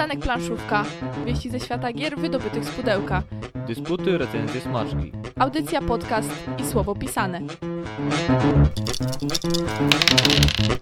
Przystanek 0.00 0.24
Planszówka. 0.24 0.84
Wieści 1.26 1.50
ze 1.50 1.60
świata 1.60 1.92
gier 1.92 2.18
wydobytych 2.18 2.64
z 2.64 2.70
pudełka. 2.70 3.22
Dysputy, 3.66 4.18
recenzje, 4.18 4.60
smaczki. 4.60 5.12
Audycja, 5.38 5.82
podcast 5.82 6.30
i 6.58 6.66
słowo 6.66 6.94
pisane. 6.94 7.40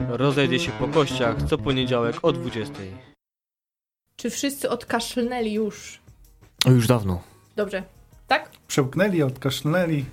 Rozejdzie 0.09 0.59
się 0.59 0.73
po 0.73 0.89
kościach 0.89 1.37
co 1.43 1.59
poniedziałek 1.59 2.17
o 2.23 2.33
20. 2.33 2.75
Czy 4.17 4.31
wszyscy 4.31 4.71
odkaszlnęli 4.71 5.53
już? 5.53 6.01
O, 6.67 6.71
już 6.71 6.87
dawno. 6.87 7.23
Dobrze. 7.57 7.83
Tak? 8.27 8.51
Przełknęli, 8.69 9.23
odkaszlnęli. 9.23 10.05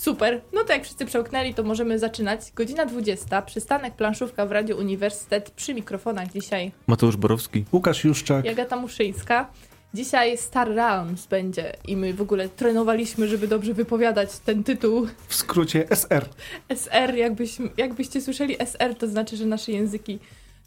Super. 0.00 0.40
No 0.52 0.64
to 0.64 0.72
jak 0.72 0.84
wszyscy 0.84 1.06
przełknęli, 1.06 1.54
to 1.54 1.62
możemy 1.62 1.98
zaczynać. 1.98 2.40
Godzina 2.54 2.86
20. 2.86 3.42
Przystanek 3.42 3.94
Planszówka 3.94 4.46
w 4.46 4.52
Radiu 4.52 4.78
Uniwersytet. 4.78 5.50
Przy 5.50 5.74
mikrofonach 5.74 6.32
dzisiaj 6.32 6.72
Mateusz 6.86 7.16
Borowski. 7.16 7.64
Łukasz 7.72 8.04
Juszczak. 8.04 8.44
Jagata 8.44 8.76
Muszyńska. 8.76 9.50
Dzisiaj 9.94 10.38
Star 10.38 10.68
Realms 10.68 11.26
będzie 11.26 11.72
i 11.88 11.96
my 11.96 12.14
w 12.14 12.20
ogóle 12.20 12.48
trenowaliśmy, 12.48 13.28
żeby 13.28 13.48
dobrze 13.48 13.74
wypowiadać 13.74 14.38
ten 14.38 14.64
tytuł. 14.64 15.06
W 15.28 15.34
skrócie 15.34 15.90
SR. 15.90 16.28
SR, 16.68 17.14
jakbyś, 17.14 17.58
jakbyście 17.76 18.20
słyszeli 18.20 18.56
SR, 18.58 18.94
to 18.94 19.08
znaczy, 19.08 19.36
że 19.36 19.46
nasze 19.46 19.72
języki 19.72 20.18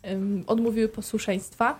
um, 0.04 0.44
odmówiły 0.48 0.88
posłuszeństwa. 0.88 1.80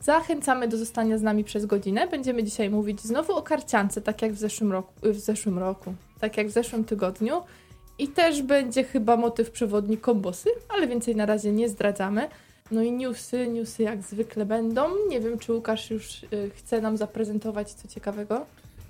Zachęcamy 0.00 0.68
do 0.68 0.76
zostania 0.76 1.18
z 1.18 1.22
nami 1.22 1.44
przez 1.44 1.66
godzinę. 1.66 2.06
Będziemy 2.06 2.44
dzisiaj 2.44 2.70
mówić 2.70 3.00
znowu 3.00 3.32
o 3.32 3.42
karciance, 3.42 4.00
tak 4.00 4.22
jak 4.22 4.32
w 4.32 4.38
zeszłym 4.38 4.72
roku, 4.72 4.92
w 5.02 5.18
zeszłym 5.18 5.58
roku, 5.58 5.94
tak 6.20 6.36
jak 6.36 6.48
w 6.48 6.50
zeszłym 6.50 6.84
tygodniu. 6.84 7.42
I 7.98 8.08
też 8.08 8.42
będzie 8.42 8.84
chyba 8.84 9.16
motyw 9.16 9.50
przewodni 9.50 9.98
kombosy, 9.98 10.50
ale 10.68 10.86
więcej 10.86 11.16
na 11.16 11.26
razie 11.26 11.52
nie 11.52 11.68
zdradzamy. 11.68 12.28
No 12.70 12.82
i 12.82 12.92
newsy, 12.92 13.48
newsy 13.48 13.82
jak 13.82 14.02
zwykle 14.02 14.46
będą. 14.46 14.88
Nie 15.08 15.20
wiem, 15.20 15.38
czy 15.38 15.52
Łukasz 15.52 15.90
już 15.90 16.22
y, 16.22 16.50
chce 16.56 16.80
nam 16.80 16.96
zaprezentować 16.96 17.72
co 17.72 17.88
ciekawego. 17.88 18.46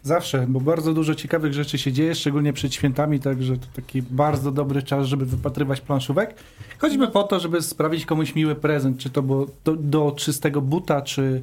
Zawsze, 0.07 0.47
bo 0.49 0.61
bardzo 0.61 0.95
dużo 0.95 1.15
ciekawych 1.15 1.53
rzeczy 1.53 1.79
się 1.79 1.93
dzieje, 1.93 2.15
szczególnie 2.15 2.53
przed 2.53 2.75
świętami, 2.75 3.21
także 3.21 3.57
to 3.57 3.67
taki 3.77 4.03
bardzo 4.03 4.53
dobry 4.53 4.83
czas, 4.83 5.07
żeby 5.07 5.27
wypatrywać 5.27 5.81
planszówek. 5.81 6.35
Choćby 6.79 7.09
po 7.09 7.23
to, 7.23 7.41
żeby 7.41 7.63
sprawić 7.63 8.07
komuś 8.07 8.35
miły 8.35 8.55
prezent, 8.55 8.99
czy 8.99 9.11
to 9.11 9.23
było 9.23 9.47
do, 9.65 9.77
do 9.77 10.13
czystego 10.17 10.61
buta, 10.61 11.03
czy 11.03 11.43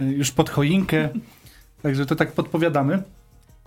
y, 0.00 0.04
już 0.04 0.30
pod 0.30 0.50
choinkę. 0.50 1.08
Także 1.82 2.06
to 2.06 2.16
tak 2.16 2.32
podpowiadamy. 2.32 3.02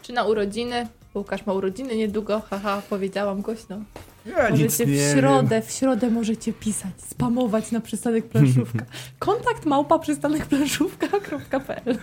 Czy 0.02 0.14
na 0.14 0.24
urodziny? 0.24 0.88
Łukasz 1.16 1.46
ma 1.46 1.54
urodziny 1.54 1.96
niedługo, 1.96 2.42
haha, 2.50 2.82
powiedziałam 2.90 3.42
głośno. 3.42 3.80
Ja 4.26 4.50
możecie 4.50 4.86
w 4.86 5.14
środę, 5.14 5.62
w 5.62 5.72
środę 5.72 6.10
możecie 6.10 6.54
pisać, 6.54 6.92
spamować 6.98 7.72
na 7.72 7.82
przystanek 7.82 8.26
planszówka. 8.26 8.86
Kontakt 9.20 9.66
małpa 9.66 10.00
przystanek 10.00 10.46
planszówka.pl 10.46 11.98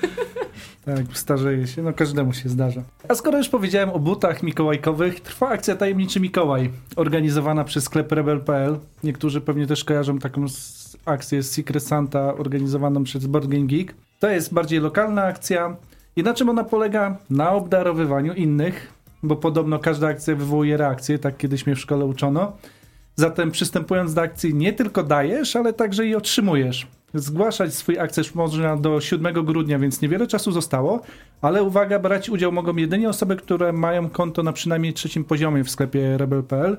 Tak, 0.84 1.04
starzeje 1.12 1.66
się, 1.66 1.82
no 1.82 1.92
każdemu 1.92 2.32
się 2.32 2.48
zdarza. 2.48 2.82
A 3.08 3.14
skoro 3.14 3.38
już 3.38 3.48
powiedziałem 3.48 3.90
o 3.90 3.98
butach 3.98 4.42
mikołajkowych, 4.42 5.20
trwa 5.20 5.48
akcja 5.48 5.76
Tajemniczy 5.76 6.20
Mikołaj, 6.20 6.70
organizowana 6.96 7.64
przez 7.64 7.84
sklep 7.84 8.12
rebel.pl. 8.12 8.78
Niektórzy 9.04 9.40
pewnie 9.40 9.66
też 9.66 9.84
kojarzą 9.84 10.18
taką 10.18 10.46
akcję 11.04 11.42
Secret 11.42 11.82
Santa 11.82 12.34
organizowaną 12.34 13.04
przez 13.04 13.26
Board 13.26 13.46
Game 13.46 13.66
Geek. 13.66 13.94
To 14.18 14.28
jest 14.28 14.54
bardziej 14.54 14.80
lokalna 14.80 15.22
akcja. 15.24 15.76
I 16.16 16.22
na 16.22 16.34
czym 16.34 16.48
ona 16.48 16.64
polega? 16.64 17.16
Na 17.30 17.52
obdarowywaniu 17.52 18.34
innych, 18.34 18.92
bo 19.22 19.36
podobno 19.36 19.78
każda 19.78 20.08
akcja 20.08 20.36
wywołuje 20.36 20.76
reakcję, 20.76 21.18
tak 21.18 21.36
kiedyś 21.36 21.66
mnie 21.66 21.76
w 21.76 21.80
szkole 21.80 22.04
uczono. 22.04 22.52
Zatem 23.16 23.50
przystępując 23.50 24.14
do 24.14 24.20
akcji 24.20 24.54
nie 24.54 24.72
tylko 24.72 25.02
dajesz, 25.02 25.56
ale 25.56 25.72
także 25.72 26.06
i 26.06 26.14
otrzymujesz. 26.14 26.86
Zgłaszać 27.14 27.74
swój 27.74 27.98
akces 27.98 28.34
można 28.34 28.76
do 28.76 29.00
7 29.00 29.44
grudnia, 29.44 29.78
więc 29.78 30.02
niewiele 30.02 30.26
czasu 30.26 30.52
zostało, 30.52 31.00
ale 31.42 31.62
uwaga, 31.62 31.98
brać 31.98 32.30
udział 32.30 32.52
mogą 32.52 32.76
jedynie 32.76 33.08
osoby, 33.08 33.36
które 33.36 33.72
mają 33.72 34.10
konto 34.10 34.42
na 34.42 34.52
przynajmniej 34.52 34.92
trzecim 34.92 35.24
poziomie 35.24 35.64
w 35.64 35.70
sklepie 35.70 36.18
rebel.pl, 36.18 36.76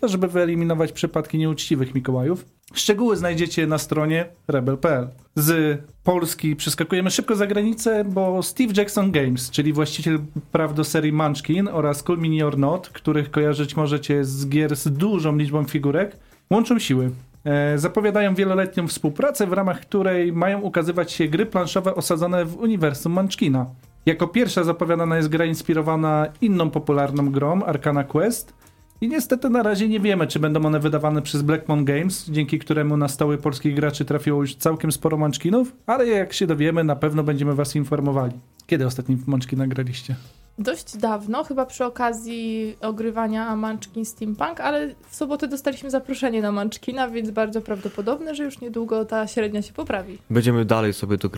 to 0.00 0.08
żeby 0.08 0.28
wyeliminować 0.28 0.92
przypadki 0.92 1.38
nieuczciwych 1.38 1.94
Mikołajów. 1.94 2.44
Szczegóły 2.74 3.16
znajdziecie 3.16 3.66
na 3.66 3.78
stronie 3.78 4.26
rebel.pl. 4.48 5.08
Z 5.36 5.80
Polski 6.04 6.56
przeskakujemy 6.56 7.10
szybko 7.10 7.36
za 7.36 7.46
granicę, 7.46 8.04
bo 8.04 8.42
Steve 8.42 8.72
Jackson 8.76 9.10
Games, 9.10 9.50
czyli 9.50 9.72
właściciel 9.72 10.18
praw 10.52 10.74
do 10.74 10.84
serii 10.84 11.12
Munchkin 11.12 11.68
oraz 11.68 12.02
Cool 12.02 12.18
Mini 12.18 12.42
or 12.42 12.58
Not, 12.58 12.88
których 12.88 13.30
kojarzyć 13.30 13.76
możecie 13.76 14.24
z 14.24 14.48
gier 14.48 14.76
z 14.76 14.88
dużą 14.88 15.36
liczbą 15.36 15.64
figurek, 15.64 16.16
łączą 16.50 16.78
siły. 16.78 17.10
E, 17.44 17.78
zapowiadają 17.78 18.34
wieloletnią 18.34 18.88
współpracę, 18.88 19.46
w 19.46 19.52
ramach 19.52 19.80
której 19.80 20.32
mają 20.32 20.60
ukazywać 20.60 21.12
się 21.12 21.28
gry 21.28 21.46
planszowe 21.46 21.94
osadzone 21.94 22.44
w 22.44 22.56
uniwersum 22.56 23.12
Munchkina. 23.12 23.66
Jako 24.06 24.28
pierwsza 24.28 24.64
zapowiadana 24.64 25.16
jest 25.16 25.28
gra 25.28 25.44
inspirowana 25.44 26.26
inną 26.40 26.70
popularną 26.70 27.30
grą, 27.30 27.62
Arcana 27.62 28.04
Quest, 28.04 28.54
i 29.00 29.08
niestety 29.08 29.50
na 29.50 29.62
razie 29.62 29.88
nie 29.88 30.00
wiemy, 30.00 30.26
czy 30.26 30.38
będą 30.38 30.64
one 30.64 30.80
wydawane 30.80 31.22
przez 31.22 31.42
Blackmon 31.42 31.84
Games, 31.84 32.24
dzięki 32.28 32.58
któremu 32.58 32.96
na 32.96 33.08
stoły 33.08 33.38
polskich 33.38 33.74
graczy 33.74 34.04
trafiło 34.04 34.40
już 34.40 34.54
całkiem 34.54 34.92
sporo 34.92 35.16
Munchkinów, 35.16 35.72
ale 35.86 36.06
jak 36.06 36.32
się 36.32 36.46
dowiemy, 36.46 36.84
na 36.84 36.96
pewno 36.96 37.22
będziemy 37.22 37.54
was 37.54 37.76
informowali. 37.76 38.32
Kiedy 38.66 38.86
ostatni 38.86 39.18
Munchkina 39.26 39.66
graliście? 39.66 40.16
Dość 40.58 40.96
dawno, 40.96 41.44
chyba 41.44 41.66
przy 41.66 41.84
okazji 41.84 42.76
ogrywania 42.80 43.56
Munchkin 43.56 44.04
Steampunk, 44.04 44.60
ale 44.60 44.94
w 45.08 45.16
sobotę 45.16 45.48
dostaliśmy 45.48 45.90
zaproszenie 45.90 46.42
na 46.42 46.52
Munchkina, 46.52 47.08
więc 47.08 47.30
bardzo 47.30 47.60
prawdopodobne, 47.60 48.34
że 48.34 48.44
już 48.44 48.60
niedługo 48.60 49.04
ta 49.04 49.26
średnia 49.26 49.62
się 49.62 49.72
poprawi. 49.72 50.18
Będziemy 50.30 50.64
dalej 50.64 50.92
sobie 50.92 51.18
to. 51.18 51.28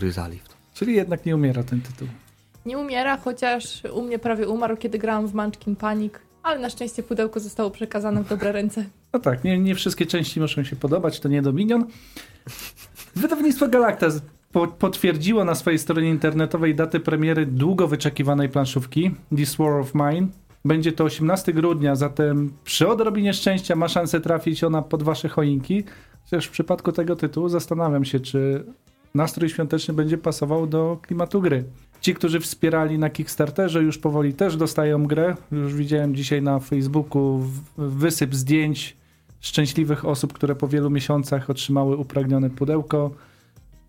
Czyli 0.73 0.95
jednak 0.95 1.25
nie 1.25 1.35
umiera 1.35 1.63
ten 1.63 1.81
tytuł. 1.81 2.07
Nie 2.65 2.77
umiera, 2.77 3.17
chociaż 3.17 3.81
u 3.93 4.01
mnie 4.01 4.19
prawie 4.19 4.47
umarł, 4.47 4.77
kiedy 4.77 4.97
grałam 4.97 5.27
w 5.27 5.33
Munchkin 5.33 5.75
Panic. 5.75 6.13
Ale 6.43 6.59
na 6.59 6.69
szczęście 6.69 7.03
pudełko 7.03 7.39
zostało 7.39 7.71
przekazane 7.71 8.23
w 8.23 8.29
dobre 8.29 8.51
ręce. 8.51 8.85
No 9.13 9.19
tak, 9.19 9.43
nie, 9.43 9.59
nie 9.59 9.75
wszystkie 9.75 10.05
części 10.05 10.39
muszą 10.39 10.63
się 10.63 10.75
podobać, 10.75 11.19
to 11.19 11.29
nie 11.29 11.41
Dominion. 11.41 11.85
Wydawnictwo 13.15 13.67
Galacta 13.67 14.07
po, 14.51 14.67
potwierdziło 14.67 15.45
na 15.45 15.55
swojej 15.55 15.79
stronie 15.79 16.09
internetowej 16.09 16.75
datę 16.75 16.99
premiery 16.99 17.45
długo 17.45 17.87
wyczekiwanej 17.87 18.49
planszówki 18.49 19.11
This 19.35 19.55
War 19.55 19.71
of 19.71 19.95
Mine. 19.95 20.27
Będzie 20.65 20.91
to 20.91 21.03
18 21.03 21.53
grudnia, 21.53 21.95
zatem 21.95 22.53
przy 22.63 22.87
odrobinie 22.87 23.33
szczęścia 23.33 23.75
ma 23.75 23.87
szansę 23.87 24.21
trafić 24.21 24.63
ona 24.63 24.81
pod 24.81 25.03
wasze 25.03 25.29
choinki. 25.29 25.83
Chociaż 26.23 26.45
w 26.45 26.51
przypadku 26.51 26.91
tego 26.91 27.15
tytułu 27.15 27.49
zastanawiam 27.49 28.05
się, 28.05 28.19
czy 28.19 28.65
nastrój 29.15 29.49
świąteczny 29.49 29.93
będzie 29.93 30.17
pasował 30.17 30.67
do 30.67 30.97
klimatu 31.01 31.41
gry. 31.41 31.63
Ci, 32.03 32.13
którzy 32.13 32.39
wspierali 32.39 32.99
na 32.99 33.09
Kickstarterze, 33.09 33.83
już 33.83 33.97
powoli 33.97 34.33
też 34.33 34.57
dostają 34.57 35.07
grę. 35.07 35.35
Już 35.51 35.73
widziałem 35.73 36.15
dzisiaj 36.15 36.41
na 36.41 36.59
Facebooku 36.59 37.43
wysyp 37.77 38.35
zdjęć 38.35 38.97
szczęśliwych 39.39 40.05
osób, 40.05 40.33
które 40.33 40.55
po 40.55 40.67
wielu 40.67 40.89
miesiącach 40.89 41.49
otrzymały 41.49 41.97
upragnione 41.97 42.49
pudełko. 42.49 43.11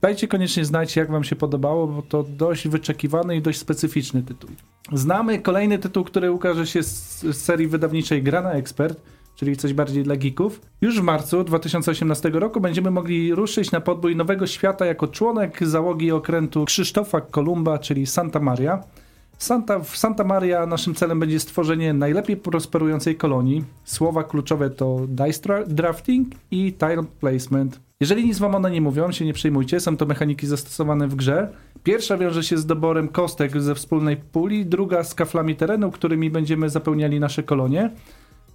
Dajcie 0.01 0.29
koniecznie 0.29 0.65
znać, 0.65 0.97
jak 0.97 1.11
Wam 1.11 1.25
się 1.25 1.37
podobało, 1.37 1.87
bo 1.87 2.03
to 2.03 2.23
dość 2.23 2.69
wyczekiwany 2.69 3.37
i 3.37 3.43
dość 3.43 3.59
specyficzny 3.59 4.23
tytuł. 4.23 4.51
Znamy 4.93 5.39
kolejny 5.39 5.79
tytuł, 5.79 6.05
który 6.05 6.33
ukaże 6.33 6.67
się 6.67 6.83
z 6.83 7.37
serii 7.37 7.67
wydawniczej 7.67 8.23
Grana 8.23 8.53
Expert 8.53 9.01
czyli 9.37 9.57
coś 9.57 9.73
bardziej 9.73 10.03
dla 10.03 10.17
geeków. 10.17 10.61
Już 10.81 11.01
w 11.01 11.03
marcu 11.03 11.45
2018 11.45 12.31
roku 12.31 12.61
będziemy 12.61 12.91
mogli 12.91 13.35
ruszyć 13.35 13.73
na 13.73 13.81
podbój 13.81 14.17
nowego 14.17 14.47
świata 14.47 14.87
jako 14.87 15.09
członek 15.09 15.67
załogi 15.67 16.13
okrętu 16.13 16.65
Krzysztofa 16.65 17.21
Kolumba, 17.21 17.79
czyli 17.79 18.07
Santa 18.07 18.41
Maria. 18.41 18.85
Santa, 19.39 19.79
w 19.79 19.97
Santa 19.97 20.25
Maria 20.25 20.67
naszym 20.67 20.95
celem 20.95 21.21
będzie 21.21 21.41
stworzenie 21.41 21.93
najlepiej 21.93 22.37
prosperującej 22.37 23.17
kolonii. 23.17 23.65
Słowa 23.85 24.25
kluczowe 24.25 24.71
to 24.71 25.01
dice 25.09 25.65
drafting 25.67 26.29
i 26.51 26.73
tile 26.73 27.05
placement. 27.21 27.81
Jeżeli 28.01 28.25
nic 28.25 28.39
wam 28.39 28.55
one 28.55 28.71
nie 28.71 28.81
mówią, 28.81 29.13
się 29.13 29.25
nie 29.25 29.33
przejmujcie, 29.33 29.81
są 29.81 29.97
to 29.97 30.07
mechaniki 30.07 30.47
zastosowane 30.47 31.09
w 31.09 31.15
grze. 31.15 31.49
Pierwsza 31.83 32.19
wiąże 32.19 32.43
się 32.43 32.59
z 32.59 32.67
doborem 32.67 33.09
kostek 33.09 33.63
ze 33.63 33.75
wspólnej 33.75 34.17
puli, 34.17 34.67
druga 34.67 35.05
z 35.05 35.15
kaflami 35.15 35.57
terenu, 35.57 35.91
którymi 35.91 36.31
będziemy 36.31 36.69
zapełniali 36.69 37.21
nasze 37.21 37.43
kolonie. 37.43 37.91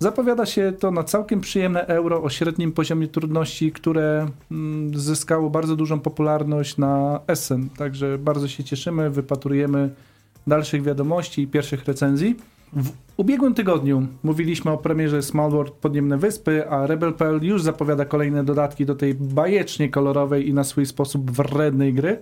Zapowiada 0.01 0.45
się 0.45 0.73
to 0.79 0.91
na 0.91 1.03
całkiem 1.03 1.41
przyjemne 1.41 1.87
euro 1.87 2.23
o 2.23 2.29
średnim 2.29 2.71
poziomie 2.71 3.07
trudności, 3.07 3.71
które 3.71 4.27
mm, 4.51 4.99
zyskało 4.99 5.49
bardzo 5.49 5.75
dużą 5.75 5.99
popularność 5.99 6.77
na 6.77 7.19
Essen. 7.27 7.69
Także 7.69 8.17
bardzo 8.17 8.47
się 8.47 8.63
cieszymy, 8.63 9.09
wypatrujemy 9.09 9.89
dalszych 10.47 10.83
wiadomości 10.83 11.41
i 11.41 11.47
pierwszych 11.47 11.85
recenzji. 11.85 12.35
W 12.73 12.91
ubiegłym 13.17 13.53
tygodniu 13.53 14.07
mówiliśmy 14.23 14.71
o 14.71 14.77
premierze 14.77 15.21
Small 15.21 15.51
World 15.51 15.73
Podniemne 15.73 16.17
Wyspy, 16.17 16.69
a 16.69 16.87
Rebel.pl 16.87 17.43
już 17.43 17.63
zapowiada 17.63 18.05
kolejne 18.05 18.43
dodatki 18.43 18.85
do 18.85 18.95
tej 18.95 19.13
bajecznie 19.13 19.89
kolorowej 19.89 20.49
i 20.49 20.53
na 20.53 20.63
swój 20.63 20.85
sposób 20.85 21.31
wrednej 21.31 21.93
gry. 21.93 22.19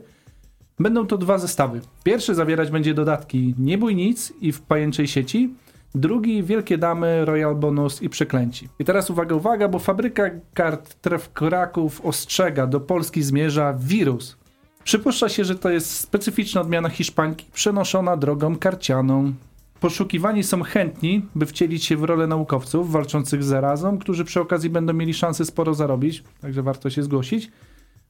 Będą 0.79 1.07
to 1.07 1.17
dwa 1.17 1.37
zestawy. 1.37 1.81
Pierwszy 2.03 2.35
zawierać 2.35 2.71
będzie 2.71 2.93
dodatki 2.93 3.55
Nie 3.59 3.77
bój 3.77 3.95
nic 3.95 4.33
i 4.41 4.51
w 4.51 4.61
pajęczej 4.61 5.07
sieci– 5.07 5.49
Drugi 5.95 6.43
Wielkie 6.43 6.77
Damy, 6.77 7.25
Royal 7.25 7.55
Bonus 7.55 8.01
i 8.01 8.09
Przeklęci. 8.09 8.69
I 8.79 8.85
teraz 8.85 9.09
uwaga, 9.09 9.35
uwaga, 9.35 9.67
bo 9.67 9.79
fabryka 9.79 10.23
kart 10.53 10.95
Tref 11.01 11.33
Kraków 11.33 12.05
ostrzega, 12.05 12.67
do 12.67 12.79
Polski 12.79 13.23
zmierza 13.23 13.73
wirus. 13.79 14.37
Przypuszcza 14.83 15.29
się, 15.29 15.45
że 15.45 15.55
to 15.55 15.69
jest 15.69 15.91
specyficzna 15.91 16.61
odmiana 16.61 16.89
hiszpańki 16.89 17.45
przenoszona 17.53 18.17
drogą 18.17 18.55
karcianą. 18.55 19.33
Poszukiwani 19.79 20.43
są 20.43 20.63
chętni, 20.63 21.25
by 21.35 21.45
wcielić 21.45 21.85
się 21.85 21.97
w 21.97 22.03
rolę 22.03 22.27
naukowców 22.27 22.91
walczących 22.91 23.43
z 23.43 23.47
zarazą, 23.47 23.97
którzy 23.97 24.25
przy 24.25 24.41
okazji 24.41 24.69
będą 24.69 24.93
mieli 24.93 25.13
szansę 25.13 25.45
sporo 25.45 25.73
zarobić, 25.73 26.23
także 26.41 26.63
warto 26.63 26.89
się 26.89 27.03
zgłosić. 27.03 27.51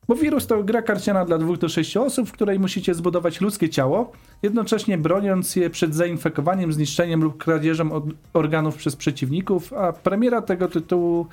Bo 0.08 0.16
wirus 0.16 0.48
to 0.48 0.64
gra 0.64 0.82
karciana 0.82 1.26
dla 1.26 1.38
2 1.38 1.58
do 1.58 1.70
6 1.70 1.98
osób, 1.98 2.30
w 2.30 2.32
której 2.32 2.60
musicie 2.60 2.94
zbudować 2.94 3.42
ludzkie 3.42 3.70
ciało, 3.70 4.12
jednocześnie 4.44 4.98
broniąc 4.98 5.56
je 5.56 5.70
przed 5.70 5.96
zainfekowaniem, 5.96 6.74
zniszczeniem 6.74 7.24
lub 7.24 7.38
kradzieżą 7.38 8.02
organów 8.34 8.76
przez 8.76 8.96
przeciwników, 8.96 9.74
a 9.74 9.94
premiera 9.94 10.42
tego 10.42 10.68
tytułu 10.68 11.28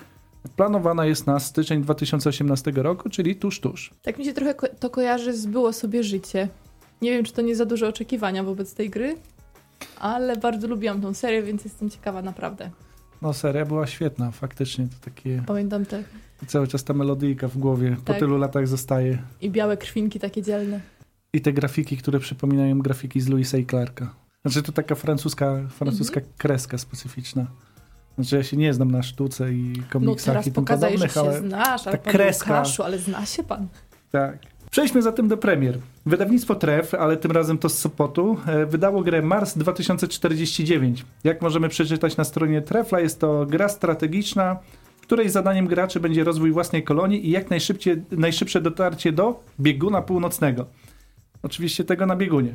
planowana 0.57 1.07
jest 1.07 1.27
na 1.27 1.41
styczeń 1.41 1.83
2018 1.83 2.73
roku, 2.77 3.11
czyli 3.11 3.37
tuż, 3.37 3.61
tuż. 3.61 3.91
Tak 4.03 4.19
mi 4.19 4.25
się 4.25 4.33
trochę 4.33 4.55
ko- 4.55 4.69
to 4.81 4.91
kojarzy 4.91 5.33
z 5.33 5.47
Było 5.47 5.73
sobie 5.73 6.03
życie. 6.03 6.49
Nie 7.03 7.11
wiem, 7.11 7.25
czy 7.25 7.33
to 7.33 7.43
nie 7.43 7.57
za 7.57 7.65
duże 7.65 7.89
oczekiwania 7.89 8.43
wobec 8.43 8.75
tej 8.75 8.91
gry, 8.91 9.17
ale 10.01 10.37
bardzo 10.37 10.69
lubiłam 10.69 11.01
tą 11.01 11.15
serię, 11.15 11.43
więc 11.43 11.65
jestem 11.65 11.91
ciekawa 11.91 12.23
naprawdę. 12.23 12.71
No 13.25 13.33
seria 13.33 13.65
była 13.65 13.87
świetna, 13.87 14.31
faktycznie 14.31 14.87
to 14.87 15.05
takie 15.05 15.43
Pamiętam 15.47 15.87
te 15.87 16.03
cały 16.47 16.67
czas 16.69 16.85
ta 16.85 16.95
melodyjka 16.95 17.49
w 17.49 17.59
głowie 17.59 17.97
po 18.05 18.13
Tak. 18.13 18.19
tylu 18.19 18.37
latach 18.37 18.69
zostaje. 18.69 19.19
i 19.41 19.51
białe 19.51 19.77
krwinki 19.77 20.21
takie 20.21 20.43
dzielne. 20.43 20.81
I 21.33 21.41
te 21.41 21.53
grafiki, 21.53 21.97
które 21.97 22.21
przypominają 22.21 22.79
grafiki 22.79 23.21
z 23.21 23.29
Louisa 23.29 23.59
i 23.59 23.67
Clarka. 23.67 24.15
Znaczy 24.45 24.63
to 24.63 24.73
taka 24.73 24.95
francuska, 24.95 25.61
francuska 25.69 26.21
Mhm. 26.21 26.37
kreska 26.39 26.79
specyficzna. 26.79 27.47
Znaczy 28.19 28.37
ja 28.37 28.43
się 28.43 28.57
nie 28.57 28.75
znam 28.75 28.91
na 28.91 29.03
sztuce 29.03 29.53
i 29.53 29.73
No 29.77 29.83
komiksach 29.91 30.27
teraz 30.35 30.47
i 30.47 30.53
tym 30.53 30.65
pokazałeś, 30.65 31.01
że 31.01 31.09
podobnych, 31.09 31.33
się 31.35 31.39
ale 31.41 31.49
znasz, 31.49 31.87
ale 31.87 31.99
ta 31.99 32.11
kreska- 32.11 32.51
Łukaszu, 32.59 32.83
ale 32.83 32.99
zna 32.99 33.27
się 33.27 33.43
pan. 33.45 33.69
tak. 34.11 34.39
Przejdźmy 34.75 35.03
zatem 35.03 35.29
do 35.29 35.37
premier. 35.37 35.79
Wydawnictwo 36.07 36.55
Tref, 36.55 36.95
ale 36.95 37.17
tym 37.17 37.31
razem 37.31 37.59
to 37.59 37.69
z 37.69 37.79
Sopotu, 37.79 38.37
e, 38.47 38.67
wydało 38.67 39.03
grę 39.03 39.23
Mars 39.23 39.59
2049. 39.59 41.05
Jak 41.25 41.43
możemy 41.43 41.69
przeczytać 41.69 42.17
na 42.17 42.25
stronie 42.25 42.63
Trefla, 42.63 43.01
jest 43.01 43.21
to 43.21 43.47
gra 43.47 43.69
strategiczna, 43.69 44.59
której 45.03 45.31
zadaniem 45.31 45.67
graczy 45.67 46.01
będzie 46.01 46.25
rozwój 46.25 46.53
własnej 46.53 46.83
kolonii 46.83 47.27
i 47.29 47.31
jak 47.31 47.51
najszybciej, 47.51 48.03
najszybsze 48.11 48.61
dotarcie 48.61 49.13
do 49.13 49.41
bieguna 49.61 50.03
północnego. 50.03 50.67
Oczywiście 51.43 51.85
tego 51.85 52.07
na 52.07 52.17
biegunie. 52.17 52.55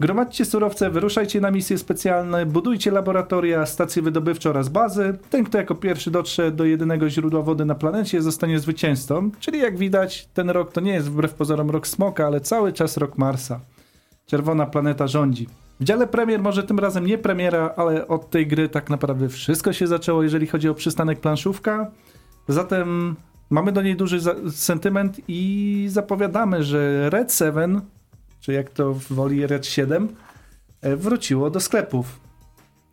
Gromadźcie 0.00 0.44
surowce, 0.44 0.90
wyruszajcie 0.90 1.40
na 1.40 1.50
misje 1.50 1.78
specjalne, 1.78 2.46
budujcie 2.46 2.90
laboratoria, 2.90 3.66
stacje 3.66 4.02
wydobywcze 4.02 4.50
oraz 4.50 4.68
bazy. 4.68 5.18
Ten, 5.30 5.44
kto 5.44 5.58
jako 5.58 5.74
pierwszy 5.74 6.10
dotrze 6.10 6.50
do 6.50 6.64
jedynego 6.64 7.10
źródła 7.10 7.42
wody 7.42 7.64
na 7.64 7.74
planecie, 7.74 8.22
zostanie 8.22 8.58
zwycięzcą. 8.58 9.30
Czyli 9.40 9.58
jak 9.58 9.78
widać, 9.78 10.28
ten 10.34 10.50
rok 10.50 10.72
to 10.72 10.80
nie 10.80 10.92
jest 10.92 11.10
wbrew 11.10 11.34
pozorom 11.34 11.70
rok 11.70 11.86
Smoka, 11.86 12.26
ale 12.26 12.40
cały 12.40 12.72
czas 12.72 12.96
rok 12.96 13.18
Marsa. 13.18 13.60
Czerwona 14.26 14.66
planeta 14.66 15.06
rządzi. 15.06 15.48
W 15.80 15.84
dziale 15.84 16.06
premier 16.06 16.42
może 16.42 16.62
tym 16.62 16.78
razem 16.78 17.06
nie 17.06 17.18
premiera, 17.18 17.74
ale 17.76 18.08
od 18.08 18.30
tej 18.30 18.46
gry 18.46 18.68
tak 18.68 18.90
naprawdę 18.90 19.28
wszystko 19.28 19.72
się 19.72 19.86
zaczęło, 19.86 20.22
jeżeli 20.22 20.46
chodzi 20.46 20.68
o 20.68 20.74
przystanek 20.74 21.20
planszówka. 21.20 21.90
Zatem 22.48 23.16
mamy 23.50 23.72
do 23.72 23.82
niej 23.82 23.96
duży 23.96 24.20
sentyment 24.50 25.20
i 25.28 25.86
zapowiadamy, 25.90 26.62
że 26.62 27.10
Red 27.10 27.34
7, 27.34 27.80
czy 28.44 28.52
jak 28.52 28.70
to 28.70 28.94
woli 29.10 29.46
Red 29.46 29.66
7, 29.66 30.08
e, 30.80 30.96
wróciło 30.96 31.50
do 31.50 31.60
sklepów. 31.60 32.20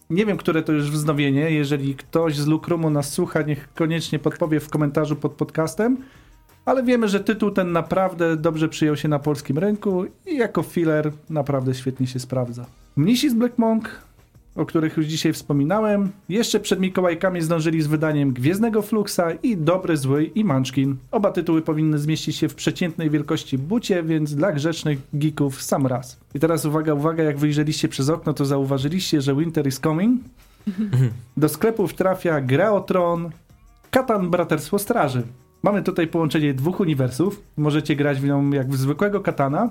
Nie 0.10 0.26
wiem, 0.26 0.38
które 0.38 0.64
to 0.64 0.72
już 0.72 0.92
wznowienie. 0.92 1.52
Jeżeli 1.52 1.96
ktoś 1.96 2.38
z 2.38 2.48
Lukrumu 2.48 2.90
nas 2.90 3.14
słucha, 3.14 3.42
niech 3.42 3.74
koniecznie 3.74 4.20
podpowie 4.20 4.60
w 4.60 4.70
komentarzu 4.70 5.16
pod 5.16 5.32
podcastem. 5.32 5.98
Ale 6.66 6.84
wiemy, 6.84 7.08
że 7.08 7.20
tytuł 7.20 7.52
ten 7.52 7.72
naprawdę 7.72 8.38
dobrze 8.38 8.70
przyjął 8.70 8.98
się 8.98 9.08
na 9.08 9.20
polskim 9.20 9.58
rynku 9.58 10.06
i 10.26 10.38
jako 10.38 10.64
filler 10.64 11.12
naprawdę 11.30 11.74
świetnie 11.74 12.08
się 12.08 12.20
sprawdza. 12.20 12.66
Mnisi 12.96 13.30
z 13.30 13.34
Black 13.34 13.58
Monk, 13.58 14.02
o 14.56 14.66
których 14.66 14.98
już 14.98 15.06
dzisiaj 15.06 15.34
wspominałem, 15.34 16.12
jeszcze 16.30 16.60
przed 16.60 16.80
Mikołajkami 16.80 17.42
zdążyli 17.42 17.82
z 17.82 17.88
wydaniem 17.88 18.34
Gwiezdnego 18.34 18.82
Fluxa 18.82 19.32
i 19.44 19.58
Dobry, 19.58 19.98
Zły 19.98 20.24
i 20.24 20.46
Munchkin. 20.46 20.96
Oba 21.12 21.32
tytuły 21.32 21.62
powinny 21.62 22.00
zmieścić 22.00 22.36
się 22.36 22.50
w 22.50 22.56
przeciętnej 22.56 23.10
wielkości 23.10 23.58
bucie, 23.58 24.04
więc 24.04 24.36
dla 24.36 24.52
grzecznych 24.52 25.00
geeków 25.14 25.62
sam 25.62 25.88
raz. 25.88 26.20
I 26.36 26.40
teraz 26.40 26.66
uwaga, 26.66 26.94
uwaga, 26.94 27.24
jak 27.24 27.38
wyjrzeliście 27.38 27.88
przez 27.88 28.10
okno, 28.10 28.34
to 28.34 28.46
zauważyliście, 28.46 29.22
że 29.22 29.36
Winter 29.36 29.68
is 29.68 29.80
coming. 29.80 30.22
Do 31.38 31.50
sklepów 31.50 31.94
trafia 31.94 32.42
Gra 32.42 32.72
o 32.72 32.82
Tron, 32.82 33.30
Katan 33.92 34.30
Braterstwo 34.30 34.80
Straży. 34.80 35.24
Mamy 35.64 35.84
tutaj 35.84 36.08
połączenie 36.08 36.54
dwóch 36.54 36.80
uniwersów. 36.80 37.42
Możecie 37.58 37.96
grać 37.96 38.20
w 38.20 38.26
nią 38.26 38.52
jak 38.52 38.70
w 38.70 38.78
zwykłego 38.78 39.22
Katana. 39.22 39.70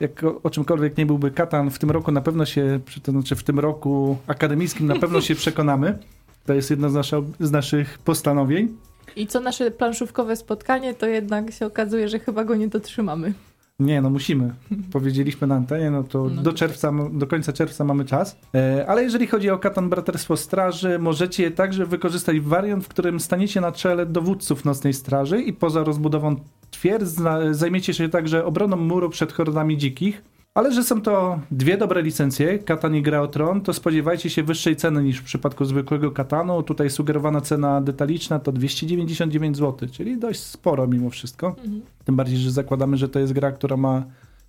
Jak 0.00 0.24
o, 0.24 0.42
o 0.42 0.50
czymkolwiek 0.50 0.96
nie 0.96 1.06
byłby 1.06 1.30
Katan, 1.30 1.70
w 1.70 1.78
tym 1.78 1.90
roku 1.90 2.12
na 2.12 2.20
pewno 2.20 2.46
się, 2.46 2.80
to 3.02 3.12
znaczy 3.12 3.36
w 3.36 3.42
tym 3.42 3.58
roku 3.58 4.16
akademickim 4.26 4.86
na 4.86 4.98
pewno 4.98 5.20
się 5.20 5.34
przekonamy. 5.44 5.98
To 6.46 6.54
jest 6.54 6.70
jedno 6.70 6.90
z, 6.90 6.94
nasza, 6.94 7.16
z 7.40 7.50
naszych 7.50 7.98
postanowień. 7.98 8.68
I 9.16 9.26
co 9.26 9.40
nasze 9.40 9.70
planszówkowe 9.70 10.36
spotkanie, 10.36 10.94
to 10.94 11.06
jednak 11.06 11.52
się 11.52 11.66
okazuje, 11.66 12.08
że 12.08 12.18
chyba 12.18 12.44
go 12.44 12.56
nie 12.56 12.68
dotrzymamy. 12.68 13.32
Nie, 13.80 14.00
no 14.00 14.10
musimy. 14.10 14.54
Powiedzieliśmy 14.92 15.46
na 15.46 15.54
antenie, 15.54 15.90
no 15.90 16.04
to 16.04 16.28
No 16.34 16.42
do 16.42 16.52
czerwca, 16.52 16.92
do 17.12 17.26
końca 17.26 17.52
czerwca 17.52 17.84
mamy 17.84 18.04
czas. 18.04 18.36
E, 18.54 18.84
ale 18.88 19.02
jeżeli 19.02 19.26
chodzi 19.26 19.50
o 19.50 19.58
Katan 19.58 19.88
Braterstwo 19.88 20.36
Straży, 20.36 20.98
możecie 20.98 21.50
także 21.50 21.86
wykorzystać 21.86 22.40
wariant, 22.40 22.84
w 22.84 22.88
którym 22.88 23.20
staniecie 23.20 23.60
na 23.60 23.72
czele 23.72 24.06
dowódców 24.06 24.64
Nocnej 24.64 24.94
Straży 24.94 25.42
i 25.42 25.52
poza 25.52 25.84
rozbudową 25.84 26.36
twierdz 26.70 27.16
zajmiecie 27.50 27.94
się 27.94 28.08
także 28.08 28.44
obroną 28.44 28.76
muru 28.76 29.10
przed 29.10 29.32
hordami 29.32 29.78
dzikich. 29.78 30.22
Ale 30.54 30.72
że 30.72 30.84
są 30.84 31.02
to 31.02 31.40
dwie 31.50 31.76
dobre 31.76 32.02
licencje, 32.02 32.58
Katan 32.58 32.96
i 32.96 33.02
Gra 33.02 33.20
o 33.20 33.28
Tron, 33.28 33.60
to 33.60 33.72
spodziewajcie 33.72 34.30
się 34.30 34.42
wyższej 34.42 34.76
ceny 34.76 35.02
niż 35.02 35.18
w 35.18 35.24
przypadku 35.24 35.64
zwykłego 35.64 36.10
Katanu. 36.10 36.62
Tutaj 36.62 36.90
sugerowana 36.90 37.40
cena 37.40 37.80
detaliczna 37.80 38.38
to 38.38 38.52
299 38.52 39.56
zł, 39.56 39.88
czyli 39.92 40.18
dość 40.18 40.40
sporo 40.40 40.86
mimo 40.86 41.10
wszystko. 41.10 41.48
Mhm. 41.48 41.82
Tym 42.04 42.16
bardziej, 42.16 42.38
że 42.38 42.50
zakładamy, 42.50 42.96
że 42.96 43.08
to 43.08 43.18
jest 43.18 43.32
gra, 43.32 43.52
która 43.52 43.76
ma 43.76 44.04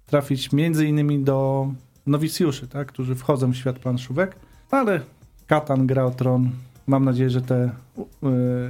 trafić 0.06 0.52
między 0.52 0.88
innymi 0.88 1.20
do 1.20 1.68
nowicjuszy, 2.06 2.68
tak, 2.68 2.88
którzy 2.88 3.16
wchodzą 3.16 3.52
w 3.52 3.56
świat 3.56 3.80
planszówek. 3.80 4.36
Ale 4.72 5.02
Katan, 5.48 5.88
Gra 5.88 6.06
o 6.06 6.12
Tron, 6.12 6.50
mam 6.88 7.06
nadzieję, 7.06 7.30
że 7.30 7.42
te 7.42 7.64
y, 7.64 7.70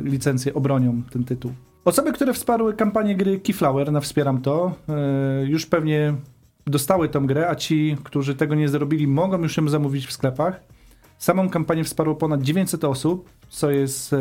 licencje 0.04 0.54
obronią 0.54 1.02
ten 1.12 1.24
tytuł. 1.24 1.52
Osoby, 1.86 2.14
które 2.14 2.34
wsparły 2.34 2.74
kampanię 2.74 3.16
gry 3.16 3.40
Keyflower 3.40 3.92
na 3.92 4.02
Wspieram 4.02 4.42
To, 4.42 4.74
y, 5.44 5.48
już 5.48 5.66
pewnie 5.66 6.14
dostały 6.68 7.10
tą 7.10 7.28
grę, 7.28 7.50
a 7.50 7.56
ci, 7.56 7.98
którzy 8.04 8.36
tego 8.36 8.56
nie 8.56 8.70
zrobili, 8.70 9.08
mogą 9.08 9.42
już 9.42 9.58
ją 9.58 9.70
zamówić 9.70 10.08
w 10.08 10.12
sklepach. 10.12 10.62
Samą 11.18 11.50
kampanię 11.50 11.84
wsparło 11.84 12.16
ponad 12.16 12.42
900 12.42 12.84
osób, 12.84 13.30
co 13.50 13.72
jest, 13.72 14.14
y, 14.14 14.18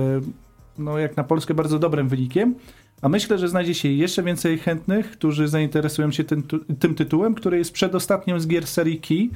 no, 0.78 0.98
jak 0.98 1.16
na 1.16 1.24
Polskę, 1.24 1.54
bardzo 1.54 1.78
dobrym 1.78 2.08
wynikiem. 2.08 2.54
A 3.02 3.08
myślę, 3.08 3.38
że 3.38 3.48
znajdzie 3.48 3.74
się 3.74 3.88
jeszcze 3.88 4.22
więcej 4.22 4.58
chętnych, 4.58 5.10
którzy 5.10 5.48
zainteresują 5.48 6.10
się 6.10 6.24
tym, 6.24 6.42
tym 6.78 6.94
tytułem, 6.94 7.34
który 7.34 7.58
jest 7.58 7.72
przedostatnią 7.72 8.40
z 8.40 8.46
gier 8.46 8.66
serii 8.66 9.00
Key 9.00 9.30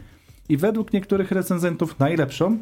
i 0.48 0.56
według 0.56 0.92
niektórych 0.92 1.32
recenzentów 1.32 1.98
najlepszą. 1.98 2.58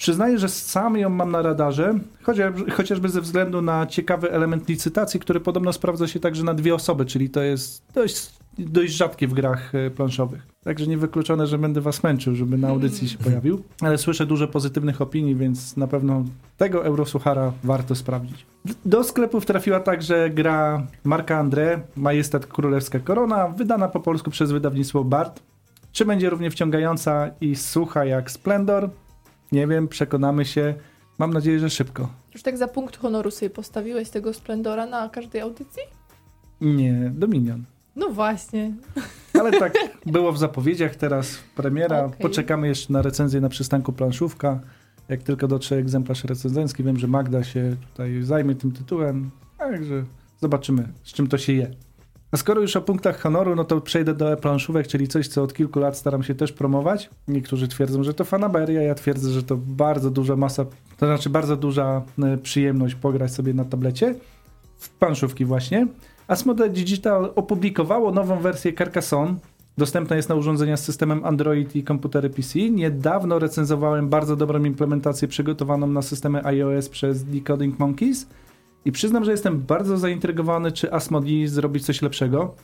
Przyznaję, 0.00 0.38
że 0.38 0.48
sam 0.48 0.96
ją 0.96 1.08
mam 1.08 1.30
na 1.30 1.42
radarze, 1.42 1.94
chociaż, 2.22 2.52
chociażby 2.72 3.08
ze 3.08 3.20
względu 3.20 3.62
na 3.62 3.86
ciekawy 3.86 4.32
element 4.32 4.68
licytacji, 4.68 5.20
który 5.20 5.40
podobno 5.40 5.72
sprawdza 5.72 6.06
się 6.06 6.20
także 6.20 6.44
na 6.44 6.54
dwie 6.54 6.74
osoby, 6.74 7.04
czyli 7.04 7.30
to 7.30 7.42
jest 7.42 7.82
dość, 7.94 8.30
dość 8.58 8.92
rzadkie 8.92 9.28
w 9.28 9.34
grach 9.34 9.74
e, 9.74 9.90
planszowych. 9.90 10.46
Także 10.64 10.86
niewykluczone, 10.86 11.46
że 11.46 11.58
będę 11.58 11.80
was 11.80 12.02
męczył, 12.02 12.34
żeby 12.34 12.58
na 12.58 12.68
audycji 12.68 13.08
się 13.08 13.18
pojawił. 13.18 13.62
Ale 13.80 13.98
słyszę 13.98 14.26
dużo 14.26 14.48
pozytywnych 14.48 15.00
opinii, 15.00 15.34
więc 15.34 15.76
na 15.76 15.86
pewno 15.86 16.24
tego 16.56 16.84
Eurosuchara 16.84 17.52
warto 17.64 17.94
sprawdzić. 17.94 18.46
Do 18.84 19.04
sklepów 19.04 19.46
trafiła 19.46 19.80
także 19.80 20.30
gra 20.30 20.86
Marka 21.04 21.44
André, 21.44 21.80
Majestat 21.96 22.46
Królewska 22.46 22.98
Korona, 23.00 23.48
wydana 23.48 23.88
po 23.88 24.00
polsku 24.00 24.30
przez 24.30 24.52
wydawnictwo 24.52 25.04
Bart. 25.04 25.42
Czy 25.92 26.04
będzie 26.04 26.30
równie 26.30 26.50
wciągająca 26.50 27.30
i 27.40 27.56
sucha 27.56 28.04
jak 28.04 28.30
Splendor? 28.30 28.90
Nie 29.52 29.66
wiem, 29.66 29.88
przekonamy 29.88 30.44
się. 30.44 30.74
Mam 31.18 31.32
nadzieję, 31.32 31.58
że 31.58 31.70
szybko. 31.70 32.08
Już 32.34 32.42
tak 32.42 32.58
za 32.58 32.68
punkt 32.68 32.96
honoru 32.96 33.30
sobie 33.30 33.50
postawiłeś 33.50 34.10
tego 34.10 34.34
Splendora 34.34 34.86
na 34.86 35.08
każdej 35.08 35.40
audycji? 35.40 35.82
Nie, 36.60 37.12
Dominion. 37.14 37.64
No 37.96 38.08
właśnie. 38.08 38.72
Ale 39.40 39.52
tak 39.58 39.74
było 40.06 40.32
w 40.32 40.38
zapowiedziach, 40.38 40.96
teraz 40.96 41.38
premiera. 41.56 42.04
Okej. 42.04 42.20
Poczekamy 42.22 42.68
jeszcze 42.68 42.92
na 42.92 43.02
recenzję 43.02 43.40
na 43.40 43.48
przystanku 43.48 43.92
planszówka. 43.92 44.60
Jak 45.08 45.22
tylko 45.22 45.48
dotrze 45.48 45.76
egzemplarz 45.76 46.24
recenzencki, 46.24 46.84
wiem, 46.84 46.98
że 46.98 47.06
Magda 47.06 47.44
się 47.44 47.76
tutaj 47.90 48.22
zajmie 48.22 48.54
tym 48.54 48.72
tytułem. 48.72 49.30
Także 49.58 50.04
zobaczymy, 50.40 50.88
z 51.02 51.12
czym 51.12 51.26
to 51.26 51.38
się 51.38 51.52
je. 51.52 51.70
A 52.32 52.36
skoro 52.36 52.60
już 52.60 52.76
o 52.76 52.80
punktach 52.80 53.20
honoru, 53.20 53.56
no 53.56 53.64
to 53.64 53.80
przejdę 53.80 54.14
do 54.14 54.32
e-planszówek, 54.32 54.86
czyli 54.86 55.08
coś, 55.08 55.28
co 55.28 55.42
od 55.42 55.54
kilku 55.54 55.80
lat 55.80 55.96
staram 55.96 56.22
się 56.22 56.34
też 56.34 56.52
promować. 56.52 57.10
Niektórzy 57.28 57.68
twierdzą, 57.68 58.02
że 58.02 58.14
to 58.14 58.24
fanaberia, 58.24 58.82
ja 58.82 58.94
twierdzę, 58.94 59.30
że 59.30 59.42
to 59.42 59.56
bardzo 59.56 60.10
duża 60.10 60.36
masa, 60.36 60.64
to 60.98 61.06
znaczy 61.06 61.30
bardzo 61.30 61.56
duża 61.56 62.02
e, 62.22 62.36
przyjemność 62.36 62.94
pograć 62.94 63.32
sobie 63.32 63.54
na 63.54 63.64
tablecie. 63.64 64.14
W 64.78 64.90
planszówki 64.90 65.44
właśnie. 65.44 65.86
Asmodee 66.28 66.70
Digital 66.70 67.32
opublikowało 67.36 68.12
nową 68.12 68.40
wersję 68.40 68.72
Carcassonne. 68.72 69.34
Dostępna 69.78 70.16
jest 70.16 70.28
na 70.28 70.34
urządzenia 70.34 70.76
z 70.76 70.84
systemem 70.84 71.24
Android 71.24 71.76
i 71.76 71.82
komputery 71.82 72.30
PC. 72.30 72.58
Niedawno 72.58 73.38
recenzowałem 73.38 74.08
bardzo 74.08 74.36
dobrą 74.36 74.64
implementację 74.64 75.28
przygotowaną 75.28 75.86
na 75.86 76.02
systemy 76.02 76.44
iOS 76.44 76.88
przez 76.88 77.24
Decoding 77.24 77.78
Monkeys 77.78 78.26
i 78.84 78.92
przyznam, 78.92 79.24
że 79.24 79.30
jestem 79.30 79.60
bardzo 79.60 79.98
zaintrygowany, 79.98 80.72
czy 80.72 80.92
Asmodee 80.92 81.46
zrobi 81.46 81.80
coś 81.80 82.02
lepszego. 82.02 82.54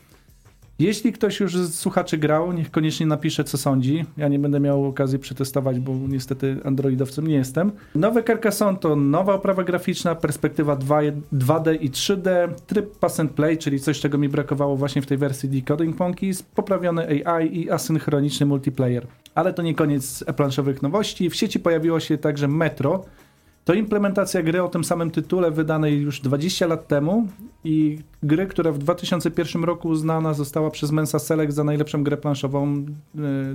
Jeśli 0.78 1.12
ktoś 1.12 1.40
już 1.40 1.56
z 1.56 1.74
słuchaczy 1.74 2.18
grał, 2.18 2.52
niech 2.52 2.70
koniecznie 2.70 3.06
napisze, 3.06 3.44
co 3.44 3.58
sądzi. 3.58 4.04
Ja 4.16 4.28
nie 4.28 4.38
będę 4.38 4.60
miał 4.60 4.86
okazji 4.86 5.18
przetestować, 5.18 5.80
bo 5.80 5.92
niestety 6.08 6.56
androidowcem 6.64 7.26
nie 7.26 7.34
jestem. 7.34 7.72
Nowe 7.94 8.22
Carcassonne 8.22 8.78
to 8.78 8.96
nowa 8.96 9.34
oprawa 9.34 9.64
graficzna, 9.64 10.14
perspektywa 10.14 10.76
2, 10.76 11.00
2D 11.32 11.78
i 11.80 11.90
3D, 11.90 12.48
tryb 12.66 12.98
pass 12.98 13.20
and 13.20 13.32
play, 13.32 13.58
czyli 13.58 13.80
coś, 13.80 14.00
czego 14.00 14.18
mi 14.18 14.28
brakowało 14.28 14.76
właśnie 14.76 15.02
w 15.02 15.06
tej 15.06 15.18
wersji 15.18 15.48
Decoding 15.48 15.98
Monkeys, 15.98 16.42
poprawiony 16.42 17.26
AI 17.26 17.60
i 17.60 17.70
asynchroniczny 17.70 18.46
multiplayer. 18.46 19.06
Ale 19.34 19.52
to 19.52 19.62
nie 19.62 19.74
koniec 19.74 20.24
e-planszowych 20.26 20.82
nowości. 20.82 21.30
W 21.30 21.34
sieci 21.34 21.60
pojawiło 21.60 22.00
się 22.00 22.18
także 22.18 22.48
Metro, 22.48 23.04
to 23.66 23.74
implementacja 23.74 24.42
gry 24.42 24.62
o 24.62 24.68
tym 24.68 24.84
samym 24.84 25.10
tytule 25.10 25.50
wydanej 25.50 26.00
już 26.00 26.20
20 26.20 26.66
lat 26.66 26.88
temu 26.88 27.28
i 27.64 27.98
gry, 28.22 28.46
która 28.46 28.72
w 28.72 28.78
2001 28.78 29.64
roku 29.64 29.88
uznana 29.88 30.34
została 30.34 30.70
przez 30.70 30.90
Mensa 30.90 31.18
Select 31.18 31.54
za 31.54 31.64
najlepszą 31.64 32.04
grę 32.04 32.16
planszową 32.16 32.84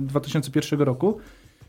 2001 0.00 0.80
e, 0.80 0.84
roku. 0.84 1.18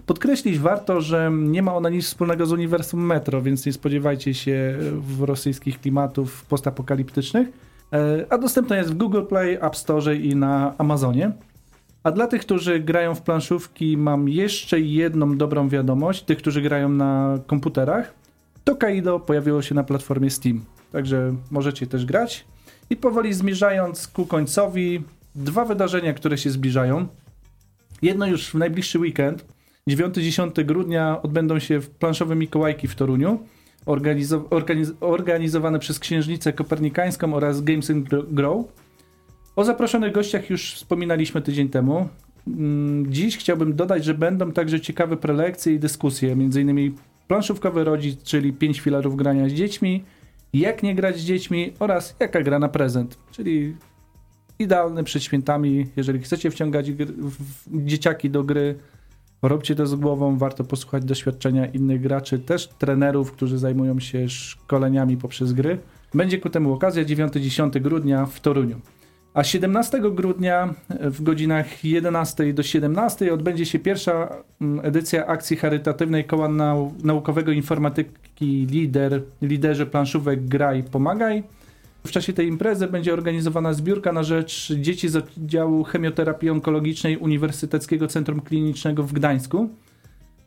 Podkreślić 0.06 0.60
warto, 0.60 1.02
że 1.02 1.32
nie 1.34 1.62
ma 1.62 1.76
ona 1.76 1.90
nic 1.90 2.06
wspólnego 2.06 2.46
z 2.46 2.52
uniwersum 2.52 3.06
Metro, 3.06 3.42
więc 3.42 3.66
nie 3.66 3.74
spodziewajcie 3.74 4.34
się 4.34 4.78
w 4.98 5.24
rosyjskich 5.24 5.82
klimatów 5.82 6.46
postapokaliptycznych. 6.46 7.48
E, 7.94 8.26
a 8.30 8.38
dostępna 8.38 8.78
jest 8.78 8.92
w 8.92 8.98
Google 8.98 9.24
Play, 9.24 9.58
App 9.62 9.76
Store 9.76 10.16
i 10.16 10.36
na 10.36 10.74
Amazonie. 10.78 11.32
A 12.04 12.12
dla 12.12 12.28
tych, 12.28 12.42
którzy 12.42 12.80
grają 12.80 13.16
w 13.16 13.22
planszówki, 13.22 13.98
mam 13.98 14.30
jeszcze 14.30 14.80
jedną 14.80 15.38
dobrą 15.38 15.70
wiadomość. 15.70 16.24
Tych, 16.24 16.38
którzy 16.38 16.62
grają 16.62 16.90
na 16.90 17.40
komputerach, 17.48 18.23
to 18.64 18.76
Kaido 18.76 19.20
pojawiło 19.20 19.62
się 19.62 19.76
na 19.76 19.84
platformie 19.84 20.30
Steam. 20.30 20.66
Także 20.92 21.36
możecie 21.52 21.88
też 21.88 22.06
grać. 22.06 22.46
I 22.90 22.96
powoli 22.96 23.34
zmierzając 23.34 24.08
ku 24.08 24.26
końcowi, 24.26 25.04
dwa 25.36 25.66
wydarzenia, 25.66 26.14
które 26.14 26.38
się 26.38 26.50
zbliżają. 26.50 27.08
Jedno 28.02 28.28
już 28.28 28.50
w 28.50 28.56
najbliższy 28.56 29.00
weekend, 29.00 29.46
9-10 29.90 30.66
grudnia 30.66 31.22
odbędą 31.22 31.60
się 31.60 31.80
w 31.80 31.90
planszowe 31.90 32.36
Mikołajki 32.36 32.88
w 32.88 32.96
Toruniu, 32.96 33.40
organizo 33.86 34.48
organiz 34.50 34.92
organizowane 35.00 35.80
przez 35.80 36.00
Księżnicę 36.00 36.54
Kopernikańską 36.54 37.34
oraz 37.34 37.62
Games 37.62 37.92
Grow. 38.28 38.66
O 39.56 39.64
zaproszonych 39.64 40.14
gościach 40.14 40.50
już 40.50 40.74
wspominaliśmy 40.74 41.42
tydzień 41.42 41.70
temu. 41.70 42.10
Mm, 42.48 43.14
dziś 43.14 43.38
chciałbym 43.38 43.76
dodać, 43.76 44.06
że 44.06 44.14
będą 44.14 44.52
także 44.52 44.82
ciekawe 44.82 45.18
prelekcje 45.18 45.74
i 45.74 45.80
dyskusje, 45.80 46.32
m.in 46.32 46.96
planszówkowy 47.28 47.84
rodzic, 47.84 48.24
czyli 48.24 48.54
5 48.54 48.80
filarów 48.80 49.16
grania 49.16 49.50
z 49.50 49.52
dziećmi, 49.52 50.04
jak 50.54 50.84
nie 50.84 50.96
grać 50.96 51.18
z 51.18 51.24
dziećmi 51.24 51.74
oraz 51.80 52.16
jaka 52.20 52.42
gra 52.42 52.60
na 52.60 52.70
prezent, 52.70 53.18
czyli 53.32 53.76
idealny 54.60 55.04
przed 55.04 55.24
świętami, 55.24 55.88
jeżeli 55.96 56.20
chcecie 56.20 56.52
wciągać 56.52 56.92
dzieciaki 57.68 58.30
do 58.30 58.44
gry, 58.44 58.76
róbcie 59.42 59.76
to 59.76 59.88
z 59.88 59.96
głową, 59.96 60.38
warto 60.38 60.64
posłuchać 60.64 61.06
doświadczenia 61.06 61.66
innych 61.66 62.02
graczy, 62.02 62.40
też 62.40 62.68
trenerów, 62.68 63.32
którzy 63.32 63.58
zajmują 63.58 64.00
się 64.00 64.30
szkoleniami 64.30 65.18
poprzez 65.18 65.54
gry. 65.54 65.78
Będzie 66.14 66.38
ku 66.38 66.50
temu 66.50 66.74
okazja 66.74 67.04
9-10 67.04 67.82
grudnia 67.82 68.26
w 68.26 68.40
Toruniu. 68.40 68.80
A 69.34 69.44
17 69.44 70.02
grudnia 70.12 70.74
w 71.00 71.24
godzinach 71.24 71.86
11 71.86 72.54
do 72.54 72.64
17 72.64 73.34
odbędzie 73.34 73.66
się 73.66 73.80
pierwsza 73.80 74.36
mm, 74.62 74.86
edycja 74.86 75.28
akcji 75.28 75.58
charytatywnej 75.58 76.26
Koła 76.26 76.50
Naukowego 77.04 77.52
Informatyki 77.52 78.68
Lider, 78.72 79.22
Liderzy 79.42 79.86
Planszówek 79.86 80.46
Graj 80.46 80.84
Pomagaj. 80.84 81.44
W 82.08 82.12
czasie 82.12 82.34
tej 82.34 82.48
imprezy 82.48 82.88
będzie 82.88 83.14
organizowana 83.14 83.74
zbiórka 83.74 84.12
na 84.12 84.24
rzecz 84.24 84.74
dzieci 84.74 85.10
z 85.10 85.16
oddziału 85.16 85.84
chemioterapii 85.84 86.50
onkologicznej 86.50 87.18
Uniwersyteckiego 87.18 88.08
Centrum 88.08 88.42
Klinicznego 88.42 89.04
w 89.04 89.14
Gdańsku. 89.14 89.70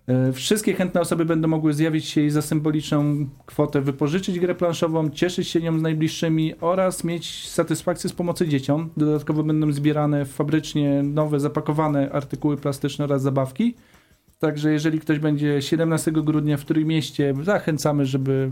E, 0.09 0.33
wszystkie 0.33 0.75
chętne 0.75 1.01
osoby 1.01 1.25
będą 1.25 1.49
mogły 1.49 1.73
zjawić 1.73 2.05
się 2.05 2.21
i 2.21 2.31
za 2.31 2.43
symboliczną 2.43 3.27
kwotę 3.47 3.81
wypożyczyć 3.81 4.41
grę 4.41 4.55
planszową, 4.55 5.11
cieszyć 5.11 5.49
się 5.49 5.61
nią 5.61 5.79
z 5.79 5.83
najbliższymi 5.83 6.55
oraz 6.61 7.05
mieć 7.05 7.49
satysfakcję 7.49 8.11
z 8.11 8.13
pomocy 8.13 8.49
dzieciom. 8.49 8.91
Dodatkowo 8.97 9.43
będą 9.43 9.73
zbierane 9.73 10.25
fabrycznie 10.25 11.03
nowe, 11.03 11.41
zapakowane 11.41 12.13
artykuły 12.13 12.57
plastyczne 12.57 13.05
oraz 13.05 13.23
zabawki. 13.23 13.75
Także 14.39 14.73
jeżeli 14.73 15.01
ktoś 15.01 15.19
będzie 15.19 15.63
17 15.63 16.13
grudnia 16.13 16.57
w 16.57 16.65
Trójmieście, 16.65 17.35
zachęcamy, 17.43 18.07
żeby 18.07 18.51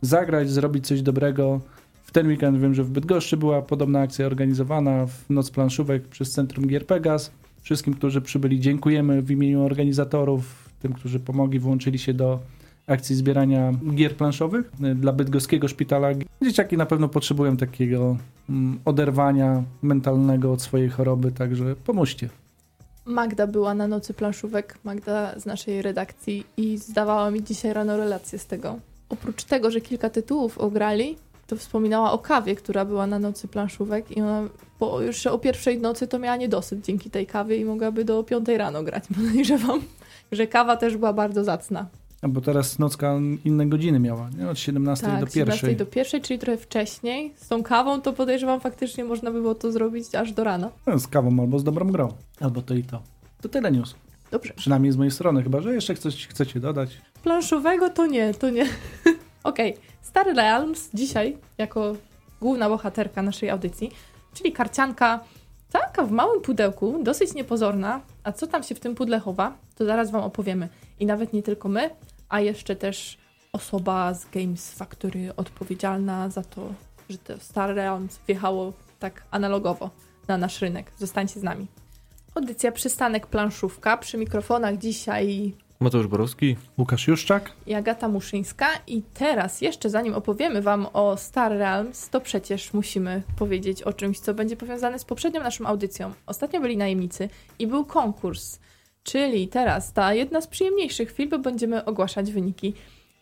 zagrać, 0.00 0.50
zrobić 0.50 0.86
coś 0.86 1.02
dobrego. 1.02 1.60
W 2.02 2.12
ten 2.12 2.28
weekend 2.28 2.58
wiem, 2.58 2.74
że 2.74 2.84
w 2.84 2.90
Bydgoszczy 2.90 3.36
była 3.36 3.62
podobna 3.62 4.00
akcja 4.00 4.26
organizowana 4.26 5.06
w 5.06 5.30
Noc 5.30 5.50
Planszówek 5.50 6.08
przez 6.08 6.30
Centrum 6.30 6.66
Gier 6.66 6.86
Pegas. 6.86 7.32
Wszystkim, 7.60 7.94
którzy 7.94 8.20
przybyli, 8.20 8.60
dziękujemy 8.60 9.22
w 9.22 9.30
imieniu 9.30 9.62
organizatorów, 9.62 10.65
tym, 10.80 10.92
którzy 10.92 11.20
pomogli, 11.20 11.58
włączyli 11.58 11.98
się 11.98 12.14
do 12.14 12.40
akcji 12.86 13.16
zbierania 13.16 13.72
gier 13.94 14.16
planszowych 14.16 14.70
y, 14.84 14.94
dla 14.94 15.12
bydgoskiego 15.12 15.68
szpitala. 15.68 16.08
Dzieciaki 16.42 16.76
na 16.76 16.86
pewno 16.86 17.08
potrzebują 17.08 17.56
takiego 17.56 18.16
mm, 18.50 18.78
oderwania 18.84 19.62
mentalnego 19.82 20.52
od 20.52 20.62
swojej 20.62 20.88
choroby, 20.88 21.32
także 21.32 21.76
pomóżcie. 21.76 22.28
Magda 23.06 23.46
była 23.46 23.74
na 23.74 23.88
nocy 23.88 24.14
planszówek, 24.14 24.78
Magda 24.84 25.40
z 25.40 25.46
naszej 25.46 25.82
redakcji 25.82 26.46
i 26.56 26.78
zdawała 26.78 27.30
mi 27.30 27.44
dzisiaj 27.44 27.72
rano 27.72 27.96
relację 27.96 28.38
z 28.38 28.46
tego. 28.46 28.78
Oprócz 29.08 29.44
tego, 29.44 29.70
że 29.70 29.80
kilka 29.80 30.10
tytułów 30.10 30.58
ograli, 30.58 31.16
to 31.46 31.56
wspominała 31.56 32.12
o 32.12 32.18
kawie, 32.18 32.54
która 32.54 32.84
była 32.84 33.06
na 33.06 33.18
nocy 33.18 33.48
planszówek 33.48 34.16
i 34.16 34.20
ona 34.20 34.42
po, 34.78 35.00
już 35.00 35.26
o 35.26 35.38
pierwszej 35.38 35.78
nocy 35.78 36.06
to 36.06 36.18
miała 36.18 36.36
niedosyt 36.36 36.84
dzięki 36.84 37.10
tej 37.10 37.26
kawie 37.26 37.56
i 37.56 37.64
mogłaby 37.64 38.04
do 38.04 38.22
piątej 38.22 38.58
rano 38.58 38.82
grać, 38.82 39.04
podejrzewam 39.16 39.80
że 40.32 40.46
kawa 40.46 40.76
też 40.76 40.96
była 40.96 41.12
bardzo 41.12 41.44
zacna. 41.44 41.86
A 42.22 42.28
bo 42.28 42.40
teraz 42.40 42.78
nocka 42.78 43.14
inne 43.44 43.66
godziny 43.66 44.00
miała, 44.00 44.30
nie? 44.38 44.48
Od 44.50 44.58
17 44.58 45.06
tak, 45.06 45.20
do 45.20 45.26
1. 45.26 45.56
17 45.56 45.76
do 45.76 45.86
1, 45.96 46.20
czyli 46.20 46.38
trochę 46.38 46.58
wcześniej. 46.58 47.34
Z 47.36 47.48
tą 47.48 47.62
kawą 47.62 48.00
to 48.00 48.12
podejrzewam 48.12 48.60
faktycznie 48.60 49.04
można 49.04 49.30
by 49.30 49.40
było 49.40 49.54
to 49.54 49.72
zrobić 49.72 50.14
aż 50.14 50.32
do 50.32 50.44
rana. 50.44 50.70
No, 50.86 50.98
z 50.98 51.08
kawą 51.08 51.40
albo 51.40 51.58
z 51.58 51.64
dobrą 51.64 51.86
grą. 51.86 52.08
Albo 52.40 52.62
to 52.62 52.74
i 52.74 52.82
to. 52.82 53.02
To 53.40 53.48
tyle 53.48 53.70
news. 53.70 53.94
Dobrze. 54.30 54.54
Przynajmniej 54.56 54.92
z 54.92 54.96
mojej 54.96 55.10
strony, 55.10 55.42
chyba 55.42 55.60
że 55.60 55.74
jeszcze 55.74 55.94
coś 55.94 56.26
chcecie 56.26 56.60
dodać. 56.60 56.90
Planszowego 57.22 57.90
to 57.90 58.06
nie, 58.06 58.34
to 58.34 58.50
nie. 58.50 58.62
Okej, 59.44 59.72
okay. 59.74 59.84
Stary 60.02 60.34
Realms 60.34 60.90
dzisiaj 60.94 61.36
jako 61.58 61.96
główna 62.40 62.68
bohaterka 62.68 63.22
naszej 63.22 63.50
audycji, 63.50 63.90
czyli 64.34 64.52
karcianka 64.52 65.20
Taka 65.72 66.02
w 66.02 66.10
małym 66.10 66.40
pudełku, 66.42 67.02
dosyć 67.02 67.34
niepozorna. 67.34 68.00
A 68.24 68.32
co 68.32 68.46
tam 68.46 68.62
się 68.62 68.74
w 68.74 68.80
tym 68.80 68.94
pudle 68.94 69.20
chowa, 69.20 69.56
to 69.74 69.84
zaraz 69.84 70.10
Wam 70.10 70.22
opowiemy. 70.22 70.68
I 71.00 71.06
nawet 71.06 71.32
nie 71.32 71.42
tylko 71.42 71.68
my, 71.68 71.90
a 72.28 72.40
jeszcze 72.40 72.76
też 72.76 73.18
osoba 73.52 74.14
z 74.14 74.30
Games 74.30 74.72
Factory 74.72 75.36
odpowiedzialna 75.36 76.30
za 76.30 76.42
to, 76.42 76.68
że 77.10 77.18
to 77.18 77.38
Star 77.38 77.74
Realms 77.74 78.18
wjechało 78.26 78.72
tak 78.98 79.22
analogowo 79.30 79.90
na 80.28 80.38
nasz 80.38 80.60
rynek. 80.60 80.92
Zostańcie 80.98 81.40
z 81.40 81.42
nami. 81.42 81.66
Audycja 82.34 82.72
Przystanek 82.72 83.26
Planszówka. 83.26 83.96
Przy 83.96 84.18
mikrofonach 84.18 84.78
dzisiaj 84.78 85.52
Mateusz 85.80 86.06
Borowski, 86.06 86.56
Łukasz 86.78 87.08
Juszczak 87.08 87.52
i 87.66 87.74
Agata 87.74 88.08
Muszyńska. 88.08 88.66
I 88.86 89.02
teraz, 89.14 89.60
jeszcze 89.60 89.90
zanim 89.90 90.14
opowiemy 90.14 90.62
Wam 90.62 90.86
o 90.92 91.16
Star 91.16 91.52
Realms, 91.52 92.08
to 92.10 92.20
przecież 92.20 92.72
musimy 92.72 93.22
powiedzieć 93.38 93.82
o 93.82 93.92
czymś, 93.92 94.20
co 94.20 94.34
będzie 94.34 94.56
powiązane 94.56 94.98
z 94.98 95.04
poprzednią 95.04 95.42
naszą 95.42 95.66
audycją. 95.66 96.12
Ostatnio 96.26 96.60
byli 96.60 96.76
najemnicy 96.76 97.28
i 97.58 97.66
był 97.66 97.84
konkurs, 97.84 98.58
czyli 99.02 99.48
teraz 99.48 99.92
ta 99.92 100.14
jedna 100.14 100.40
z 100.40 100.46
przyjemniejszych 100.46 101.08
chwil, 101.08 101.28
bo 101.28 101.38
będziemy 101.38 101.84
ogłaszać 101.84 102.32
wyniki. 102.32 102.74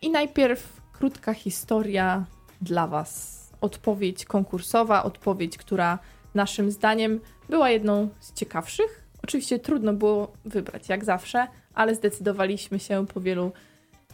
I 0.02 0.10
najpierw 0.10 0.80
krótka 0.92 1.34
historia 1.34 2.24
dla 2.62 2.86
Was. 2.86 3.40
Odpowiedź 3.60 4.24
konkursowa, 4.24 5.02
odpowiedź, 5.02 5.58
która 5.58 5.98
naszym 6.34 6.70
zdaniem 6.70 7.20
była 7.48 7.70
jedną 7.70 8.08
z 8.20 8.32
ciekawszych. 8.32 9.04
Oczywiście 9.22 9.58
trudno 9.58 9.92
było 9.92 10.32
wybrać, 10.44 10.88
jak 10.88 11.04
zawsze, 11.04 11.46
ale 11.74 11.94
zdecydowaliśmy 11.94 12.78
się 12.78 13.06
po 13.14 13.20
wielu 13.20 13.52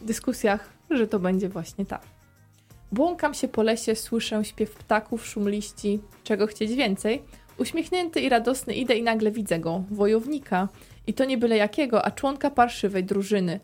dyskusjach, 0.01 0.69
że 0.89 1.07
to 1.07 1.19
będzie 1.19 1.49
właśnie 1.49 1.85
ta. 1.85 1.99
Błąkam 2.91 3.33
się 3.33 3.47
po 3.47 3.63
lesie, 3.63 3.95
słyszę 3.95 4.45
śpiew 4.45 4.75
ptaków, 4.75 5.25
szum 5.25 5.49
liści, 5.49 5.99
czego 6.23 6.47
chcieć 6.47 6.73
więcej. 6.73 7.21
Uśmiechnięty 7.57 8.21
i 8.21 8.29
radosny 8.29 8.73
idę 8.73 8.95
i 8.95 9.03
nagle 9.03 9.31
widzę 9.31 9.59
go, 9.59 9.83
wojownika. 9.91 10.67
I 11.07 11.13
to 11.13 11.25
nie 11.25 11.37
byle 11.37 11.57
jakiego, 11.57 12.05
a 12.05 12.11
członka 12.11 12.51
parszywej 12.51 13.03
drużyny. 13.03 13.59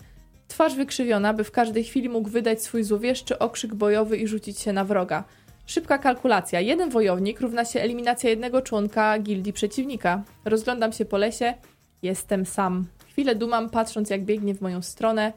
Twarz 0.47 0.75
wykrzywiona, 0.75 1.33
by 1.33 1.43
w 1.43 1.51
każdej 1.51 1.83
chwili 1.83 2.09
mógł 2.09 2.29
wydać 2.29 2.63
swój 2.63 2.83
złowieszczy 2.83 3.39
okrzyk 3.39 3.75
bojowy 3.75 4.17
i 4.17 4.27
rzucić 4.27 4.59
się 4.59 4.73
na 4.73 4.83
wroga. 4.83 5.23
Szybka 5.65 5.97
kalkulacja. 5.97 6.59
Jeden 6.59 6.89
wojownik 6.89 7.41
równa 7.41 7.65
się 7.65 7.81
eliminacja 7.81 8.29
jednego 8.29 8.61
członka 8.61 9.19
gildii 9.19 9.53
przeciwnika. 9.53 10.23
Rozglądam 10.45 10.91
się 10.91 11.05
po 11.05 11.17
lesie. 11.17 11.53
Jestem 12.01 12.45
sam. 12.45 12.85
Chwilę 13.17 13.35
dumam, 13.35 13.69
patrząc 13.69 14.09
jak 14.09 14.25
biegnie 14.25 14.55
w 14.55 14.61
moją 14.61 14.81
stronę. 14.81 15.33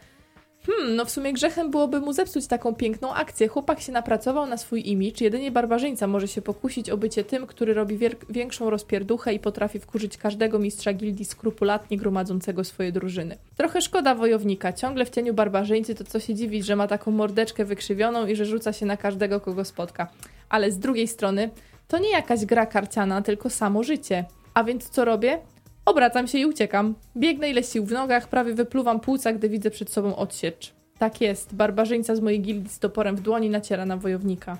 Hmm, 0.66 0.96
no 0.96 1.04
w 1.04 1.10
sumie 1.10 1.32
grzechem 1.32 1.70
byłoby 1.70 2.00
mu 2.00 2.12
zepsuć 2.12 2.46
taką 2.46 2.74
piękną 2.74 3.14
akcję. 3.14 3.48
Chłopak 3.48 3.80
się 3.80 3.92
napracował 3.92 4.46
na 4.46 4.56
swój 4.56 4.88
imidż. 4.88 5.20
Jedynie 5.20 5.50
barbarzyńca 5.50 6.06
może 6.06 6.28
się 6.28 6.42
pokusić 6.42 6.90
o 6.90 6.96
bycie 6.96 7.24
tym, 7.24 7.46
który 7.46 7.74
robi 7.74 7.98
większą 8.30 8.70
rozpierduchę 8.70 9.34
i 9.34 9.40
potrafi 9.40 9.78
wkurzyć 9.78 10.16
każdego 10.16 10.58
mistrza 10.58 10.92
gildii 10.92 11.24
skrupulatnie 11.24 11.96
gromadzącego 11.96 12.64
swoje 12.64 12.92
drużyny. 12.92 13.36
Trochę 13.56 13.80
szkoda 13.80 14.14
wojownika. 14.14 14.72
Ciągle 14.72 15.04
w 15.04 15.10
cieniu 15.10 15.34
barbarzyńcy 15.34 15.94
to 15.94 16.04
co 16.04 16.20
się 16.20 16.34
dziwić, 16.34 16.66
że 16.66 16.76
ma 16.76 16.86
taką 16.86 17.10
mordeczkę 17.10 17.64
wykrzywioną 17.64 18.26
i 18.26 18.36
że 18.36 18.44
rzuca 18.44 18.72
się 18.72 18.86
na 18.86 18.96
każdego, 18.96 19.40
kogo 19.40 19.64
spotka. 19.64 20.08
Ale 20.48 20.70
z 20.70 20.78
drugiej 20.78 21.08
strony, 21.08 21.50
to 21.88 21.98
nie 21.98 22.10
jakaś 22.10 22.44
gra 22.44 22.66
karciana, 22.66 23.22
tylko 23.22 23.50
samo 23.50 23.82
życie. 23.82 24.24
A 24.54 24.64
więc 24.64 24.88
co 24.88 25.04
robię? 25.04 25.38
Obracam 25.84 26.28
się 26.28 26.38
i 26.38 26.46
uciekam. 26.46 26.94
Biegnę 27.16 27.50
ile 27.50 27.62
sił 27.62 27.84
w 27.84 27.92
nogach, 27.92 28.28
prawie 28.28 28.54
wypluwam 28.54 29.00
płuca, 29.00 29.32
gdy 29.32 29.48
widzę 29.48 29.70
przed 29.70 29.90
sobą 29.90 30.16
odsiecz. 30.16 30.72
Tak 30.98 31.20
jest, 31.20 31.54
barbarzyńca 31.54 32.16
z 32.16 32.20
mojej 32.20 32.40
gildii 32.40 32.70
z 32.70 32.78
toporem 32.78 33.16
w 33.16 33.20
dłoni 33.20 33.50
naciera 33.50 33.86
na 33.86 33.96
wojownika. 33.96 34.58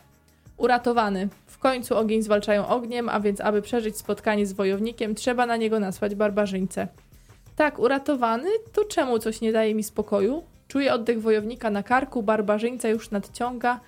Uratowany. 0.57 1.29
W 1.47 1.59
końcu 1.59 1.97
ogień 1.97 2.23
zwalczają 2.23 2.69
ogniem, 2.69 3.09
a 3.09 3.21
więc 3.21 3.41
aby 3.41 3.63
przeżyć 3.63 3.97
spotkanie 3.97 4.47
z 4.47 4.53
wojownikiem, 4.53 5.15
trzeba 5.15 5.47
na 5.47 5.57
niego 5.57 5.81
nasłać 5.81 6.15
barbarzyńcę. 6.15 6.89
Tak, 7.57 7.79
uratowany? 7.79 8.49
To 8.73 8.85
czemu 8.85 9.19
coś 9.19 9.41
nie 9.41 9.53
daje 9.53 9.75
mi 9.75 9.83
spokoju? 9.83 10.43
Czuję 10.69 10.95
oddech 10.95 11.23
wojownika 11.23 11.71
na 11.71 11.83
karku, 11.83 12.23
barbarzyńca 12.23 12.89
już 12.89 13.11
nadciąga. 13.11 13.81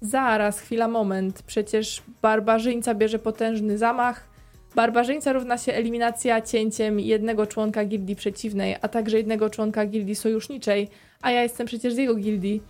Zaraz, 0.00 0.60
chwila, 0.60 0.88
moment. 0.88 1.42
Przecież 1.42 2.02
barbarzyńca 2.22 2.94
bierze 2.94 3.18
potężny 3.18 3.78
zamach. 3.78 4.31
Barbarzyńca 4.74 5.32
równa 5.32 5.58
się 5.58 5.72
eliminacja 5.72 6.40
cięciem 6.40 7.00
jednego 7.00 7.46
członka 7.46 7.84
gildii 7.84 8.16
przeciwnej, 8.16 8.76
a 8.82 8.88
także 8.88 9.16
jednego 9.16 9.50
członka 9.50 9.86
gildii 9.86 10.14
sojuszniczej, 10.14 10.88
a 11.22 11.30
ja 11.30 11.42
jestem 11.42 11.66
przecież 11.66 11.94
z 11.94 11.96
jego 11.96 12.14
gildii. 12.14 12.62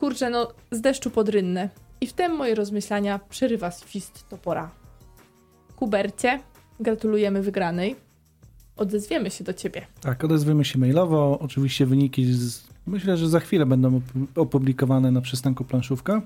Kurczę, 0.00 0.30
no 0.30 0.52
z 0.70 0.80
deszczu 0.80 1.10
pod. 1.10 1.28
I 2.00 2.06
wtem 2.06 2.36
moje 2.36 2.54
rozmyślania 2.54 3.20
przerywa 3.30 3.70
swist 3.70 4.28
topora. 4.28 4.70
Kubercie, 5.76 6.40
gratulujemy 6.80 7.42
wygranej. 7.42 7.96
Odezwiemy 8.76 9.30
się 9.30 9.44
do 9.44 9.54
ciebie. 9.54 9.86
Tak, 10.00 10.24
odezwiemy 10.24 10.64
się 10.64 10.78
mailowo. 10.78 11.38
Oczywiście 11.40 11.86
wyniki 11.86 12.32
z, 12.32 12.64
myślę, 12.86 13.16
że 13.16 13.28
za 13.28 13.40
chwilę 13.40 13.66
będą 13.66 14.00
opublikowane 14.36 15.10
na 15.10 15.20
przystanku 15.20 15.64
planszówka. 15.64 16.22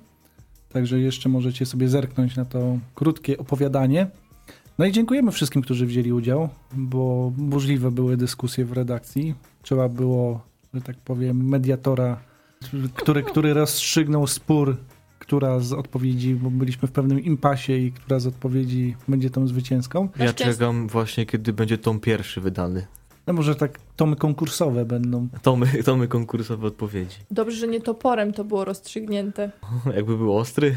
Także 0.72 1.00
jeszcze 1.00 1.28
możecie 1.28 1.66
sobie 1.66 1.88
zerknąć 1.88 2.36
na 2.36 2.44
to 2.44 2.78
krótkie 2.94 3.38
opowiadanie. 3.38 4.06
No 4.78 4.84
i 4.84 4.92
dziękujemy 4.92 5.32
wszystkim, 5.32 5.62
którzy 5.62 5.86
wzięli 5.86 6.12
udział, 6.12 6.48
bo 6.72 7.32
możliwe 7.36 7.90
były 7.90 8.16
dyskusje 8.16 8.64
w 8.64 8.72
redakcji. 8.72 9.34
Trzeba 9.62 9.88
było, 9.88 10.40
że 10.74 10.80
tak 10.80 10.96
powiem, 10.96 11.48
mediatora, 11.48 12.20
który, 12.94 13.22
który 13.22 13.54
rozstrzygnął 13.54 14.26
spór, 14.26 14.76
która 15.18 15.60
z 15.60 15.72
odpowiedzi, 15.72 16.34
bo 16.34 16.50
byliśmy 16.50 16.88
w 16.88 16.92
pewnym 16.92 17.20
impasie 17.20 17.76
i 17.76 17.92
która 17.92 18.18
z 18.20 18.26
odpowiedzi 18.26 18.96
będzie 19.08 19.30
tą 19.30 19.46
zwycięską. 19.46 20.08
Ja 20.18 20.32
czekam 20.32 20.88
właśnie, 20.88 21.26
kiedy 21.26 21.52
będzie 21.52 21.78
tom 21.78 22.00
pierwszy 22.00 22.40
wydany. 22.40 22.86
No 23.26 23.32
może 23.32 23.54
tak 23.54 23.78
tomy 23.96 24.16
konkursowe 24.16 24.84
będą. 24.84 25.28
Tomy, 25.42 25.66
tomy 25.84 26.08
konkursowe 26.08 26.66
odpowiedzi. 26.66 27.16
Dobrze, 27.30 27.56
że 27.56 27.68
nie 27.68 27.80
toporem 27.80 28.32
to 28.32 28.44
było 28.44 28.64
rozstrzygnięte. 28.64 29.50
Jakby 29.96 30.16
był 30.16 30.36
ostry. 30.36 30.76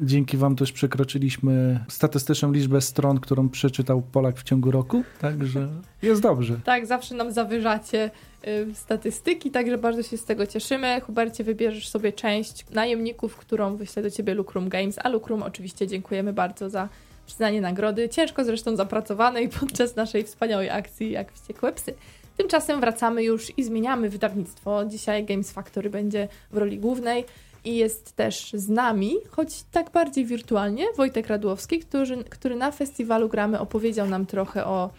Dzięki 0.00 0.36
Wam 0.36 0.56
też 0.56 0.72
przekroczyliśmy 0.72 1.84
statystyczną 1.88 2.52
liczbę 2.52 2.80
stron, 2.80 3.20
którą 3.20 3.48
przeczytał 3.48 4.02
Polak 4.02 4.38
w 4.38 4.42
ciągu 4.42 4.70
roku, 4.70 5.04
także 5.20 5.68
jest 6.02 6.22
dobrze. 6.22 6.60
Tak, 6.64 6.86
zawsze 6.86 7.14
nam 7.14 7.32
zawyżacie 7.32 8.10
y, 8.46 8.74
statystyki, 8.74 9.50
także 9.50 9.78
bardzo 9.78 10.02
się 10.02 10.16
z 10.16 10.24
tego 10.24 10.46
cieszymy. 10.46 11.00
Hubercie, 11.00 11.44
wybierzesz 11.44 11.88
sobie 11.88 12.12
część 12.12 12.70
najemników, 12.70 13.36
którą 13.36 13.76
wyślę 13.76 14.02
do 14.02 14.10
Ciebie 14.10 14.34
Lucrum 14.34 14.68
Games, 14.68 14.98
a 15.02 15.08
Lucrum 15.08 15.42
oczywiście 15.42 15.86
dziękujemy 15.86 16.32
bardzo 16.32 16.70
za 16.70 16.88
przyznanie 17.26 17.60
nagrody, 17.60 18.08
ciężko 18.08 18.44
zresztą 18.44 18.76
zapracowanej 18.76 19.48
podczas 19.60 19.96
naszej 19.96 20.24
wspaniałej 20.24 20.70
akcji 20.70 21.10
jak 21.10 21.32
Wściekłe 21.32 21.72
Psy. 21.72 21.94
Tymczasem 22.36 22.80
wracamy 22.80 23.24
już 23.24 23.58
i 23.58 23.64
zmieniamy 23.64 24.08
wydawnictwo. 24.10 24.84
Dzisiaj 24.84 25.24
Games 25.24 25.52
Factory 25.52 25.90
będzie 25.90 26.28
w 26.50 26.56
roli 26.56 26.78
głównej 26.78 27.24
i 27.64 27.76
jest 27.76 28.16
też 28.16 28.52
z 28.52 28.68
nami, 28.68 29.14
choć 29.30 29.62
tak 29.62 29.90
bardziej 29.90 30.24
wirtualnie, 30.24 30.86
Wojtek 30.96 31.26
Radłowski, 31.26 31.78
który, 31.78 32.24
który 32.24 32.56
na 32.56 32.70
festiwalu 32.70 33.28
Gramy 33.28 33.60
opowiedział 33.60 34.06
nam 34.06 34.26
trochę 34.26 34.66
o 34.66 34.90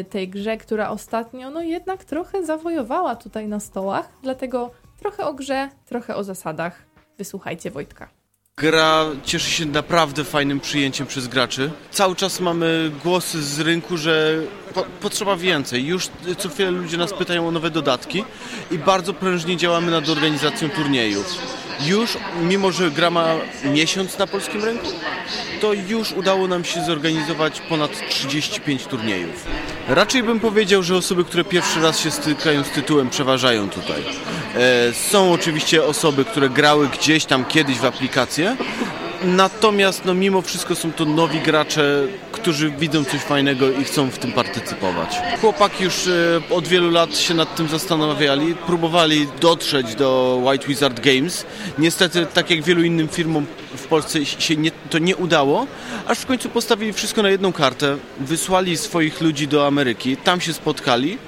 y, 0.00 0.04
tej 0.04 0.28
grze, 0.28 0.56
która 0.56 0.90
ostatnio 0.90 1.50
no 1.50 1.62
jednak 1.62 2.04
trochę 2.04 2.44
zawojowała 2.44 3.16
tutaj 3.16 3.48
na 3.48 3.60
stołach, 3.60 4.12
dlatego 4.22 4.70
trochę 4.98 5.26
o 5.26 5.34
grze, 5.34 5.68
trochę 5.86 6.16
o 6.16 6.24
zasadach. 6.24 6.86
Wysłuchajcie 7.18 7.70
Wojtka. 7.70 8.19
Gra 8.60 9.06
cieszy 9.24 9.50
się 9.50 9.66
naprawdę 9.66 10.24
fajnym 10.24 10.60
przyjęciem 10.60 11.06
przez 11.06 11.28
graczy. 11.28 11.70
Cały 11.90 12.16
czas 12.16 12.40
mamy 12.40 12.90
głosy 13.04 13.42
z 13.42 13.60
rynku, 13.60 13.96
że 13.96 14.40
po, 14.74 14.82
potrzeba 15.00 15.36
więcej. 15.36 15.86
Już 15.86 16.08
co 16.38 16.48
chwilę 16.48 16.70
ludzie 16.70 16.96
nas 16.96 17.12
pytają 17.12 17.48
o 17.48 17.50
nowe 17.50 17.70
dodatki 17.70 18.24
i 18.70 18.78
bardzo 18.78 19.14
prężnie 19.14 19.56
działamy 19.56 19.90
nad 19.90 20.08
organizacją 20.08 20.70
turniejów 20.70 21.38
już, 21.86 22.16
mimo 22.42 22.72
że 22.72 22.90
gra 22.90 23.10
ma 23.10 23.26
miesiąc 23.64 24.18
na 24.18 24.26
polskim 24.26 24.64
rynku, 24.64 24.86
to 25.60 25.72
już 25.72 26.12
udało 26.12 26.48
nam 26.48 26.64
się 26.64 26.84
zorganizować 26.84 27.60
ponad 27.60 27.90
35 28.08 28.84
turniejów. 28.84 29.46
Raczej 29.88 30.22
bym 30.22 30.40
powiedział, 30.40 30.82
że 30.82 30.96
osoby, 30.96 31.24
które 31.24 31.44
pierwszy 31.44 31.80
raz 31.80 31.98
się 31.98 32.10
stykają 32.10 32.64
z 32.64 32.70
tytułem, 32.70 33.10
przeważają 33.10 33.70
tutaj. 33.70 34.04
E, 34.56 34.92
są 34.94 35.32
oczywiście 35.32 35.84
osoby, 35.84 36.24
które 36.24 36.48
grały 36.48 36.88
gdzieś 36.88 37.24
tam 37.24 37.44
kiedyś 37.44 37.78
w 37.78 37.84
aplikację, 37.84 38.49
Natomiast 39.24 40.04
no, 40.04 40.14
mimo 40.14 40.42
wszystko 40.42 40.74
są 40.74 40.92
to 40.92 41.04
nowi 41.04 41.40
gracze, 41.40 42.06
którzy 42.32 42.70
widzą 42.70 43.04
coś 43.04 43.20
fajnego 43.20 43.70
i 43.70 43.84
chcą 43.84 44.10
w 44.10 44.18
tym 44.18 44.32
partycypować. 44.32 45.16
Chłopaki 45.40 45.84
już 45.84 46.06
e, 46.06 46.54
od 46.54 46.68
wielu 46.68 46.90
lat 46.90 47.16
się 47.16 47.34
nad 47.34 47.56
tym 47.56 47.68
zastanawiali, 47.68 48.54
próbowali 48.66 49.26
dotrzeć 49.40 49.94
do 49.94 50.40
White 50.44 50.66
Wizard 50.66 51.00
Games. 51.00 51.46
Niestety, 51.78 52.26
tak 52.34 52.50
jak 52.50 52.62
wielu 52.62 52.82
innym 52.82 53.08
firmom 53.08 53.46
w 53.76 53.86
Polsce 53.86 54.26
się 54.26 54.56
nie, 54.56 54.70
to 54.90 54.98
nie 54.98 55.16
udało, 55.16 55.66
aż 56.06 56.18
w 56.18 56.26
końcu 56.26 56.48
postawili 56.48 56.92
wszystko 56.92 57.22
na 57.22 57.30
jedną 57.30 57.52
kartę, 57.52 57.96
wysłali 58.20 58.76
swoich 58.76 59.20
ludzi 59.20 59.48
do 59.48 59.66
Ameryki, 59.66 60.16
tam 60.16 60.40
się 60.40 60.52
spotkali 60.52 61.18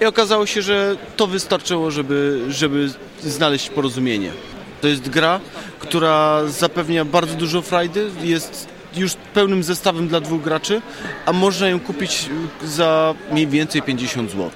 i 0.00 0.04
okazało 0.04 0.46
się, 0.46 0.62
że 0.62 0.96
to 1.16 1.26
wystarczyło, 1.26 1.90
żeby, 1.90 2.40
żeby 2.48 2.90
znaleźć 3.22 3.70
porozumienie. 3.70 4.30
To 4.80 4.88
jest 4.88 5.08
gra, 5.08 5.40
która 5.78 6.44
zapewnia 6.46 7.04
bardzo 7.04 7.34
dużo 7.34 7.62
frajdy, 7.62 8.10
jest 8.22 8.68
już 8.96 9.14
pełnym 9.34 9.62
zestawem 9.62 10.08
dla 10.08 10.20
dwóch 10.20 10.42
graczy, 10.42 10.82
a 11.26 11.32
można 11.32 11.68
ją 11.68 11.80
kupić 11.80 12.28
za 12.64 13.14
mniej 13.32 13.46
więcej 13.46 13.82
50 13.82 14.30
zł. 14.30 14.50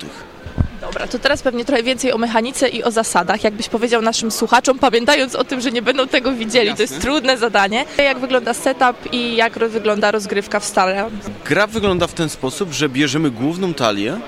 Dobra, 0.80 1.06
to 1.06 1.18
teraz 1.18 1.42
pewnie 1.42 1.64
trochę 1.64 1.82
więcej 1.82 2.12
o 2.12 2.18
mechanice 2.18 2.68
i 2.68 2.82
o 2.84 2.90
zasadach. 2.90 3.44
Jakbyś 3.44 3.68
powiedział 3.68 4.02
naszym 4.02 4.30
słuchaczom, 4.30 4.78
pamiętając 4.78 5.34
o 5.34 5.44
tym, 5.44 5.60
że 5.60 5.70
nie 5.70 5.82
będą 5.82 6.08
tego 6.08 6.32
widzieli, 6.32 6.66
Jasne. 6.68 6.86
to 6.86 6.92
jest 6.92 7.02
trudne 7.04 7.38
zadanie. 7.38 7.84
Jak 7.98 8.18
wygląda 8.18 8.54
setup 8.54 9.12
i 9.12 9.36
jak 9.36 9.58
wygląda 9.58 10.10
rozgrywka 10.10 10.60
w 10.60 10.64
stale? 10.64 11.10
Gra 11.44 11.66
wygląda 11.66 12.06
w 12.06 12.12
ten 12.12 12.28
sposób, 12.28 12.72
że 12.72 12.88
bierzemy 12.88 13.30
główną 13.30 13.74
talię 13.74 14.20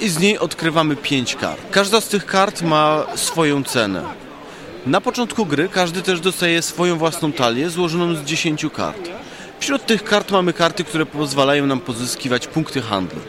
i 0.00 0.08
z 0.08 0.18
niej 0.18 0.38
odkrywamy 0.38 0.96
pięć 0.96 1.36
kart. 1.36 1.60
Każda 1.70 2.00
z 2.00 2.08
tych 2.08 2.26
kart 2.26 2.62
ma 2.62 3.06
swoją 3.14 3.64
cenę. 3.64 4.02
Na 4.88 5.00
początku 5.00 5.46
gry 5.46 5.68
każdy 5.68 6.02
też 6.02 6.20
dostaje 6.20 6.62
swoją 6.62 6.98
własną 6.98 7.32
talię 7.32 7.70
złożoną 7.70 8.14
z 8.14 8.24
10 8.24 8.66
kart. 8.74 9.10
Wśród 9.60 9.86
tych 9.86 10.04
kart 10.04 10.30
mamy 10.30 10.52
karty, 10.52 10.84
które 10.84 11.06
pozwalają 11.06 11.66
nam 11.66 11.80
pozyskiwać 11.80 12.46
punkty 12.46 12.82
handlu. 12.82 13.20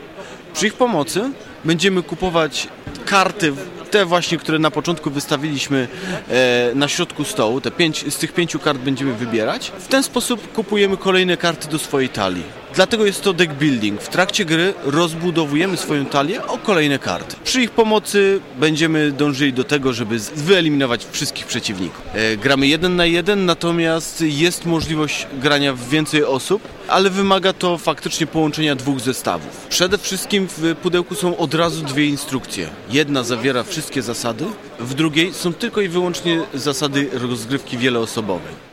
Przy 0.54 0.68
ich 0.68 0.74
pomocy 0.74 1.32
będziemy 1.66 2.04
kupować 2.04 2.68
karty, 3.06 3.54
te 3.92 4.06
właśnie, 4.06 4.38
które 4.38 4.60
na 4.60 4.72
początku 4.72 5.12
wystawiliśmy 5.12 5.88
e, 6.30 6.72
na 6.76 6.88
środku 6.88 7.24
stołu. 7.24 7.62
Te 7.62 7.72
pięć, 7.72 8.14
z 8.14 8.18
tych 8.18 8.34
pięciu 8.34 8.60
kart 8.60 8.80
będziemy 8.80 9.14
wybierać. 9.14 9.72
W 9.80 9.88
ten 9.88 10.04
sposób 10.04 10.54
kupujemy 10.54 10.98
kolejne 10.98 11.38
karty 11.38 11.68
do 11.68 11.80
swojej 11.80 12.10
talii. 12.10 12.44
Dlatego 12.76 13.06
jest 13.06 13.22
to 13.22 13.34
deck 13.34 13.54
building. 13.54 14.02
W 14.02 14.10
trakcie 14.10 14.46
gry 14.46 14.74
rozbudowujemy 14.84 15.78
swoją 15.78 16.06
talię 16.06 16.46
o 16.46 16.58
kolejne 16.58 17.00
karty. 17.00 17.36
Przy 17.44 17.62
ich 17.62 17.72
pomocy 17.72 18.40
będziemy 18.60 19.12
dążyli 19.12 19.54
do 19.54 19.64
tego, 19.64 19.94
żeby 19.94 20.20
wyeliminować 20.36 21.08
wszystkich 21.12 21.46
przeciwników. 21.46 22.02
E, 22.14 22.38
gramy 22.38 22.68
jeden 22.68 22.96
na 22.96 23.06
jeden, 23.06 23.46
natomiast 23.46 24.22
jest 24.22 24.66
możliwość 24.66 25.28
grania 25.42 25.74
w 25.74 25.90
więcej 25.90 26.24
osób, 26.24 26.62
ale 26.88 27.10
wymaga 27.10 27.54
to 27.54 27.78
faktycznie 27.78 28.28
połączenia 28.28 28.76
dwóch 28.76 29.00
zestawów. 29.00 29.68
Przede 29.70 29.98
wszystkim 29.98 30.48
w 30.58 30.76
pudełku 30.76 31.16
są 31.16 31.38
od 31.38 31.54
razu 31.54 31.82
dwie 31.86 32.06
instrukcje. 32.06 32.70
Jedna 32.90 33.24
zawiera 33.24 33.64
wszystkie 33.64 34.02
zasady, 34.02 34.46
w 34.80 34.94
drugiej 34.94 35.34
są 35.34 35.54
tylko 35.54 35.82
i 35.82 35.88
wyłącznie 35.88 36.42
zasady 36.54 37.10
rozgrywki 37.14 37.78
wieloosobowej. 37.78 38.69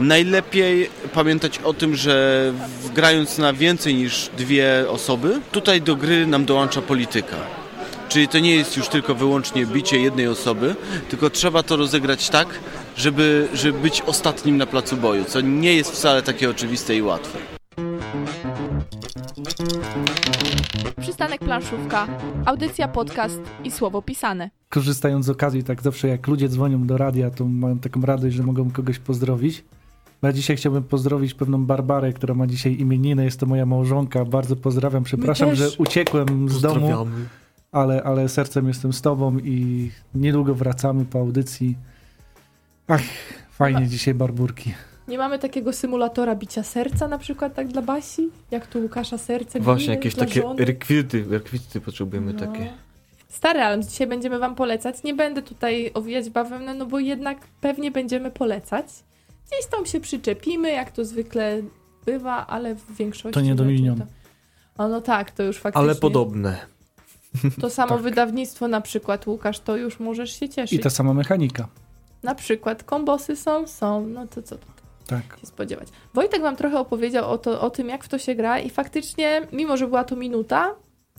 Najlepiej 0.00 0.90
pamiętać 1.14 1.58
o 1.58 1.74
tym, 1.74 1.96
że 1.96 2.52
grając 2.94 3.38
na 3.38 3.52
więcej 3.52 3.94
niż 3.94 4.30
dwie 4.38 4.84
osoby, 4.88 5.40
tutaj 5.52 5.82
do 5.82 5.96
gry 5.96 6.26
nam 6.26 6.44
dołącza 6.44 6.82
polityka. 6.82 7.36
Czyli 8.08 8.28
to 8.28 8.38
nie 8.38 8.54
jest 8.54 8.76
już 8.76 8.88
tylko 8.88 9.14
wyłącznie 9.14 9.66
bicie 9.66 10.00
jednej 10.00 10.28
osoby, 10.28 10.74
tylko 11.10 11.30
trzeba 11.30 11.62
to 11.62 11.76
rozegrać 11.76 12.30
tak, 12.30 12.48
żeby, 12.96 13.48
żeby 13.54 13.78
być 13.78 14.02
ostatnim 14.02 14.56
na 14.56 14.66
placu 14.66 14.96
boju, 14.96 15.24
co 15.24 15.40
nie 15.40 15.74
jest 15.74 15.92
wcale 15.92 16.22
takie 16.22 16.50
oczywiste 16.50 16.96
i 16.96 17.02
łatwe. 17.02 17.38
Przystanek 21.00 21.40
planszówka, 21.40 22.06
audycja, 22.44 22.88
podcast 22.88 23.40
i 23.64 23.70
słowo 23.70 24.02
pisane. 24.02 24.50
Korzystając 24.68 25.26
z 25.26 25.30
okazji, 25.30 25.64
tak 25.64 25.82
zawsze 25.82 26.08
jak 26.08 26.26
ludzie 26.26 26.48
dzwonią 26.48 26.86
do 26.86 26.96
radia, 26.96 27.30
to 27.30 27.44
mają 27.44 27.78
taką 27.78 28.00
radość, 28.00 28.36
że 28.36 28.42
mogą 28.42 28.70
kogoś 28.70 28.98
pozdrowić. 28.98 29.64
Ja 30.22 30.32
dzisiaj 30.32 30.56
chciałbym 30.56 30.82
pozdrowić 30.82 31.34
pewną 31.34 31.64
Barbarę, 31.66 32.12
która 32.12 32.34
ma 32.34 32.46
dzisiaj 32.46 32.80
imieniny, 32.80 33.24
jest 33.24 33.40
to 33.40 33.46
moja 33.46 33.66
małżonka. 33.66 34.24
Bardzo 34.24 34.56
pozdrawiam, 34.56 35.04
przepraszam, 35.04 35.54
że 35.54 35.68
uciekłem 35.78 36.48
z 36.48 36.60
domu, 36.60 37.06
ale, 37.72 38.02
ale 38.02 38.28
sercem 38.28 38.68
jestem 38.68 38.92
z 38.92 39.02
tobą 39.02 39.38
i 39.38 39.90
niedługo 40.14 40.54
wracamy 40.54 41.04
po 41.04 41.18
audycji. 41.18 41.76
Ach, 42.88 43.02
fajnie 43.50 43.86
dzisiaj 43.86 44.14
Barburki. 44.14 44.74
Nie 45.08 45.18
mamy 45.18 45.38
takiego 45.38 45.72
symulatora 45.72 46.34
bicia 46.36 46.62
serca 46.62 47.08
na 47.08 47.18
przykład 47.18 47.54
tak 47.54 47.68
dla 47.68 47.82
Basi? 47.82 48.28
Jak 48.50 48.66
tu 48.66 48.78
Łukasza 48.80 49.18
serce 49.18 49.60
Właśnie 49.60 49.94
jakieś 49.94 50.14
takie 50.14 50.40
żony? 50.42 50.64
rekwizyty, 50.64 51.24
rekwizyty 51.30 51.80
potrzebujemy 51.80 52.32
No. 52.32 52.38
takie. 52.40 52.72
Stary, 53.28 53.60
ale 53.60 53.84
dzisiaj 53.84 54.06
będziemy 54.06 54.38
wam 54.38 54.54
polecać. 54.54 55.02
Nie 55.02 55.14
będę 55.14 55.42
tutaj 55.42 55.90
owijać 55.94 56.30
bawełnę, 56.30 56.74
no 56.74 56.86
bo 56.86 56.98
jednak 56.98 57.38
pewnie 57.60 57.90
będziemy 57.90 58.30
polecać. 58.30 58.86
Gdzieś 59.52 59.66
tam 59.70 59.86
się 59.86 60.00
przyczepimy, 60.00 60.70
jak 60.72 60.90
to 60.90 61.04
zwykle 61.04 61.62
bywa, 62.06 62.46
ale 62.46 62.74
w 62.74 62.96
większości... 62.96 63.34
To 63.34 63.40
nie 63.40 63.50
raczej 63.50 63.66
Dominion. 63.66 63.98
To... 63.98 64.04
O, 64.84 64.88
no 64.88 65.00
tak, 65.00 65.30
to 65.30 65.42
już 65.42 65.58
faktycznie. 65.58 65.84
Ale 65.84 65.94
podobne. 65.94 66.58
To 67.60 67.70
samo 67.70 67.94
Tak. 67.94 68.02
wydawnictwo 68.02 68.68
na 68.68 68.80
przykład, 68.80 69.26
Łukasz, 69.26 69.60
to 69.60 69.76
już 69.76 70.00
możesz 70.00 70.40
się 70.40 70.48
cieszyć. 70.48 70.72
I 70.72 70.82
ta 70.82 70.90
sama 70.90 71.14
mechanika. 71.14 71.68
Na 72.22 72.34
przykład 72.34 72.84
kombosy 72.84 73.36
są, 73.36 73.66
są, 73.66 74.06
no 74.06 74.26
to 74.26 74.42
co 74.42 74.56
tu 74.56 74.66
Tak. 75.06 75.22
się 75.40 75.46
spodziewać. 75.46 75.88
Wojtek 76.14 76.42
wam 76.42 76.56
trochę 76.56 76.78
opowiedział 76.78 77.30
o, 77.30 77.38
to, 77.38 77.60
o 77.60 77.70
tym, 77.70 77.88
jak 77.88 78.04
w 78.04 78.08
to 78.08 78.18
się 78.18 78.34
gra 78.34 78.58
i 78.58 78.70
faktycznie, 78.70 79.46
mimo 79.52 79.76
że 79.76 79.86
była 79.86 80.04
to 80.04 80.16
minuta, 80.16 80.74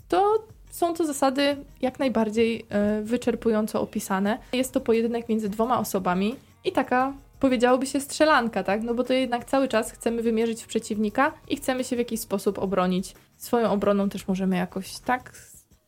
to 0.08 0.44
są 0.70 0.94
to 0.94 1.06
zasady 1.06 1.56
jak 1.80 1.98
najbardziej 1.98 2.66
e, 2.68 3.02
wyczerpująco 3.02 3.80
opisane. 3.80 4.38
Jest 4.52 4.72
to 4.72 4.80
pojedynek 4.80 5.28
między 5.28 5.48
dwoma 5.48 5.78
osobami 5.78 6.36
i 6.64 6.72
taka, 6.72 7.12
powiedziałoby 7.42 7.86
się, 7.86 8.00
strzelanka, 8.00 8.62
tak? 8.62 8.82
No 8.82 8.94
bo 8.94 9.04
to 9.04 9.12
jednak 9.12 9.44
cały 9.44 9.68
czas 9.68 9.92
chcemy 9.92 10.22
wymierzyć 10.22 10.62
w 10.62 10.66
przeciwnika 10.66 11.32
i 11.48 11.56
chcemy 11.56 11.84
się 11.84 11.96
w 11.96 11.98
jakiś 11.98 12.20
sposób 12.20 12.58
obronić. 12.58 13.14
Swoją 13.36 13.70
obroną 13.70 14.08
też 14.08 14.28
możemy 14.28 14.56
jakoś 14.56 14.98
tak 14.98 15.32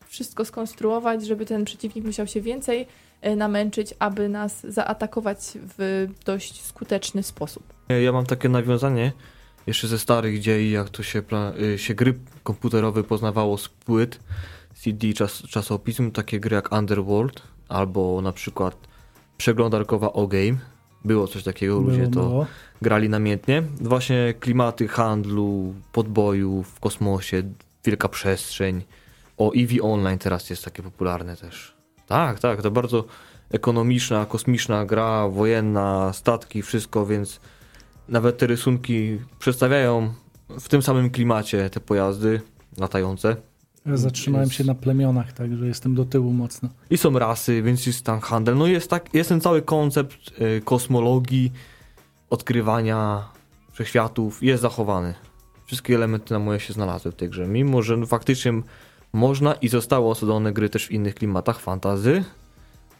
wszystko 0.05 0.45
skonstruować, 0.45 1.25
żeby 1.25 1.45
ten 1.45 1.65
przeciwnik 1.65 2.05
musiał 2.05 2.27
się 2.27 2.41
więcej 2.41 2.87
e, 3.21 3.35
namęczyć, 3.35 3.93
aby 3.99 4.29
nas 4.29 4.67
zaatakować 4.67 5.37
w 5.77 6.07
dość 6.25 6.61
skuteczny 6.61 7.23
sposób. 7.23 7.63
Ja 8.03 8.11
mam 8.11 8.25
takie 8.25 8.49
nawiązanie 8.49 9.11
jeszcze 9.67 9.87
ze 9.87 9.99
starych 9.99 10.39
dziei, 10.39 10.71
jak 10.71 10.89
to 10.89 11.03
się, 11.03 11.21
y, 11.59 11.77
się 11.77 11.93
gry 11.93 12.13
komputerowe 12.43 13.03
poznawało 13.03 13.57
z 13.57 13.69
płyt, 13.69 14.19
CD, 14.73 15.13
czas, 15.13 15.43
czasopism, 15.49 16.11
takie 16.11 16.39
gry 16.39 16.55
jak 16.55 16.71
Underworld 16.71 17.41
albo 17.69 18.21
na 18.21 18.31
przykład 18.31 18.75
przeglądarkowa 19.37 20.13
O-Game. 20.13 20.74
Było 21.05 21.27
coś 21.27 21.43
takiego, 21.43 21.79
ludzie 21.79 22.07
Było, 22.07 22.11
to 22.23 22.29
było. 22.29 22.45
grali 22.81 23.09
namiętnie. 23.09 23.63
Właśnie 23.81 24.33
klimaty 24.39 24.87
handlu, 24.87 25.73
podboju 25.91 26.63
w 26.63 26.79
kosmosie, 26.79 27.43
wielka 27.85 28.09
przestrzeń. 28.09 28.83
O, 29.37 29.51
EV 29.55 29.81
Online 29.81 30.19
teraz 30.19 30.49
jest 30.49 30.65
takie 30.65 30.83
popularne 30.83 31.37
też. 31.37 31.75
Tak, 32.07 32.39
tak, 32.39 32.61
to 32.61 32.71
bardzo 32.71 33.05
ekonomiczna, 33.51 34.25
kosmiczna 34.25 34.85
gra, 34.85 35.27
wojenna, 35.27 36.13
statki, 36.13 36.61
wszystko, 36.61 37.05
więc 37.05 37.39
nawet 38.09 38.37
te 38.37 38.47
rysunki 38.47 39.19
przedstawiają 39.39 40.13
w 40.59 40.69
tym 40.69 40.81
samym 40.81 41.09
klimacie 41.09 41.69
te 41.69 41.79
pojazdy 41.79 42.41
latające. 42.77 43.35
Ja 43.85 43.97
zatrzymałem 43.97 44.45
Jest- 44.45 44.55
się 44.57 44.63
na 44.63 44.75
plemionach, 44.75 45.33
także 45.33 45.67
jestem 45.67 45.95
do 45.95 46.05
tyłu 46.05 46.33
mocno. 46.33 46.69
I 46.89 46.97
są 46.97 47.19
rasy, 47.19 47.61
więc 47.61 47.85
jest 47.85 48.05
tam 48.05 48.19
handel. 48.19 48.57
No 48.57 48.67
jest, 48.67 48.89
tak, 48.89 49.13
jest 49.13 49.29
ten 49.29 49.41
cały 49.41 49.61
koncept 49.61 50.41
y, 50.41 50.61
kosmologii, 50.61 51.51
odkrywania 52.29 53.29
wszechświatów, 53.71 54.43
jest 54.43 54.61
zachowany. 54.61 55.13
Wszystkie 55.65 55.95
elementy 55.95 56.33
na 56.33 56.39
moje 56.39 56.59
się 56.59 56.73
znalazły 56.73 57.11
w 57.11 57.15
tej 57.15 57.29
grze. 57.29 57.47
Mimo, 57.47 57.81
że 57.81 57.97
no, 57.97 58.05
faktycznie 58.05 58.53
można 59.13 59.53
i 59.53 59.67
zostały 59.67 60.07
osadzone 60.07 60.53
gry 60.53 60.69
też 60.69 60.87
w 60.87 60.91
innych 60.91 61.15
klimatach 61.15 61.59
fantazy 61.59 62.23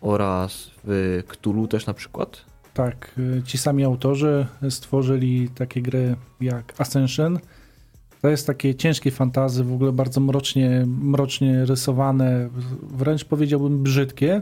oraz 0.01 0.71
w 0.83 1.23
Cthulhu 1.27 1.67
też 1.67 1.85
na 1.85 1.93
przykład. 1.93 2.45
Tak, 2.73 3.11
y, 3.17 3.43
ci 3.45 3.57
sami 3.57 3.83
autorzy 3.83 4.47
stworzyli 4.69 5.49
takie 5.49 5.81
gry 5.81 6.15
jak 6.41 6.73
Ascension. 6.77 7.39
To 8.25 8.29
jest 8.29 8.47
takie 8.47 8.75
ciężkie 8.75 9.11
fantazy, 9.11 9.63
w 9.63 9.73
ogóle 9.73 9.91
bardzo 9.91 10.21
mrocznie, 10.21 10.85
mrocznie 10.87 11.65
rysowane, 11.65 12.49
wręcz 12.83 13.25
powiedziałbym 13.25 13.83
brzydkie. 13.83 14.41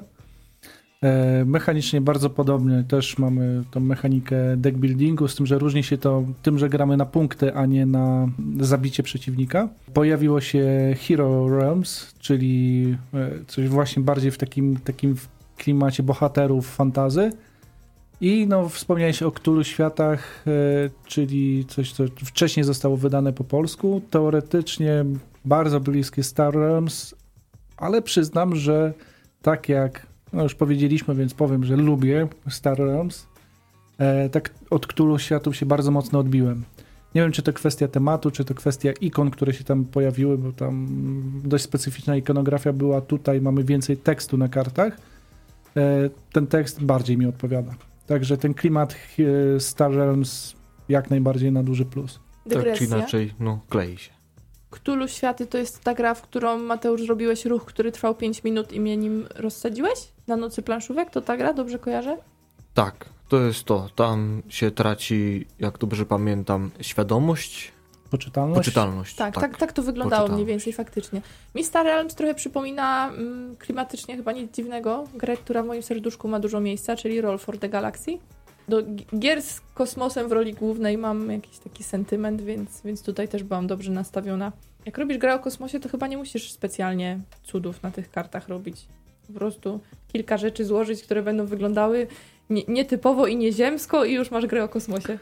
E, 1.01 1.45
Mechanicznie 1.45 2.01
bardzo 2.01 2.29
podobnie, 2.29 2.83
też 2.87 3.17
mamy 3.17 3.63
tą 3.71 3.79
mechanikę 3.79 4.35
deck 4.57 4.77
buildingu, 4.77 5.27
z 5.27 5.35
tym, 5.35 5.45
że 5.45 5.59
różni 5.59 5.83
się 5.83 5.97
to 5.97 6.23
tym, 6.41 6.59
że 6.59 6.69
gramy 6.69 6.97
na 6.97 7.05
punkty, 7.05 7.53
a 7.53 7.65
nie 7.65 7.85
na 7.85 8.27
zabicie 8.59 9.03
przeciwnika. 9.03 9.69
Pojawiło 9.93 10.41
się 10.41 10.95
Hero 11.07 11.59
Realms, 11.59 12.13
czyli 12.19 12.97
e, 13.13 13.29
coś 13.47 13.67
właśnie 13.67 14.03
bardziej 14.03 14.31
w 14.31 14.37
takim, 14.37 14.77
takim 14.77 15.15
klimacie 15.57 16.03
bohaterów 16.03 16.75
fantazy. 16.75 17.31
I 18.23 18.47
no, 18.47 18.69
wspomniałeś 18.69 19.23
o 19.23 19.31
Cthulhu 19.31 19.63
Światach, 19.63 20.43
e, 20.47 20.51
czyli 21.05 21.65
coś, 21.65 21.91
co 21.91 22.03
wcześniej 22.25 22.63
zostało 22.63 22.97
wydane 22.97 23.33
po 23.33 23.43
polsku. 23.43 24.01
Teoretycznie 24.09 25.05
bardzo 25.45 25.79
bliskie 25.79 26.23
Star 26.23 26.55
Realms, 26.55 27.15
ale 27.77 28.01
przyznam, 28.01 28.55
że 28.55 28.93
tak 29.41 29.69
jak 29.69 30.07
no 30.33 30.43
już 30.43 30.55
powiedzieliśmy, 30.55 31.15
więc 31.15 31.33
powiem, 31.33 31.63
że 31.63 31.75
lubię 31.75 32.27
Star 32.49 32.77
Realms, 32.77 33.27
e, 33.97 34.29
tak 34.29 34.53
od 34.69 34.87
Cthulhu 34.87 35.19
Światów 35.19 35.55
się 35.55 35.65
bardzo 35.65 35.91
mocno 35.91 36.19
odbiłem. 36.19 36.63
Nie 37.15 37.21
wiem, 37.21 37.31
czy 37.31 37.41
to 37.41 37.53
kwestia 37.53 37.87
tematu, 37.87 38.31
czy 38.31 38.45
to 38.45 38.53
kwestia 38.53 38.91
ikon, 39.01 39.31
które 39.31 39.53
się 39.53 39.63
tam 39.63 39.85
pojawiły, 39.85 40.37
bo 40.37 40.51
tam 40.51 40.87
dość 41.45 41.63
specyficzna 41.63 42.15
ikonografia 42.15 42.73
była. 42.73 43.01
Tutaj 43.01 43.41
mamy 43.41 43.63
więcej 43.63 43.97
tekstu 43.97 44.37
na 44.37 44.47
kartach. 44.47 44.97
E, 45.77 46.09
Ten 46.31 46.47
tekst 46.47 46.83
bardziej 46.83 47.17
mi 47.17 47.25
odpowiada. 47.25 47.75
Także 48.07 48.37
ten 48.37 48.53
klimat 48.53 48.95
e, 49.55 49.59
Star 49.59 49.91
Realms 49.91 50.55
jak 50.89 51.09
najbardziej 51.09 51.51
na 51.51 51.63
duży 51.63 51.85
plus. 51.85 52.19
Tak 52.43 52.53
czy 52.53 52.59
Dygresja. 52.59 52.85
inaczej, 52.87 53.33
no 53.39 53.59
klei 53.69 53.97
się. 53.97 54.11
Cthulhu 54.71 55.07
Światy 55.07 55.45
to 55.45 55.57
jest 55.57 55.83
ta 55.83 55.93
gra, 55.93 56.13
w 56.13 56.21
którą 56.21 56.57
Mateusz 56.57 57.01
zrobiłeś 57.05 57.45
ruch, 57.45 57.65
który 57.65 57.91
trwał 57.91 58.15
5 58.15 58.43
minut 58.43 58.73
i 58.73 58.79
mnie 58.79 58.97
nim 58.97 59.27
rozsadziłeś? 59.35 59.99
Na 60.27 60.37
nocy 60.37 60.61
planszówek? 60.61 61.09
To 61.09 61.21
ta 61.21 61.37
gra? 61.37 61.53
Dobrze 61.53 61.79
kojarzę? 61.79 62.17
Tak, 62.73 63.09
to 63.29 63.41
jest 63.41 63.63
to. 63.63 63.89
Tam 63.95 64.41
się 64.49 64.71
traci, 64.71 65.45
jak 65.59 65.77
dobrze 65.77 66.05
pamiętam, 66.05 66.71
świadomość, 66.81 67.71
Poczytalność? 68.17 68.57
poczytalność. 68.59 69.15
Tak, 69.15 69.35
tak, 69.35 69.57
tak, 69.57 69.73
to 69.73 69.83
wyglądało 69.83 70.27
mniej 70.35 70.45
więcej 70.45 70.73
faktycznie. 70.73 71.21
Mi 71.55 71.63
Star 71.63 71.85
Realms 71.85 72.15
trochę 72.15 72.35
przypomina 72.35 73.09
mm, 73.09 73.55
klimatycznie 73.55 74.15
chyba 74.15 74.31
nic 74.31 74.55
dziwnego 74.55 75.03
grę, 75.15 75.37
która 75.37 75.63
w 75.63 75.65
moim 75.65 75.83
serduszku 75.83 76.27
ma 76.27 76.39
dużo 76.39 76.59
miejsca, 76.59 76.95
czyli 76.95 77.21
Roll 77.21 77.37
for 77.37 77.57
the 77.57 77.69
Galaxy. 77.69 78.17
Do 78.67 78.81
gi- 78.83 79.19
gier 79.19 79.41
z 79.41 79.61
kosmosem 79.73 80.27
w 80.29 80.31
roli 80.31 80.53
głównej 80.53 80.97
mam 80.97 81.31
jakiś 81.31 81.57
taki 81.59 81.83
sentyment, 81.83 82.41
więc, 82.41 82.81
więc 82.81 83.03
tutaj 83.03 83.27
też 83.27 83.43
byłam 83.43 83.67
dobrze 83.67 83.91
nastawiona. 83.91 84.51
Jak 84.85 84.97
robisz 84.97 85.17
grę 85.17 85.35
o 85.35 85.39
kosmosie, 85.39 85.79
to 85.79 85.89
chyba 85.89 86.07
nie 86.07 86.17
musisz 86.17 86.51
specjalnie 86.51 87.19
cudów 87.43 87.83
na 87.83 87.91
tych 87.91 88.11
kartach 88.11 88.47
robić. 88.49 88.85
Po 89.27 89.33
prostu 89.33 89.79
kilka 90.13 90.37
rzeczy 90.37 90.65
złożyć, 90.65 91.03
które 91.03 91.21
będą 91.23 91.45
wyglądały 91.45 92.07
nie- 92.49 92.63
nietypowo 92.67 93.27
i 93.27 93.35
nieziemsko 93.35 94.05
i 94.05 94.13
już 94.13 94.31
masz 94.31 94.45
grę 94.45 94.63
o 94.63 94.69
kosmosie. 94.69 95.19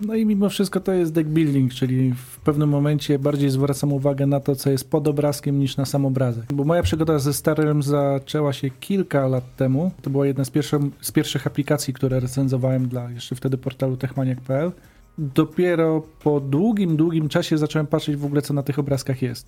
No 0.00 0.14
i 0.14 0.26
mimo 0.26 0.48
wszystko 0.48 0.80
to 0.80 0.92
jest 0.92 1.12
deck 1.12 1.28
building, 1.28 1.74
czyli 1.74 2.12
w 2.14 2.38
pewnym 2.38 2.68
momencie 2.68 3.18
bardziej 3.18 3.50
zwracam 3.50 3.92
uwagę 3.92 4.26
na 4.26 4.40
to, 4.40 4.56
co 4.56 4.70
jest 4.70 4.90
pod 4.90 5.08
obrazkiem 5.08 5.58
niż 5.58 5.76
na 5.76 5.84
sam 5.84 6.06
obrazek. 6.06 6.52
Bo 6.52 6.64
moja 6.64 6.82
przygoda 6.82 7.18
ze 7.18 7.32
Starem 7.32 7.82
zaczęła 7.82 8.52
się 8.52 8.70
kilka 8.70 9.26
lat 9.26 9.56
temu. 9.56 9.90
To 10.02 10.10
była 10.10 10.26
jedna 10.26 10.44
z, 10.44 10.50
pierwszych 10.50 10.80
z 11.00 11.12
pierwszych 11.12 11.46
aplikacji, 11.46 11.94
które 11.94 12.20
recenzowałem 12.20 12.88
dla 12.88 13.10
jeszcze 13.10 13.36
wtedy 13.36 13.58
portalu 13.58 13.96
techmaniak.pl. 13.96 14.72
Dopiero 15.18 16.02
po 16.22 16.40
długim, 16.40 16.96
długim 16.96 17.28
czasie 17.28 17.58
zacząłem 17.58 17.86
patrzeć 17.86 18.16
w 18.16 18.24
ogóle, 18.24 18.42
co 18.42 18.54
na 18.54 18.62
tych 18.62 18.78
obrazkach 18.78 19.22
jest. 19.22 19.46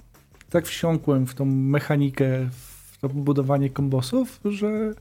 Tak 0.50 0.66
wsiąkłem 0.66 1.26
w 1.26 1.34
tą 1.34 1.44
mechanikę, 1.44 2.48
w 2.92 2.98
to 3.00 3.08
budowanie 3.08 3.70
kombosów, 3.70 4.40
że 4.44 4.92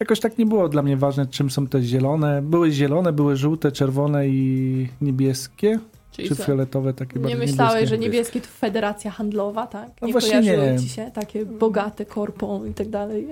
jakoś 0.00 0.20
tak 0.20 0.38
nie 0.38 0.46
było 0.46 0.68
dla 0.68 0.82
mnie 0.82 0.96
ważne, 0.96 1.26
czym 1.26 1.50
są 1.50 1.66
te 1.66 1.82
zielone. 1.82 2.42
Były 2.42 2.70
zielone, 2.70 3.12
były 3.12 3.36
żółte, 3.36 3.72
czerwone 3.72 4.28
i 4.28 4.88
niebieskie, 5.00 5.78
Czyli 6.10 6.28
czy 6.28 6.36
co? 6.36 6.44
fioletowe, 6.44 6.94
takie 6.94 7.14
Nie 7.18 7.22
bardziej 7.22 7.40
myślałeś, 7.40 7.74
niebieskie. 7.74 7.96
że 7.96 7.98
niebieskie 7.98 8.40
to 8.40 8.46
federacja 8.46 9.10
handlowa, 9.10 9.66
tak? 9.66 9.90
No 10.00 10.06
Nie 10.06 10.12
właśnie 10.12 10.30
kojarzyły 10.30 10.72
nie. 10.72 10.78
ci 10.78 10.88
się 10.88 11.10
takie 11.14 11.46
bogate 11.46 12.04
korpą 12.06 12.64
i 12.64 12.74
tak 12.74 12.88
dalej. 12.88 13.28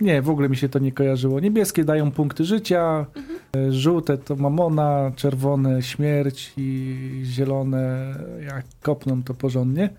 Nie, 0.00 0.22
w 0.22 0.30
ogóle 0.30 0.48
mi 0.48 0.56
się 0.56 0.68
to 0.68 0.78
nie 0.78 0.92
kojarzyło. 0.92 1.40
Niebieskie 1.40 1.84
dają 1.84 2.10
punkty 2.10 2.44
życia, 2.44 3.06
Mhm. 3.16 3.38
e, 3.68 3.72
żółte 3.72 4.18
to 4.18 4.36
mamona, 4.36 5.12
czerwone 5.16 5.82
śmierć 5.82 6.52
i 6.56 6.96
zielone 7.24 8.14
jak 8.46 8.64
kopną 8.82 9.22
to 9.22 9.34
porządnie. 9.34 9.90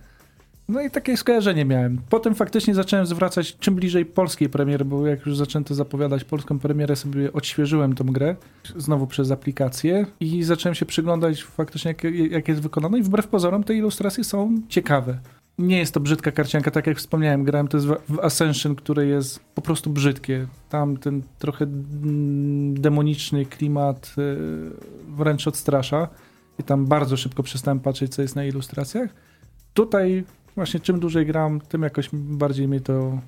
No 0.69 0.81
i 0.81 0.91
takie 0.91 1.17
skojarzenie 1.17 1.65
miałem. 1.65 2.01
Potem 2.09 2.35
faktycznie 2.35 2.75
zacząłem 2.75 3.05
zwracać 3.05 3.57
czym 3.57 3.75
bliżej 3.75 4.05
polskiej 4.05 4.49
premiery, 4.49 4.85
bo 4.85 5.07
jak 5.07 5.25
już 5.25 5.37
zaczęto 5.37 5.75
zapowiadać 5.75 6.23
polską 6.23 6.59
premierę, 6.59 6.95
sobie 6.95 7.33
odświeżyłem 7.33 7.95
tą 7.95 8.05
grę 8.05 8.35
znowu 8.77 9.07
przez 9.07 9.31
aplikację 9.31 10.05
i 10.19 10.43
zacząłem 10.43 10.75
się 10.75 10.85
przyglądać 10.85 11.43
faktycznie 11.43 11.89
jak, 11.89 12.03
jak 12.31 12.47
jest 12.47 12.61
wykonane 12.61 12.99
i 12.99 13.03
wbrew 13.03 13.27
pozorom 13.27 13.63
te 13.63 13.73
ilustracje 13.75 14.23
są 14.23 14.61
ciekawe. 14.69 15.19
Nie 15.57 15.77
jest 15.77 15.93
to 15.93 15.99
brzydka 15.99 16.31
karcianka, 16.31 16.71
tak 16.71 16.87
jak 16.87 16.97
wspomniałem, 16.97 17.43
grałem 17.43 17.67
to 17.67 17.77
jest 17.77 17.87
w- 17.87 18.19
Ascension, 18.19 18.75
które 18.75 19.05
jest 19.05 19.39
po 19.55 19.61
prostu 19.61 19.89
brzydkie. 19.89 20.47
Tam 20.69 20.97
ten 20.97 21.21
trochę 21.39 21.65
mm, 21.65 22.81
demoniczny 22.81 23.45
klimat 23.45 24.15
y, 24.17 24.37
wręcz 25.07 25.47
odstrasza 25.47 26.07
i 26.59 26.63
tam 26.63 26.85
bardzo 26.85 27.17
szybko 27.17 27.43
przestałem 27.43 27.79
patrzeć, 27.79 28.15
co 28.15 28.21
jest 28.21 28.35
na 28.35 28.45
ilustracjach. 28.45 29.09
Tutaj 29.73 30.23
właśnie 30.55 30.79
czym 30.79 30.99
dłużej 30.99 31.25
gram, 31.25 31.61
tym 31.61 31.81
jakoś 31.81 32.09
bardziej 32.13 32.67
mnie 32.67 32.81
to 32.81 33.19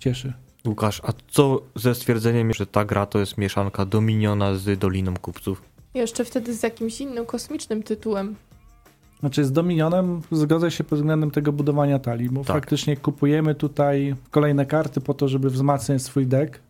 cieszy. 0.00 0.32
Łukasz, 0.66 1.00
a 1.04 1.12
co 1.30 1.62
ze 1.74 1.94
stwierdzeniem, 1.94 2.52
że 2.52 2.66
ta 2.66 2.84
gra 2.84 3.06
to 3.06 3.18
jest 3.18 3.38
mieszanka 3.38 3.84
Dominiona 3.86 4.54
z 4.54 4.78
Doliną 4.78 5.16
Kupców? 5.16 5.62
Jeszcze 5.94 6.24
wtedy 6.24 6.54
z 6.54 6.62
jakimś 6.62 7.00
innym 7.00 7.26
kosmicznym 7.26 7.82
tytułem. 7.82 8.36
Znaczy 9.20 9.44
z 9.44 9.52
Dominionem 9.52 10.20
zgodzę 10.32 10.70
się 10.70 10.84
pod 10.84 10.98
względem 10.98 11.30
tego 11.30 11.52
budowania 11.52 11.98
talii, 11.98 12.30
bo 12.30 12.44
Tak. 12.44 12.56
faktycznie 12.56 12.96
kupujemy 12.96 13.54
tutaj 13.54 14.14
kolejne 14.30 14.66
karty 14.66 15.00
po 15.00 15.14
to, 15.14 15.28
żeby 15.28 15.50
wzmacniać 15.50 16.02
swój 16.02 16.26
deck. 16.26 16.60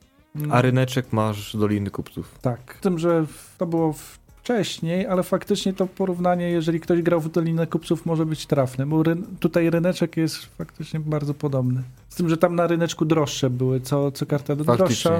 A 0.50 0.62
ryneczek 0.62 1.12
masz 1.12 1.56
Doliny 1.56 1.90
Kupców. 1.90 2.38
Tak. 2.42 2.76
Z 2.78 2.82
tym, 2.82 2.98
że 2.98 3.26
to 3.58 3.66
było 3.66 3.94
wcześniej, 4.42 5.06
ale 5.06 5.22
faktycznie 5.22 5.72
to 5.72 5.86
porównanie, 5.86 6.50
jeżeli 6.50 6.80
ktoś 6.80 7.02
grał 7.02 7.20
w 7.20 7.30
Dolinę 7.30 7.66
Kupców, 7.66 8.06
może 8.06 8.26
być 8.26 8.46
trafne, 8.46 8.86
bo 8.86 9.02
ryn- 9.02 9.22
tutaj 9.40 9.70
ryneczek 9.70 10.16
jest 10.16 10.36
faktycznie 10.58 11.00
bardzo 11.00 11.34
podobny. 11.34 11.82
Z 12.08 12.14
tym, 12.14 12.28
że 12.28 12.36
tam 12.36 12.54
na 12.56 12.66
ryneczku 12.66 13.04
droższe 13.04 13.50
były, 13.50 13.80
co, 13.80 14.12
co 14.12 14.26
karta 14.26 14.56
droższa. 14.56 14.76
Faktycznie. 14.78 15.10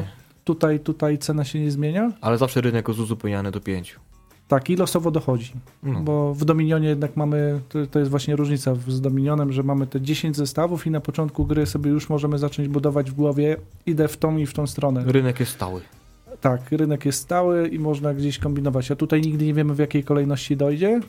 Tutaj, 0.44 0.80
tutaj 0.80 1.18
cena 1.18 1.44
się 1.44 1.60
nie 1.60 1.70
zmienia. 1.70 2.12
Ale 2.20 2.38
zawsze 2.38 2.60
rynek 2.60 2.88
jest 2.88 3.00
uzupełniany 3.00 3.50
do 3.50 3.60
pięciu. 3.60 4.00
Tak, 4.48 4.70
i 4.70 4.76
losowo 4.76 5.10
dochodzi. 5.10 5.52
No. 5.82 6.00
Bo 6.00 6.34
w 6.34 6.44
Dominionie 6.44 6.88
jednak 6.88 7.16
mamy, 7.16 7.60
to, 7.68 7.86
to 7.86 7.98
jest 7.98 8.10
właśnie 8.10 8.36
różnica 8.36 8.74
z 8.88 9.00
Dominionem, 9.00 9.52
że 9.52 9.62
mamy 9.62 9.86
te 9.86 10.00
10 10.00 10.36
zestawów 10.36 10.86
i 10.86 10.90
na 10.90 11.00
początku 11.00 11.46
gry 11.46 11.66
sobie 11.66 11.90
już 11.90 12.08
możemy 12.08 12.38
zacząć 12.38 12.68
budować 12.68 13.10
w 13.10 13.14
głowie, 13.14 13.56
idę 13.86 14.08
w 14.08 14.16
tą 14.16 14.36
i 14.36 14.46
w 14.46 14.54
tą 14.54 14.66
stronę. 14.66 15.04
Rynek 15.06 15.40
jest 15.40 15.52
stały. 15.52 15.80
Tak, 16.42 16.72
rynek 16.72 17.04
jest 17.04 17.20
stały 17.20 17.68
i 17.68 17.78
można 17.78 18.14
gdzieś 18.14 18.38
kombinować, 18.38 18.90
a 18.90 18.96
tutaj 18.96 19.20
nigdy 19.20 19.44
nie 19.44 19.54
wiemy 19.54 19.74
w 19.74 19.78
jakiej 19.78 20.04
kolejności 20.04 20.56
dojdzie. 20.56 21.00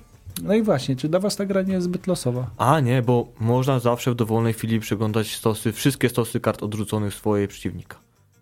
No 0.44 0.54
i 0.54 0.62
właśnie, 0.62 0.96
czy 0.96 1.10
dla 1.10 1.20
was 1.20 1.36
ta 1.36 1.46
gra 1.46 1.62
nie 1.62 1.74
jest 1.74 1.86
zbyt 1.86 2.08
losowa? 2.08 2.50
A 2.58 2.80
nie, 2.80 3.02
bo 3.02 3.28
można 3.40 3.80
zawsze 3.80 4.12
w 4.12 4.16
dowolnej 4.16 4.54
chwili 4.54 4.80
przeglądać 4.80 5.36
stosy, 5.36 5.72
wszystkie 5.72 6.10
stosy 6.10 6.40
kart 6.40 6.64
odrzuconych 6.64 7.14
swojej 7.14 7.48
przeciwnika. 7.48 7.98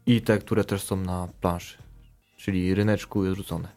I 0.06 0.22
te, 0.22 0.38
które 0.38 0.64
też 0.64 0.84
są 0.84 0.96
na 0.96 1.28
planszy. 1.42 1.78
Czyli 2.38 2.76
ryneczku 2.76 3.26
jest 3.26 3.38
rzucone. 3.38 3.68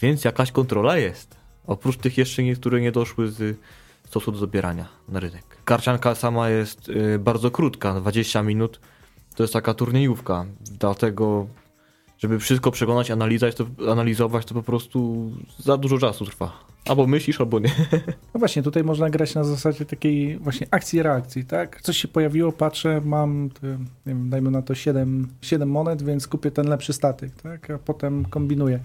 Więc 0.00 0.24
jakaś 0.24 0.52
kontrola 0.52 0.96
jest. 0.96 1.36
Oprócz 1.66 1.96
tych 1.96 2.18
jeszcze 2.18 2.42
niektóre 2.42 2.80
nie 2.80 2.92
doszły 2.92 3.30
z 3.30 3.58
stosu 4.06 4.32
do 4.32 4.38
zabierania 4.38 4.88
na 5.08 5.20
rynek. 5.20 5.44
Karcianka 5.64 6.14
sama 6.14 6.48
jest 6.48 6.88
y, 6.88 7.18
bardzo 7.18 7.50
krótka, 7.50 8.00
20 8.00 8.42
minut. 8.42 8.80
To 9.34 9.42
jest 9.42 9.52
taka 9.52 9.74
turniejówka. 9.74 10.46
Dlatego, 10.60 11.46
żeby 12.18 12.38
wszystko 12.38 12.70
przeglądać, 12.70 13.10
analizować 13.10 13.54
to, 13.54 13.66
analizować, 13.92 14.46
to 14.46 14.54
po 14.54 14.62
prostu 14.62 15.30
za 15.58 15.76
dużo 15.76 15.98
czasu 15.98 16.24
trwa. 16.24 16.66
Albo 16.84 17.06
myślisz, 17.06 17.40
albo 17.40 17.58
nie. 17.58 17.68
No 18.34 18.38
właśnie, 18.38 18.62
tutaj 18.62 18.84
można 18.84 19.10
grać 19.10 19.34
na 19.34 19.44
zasadzie 19.44 19.84
takiej 19.84 20.38
właśnie 20.38 20.66
akcji-reakcji, 20.70 21.44
tak? 21.44 21.82
Coś 21.82 21.96
się 21.96 22.08
pojawiło, 22.08 22.52
patrzę, 22.52 23.00
mam, 23.04 23.44
nie 23.62 23.78
wiem, 24.06 24.30
dajmy 24.30 24.50
na 24.50 24.62
to 24.62 24.74
7, 24.74 25.28
7 25.42 25.70
monet, 25.70 26.02
więc 26.02 26.28
kupię 26.28 26.50
ten 26.50 26.68
lepszy 26.68 26.92
statek, 26.92 27.32
tak? 27.42 27.70
A 27.70 27.78
potem 27.78 28.24
kombinuję. 28.24 28.80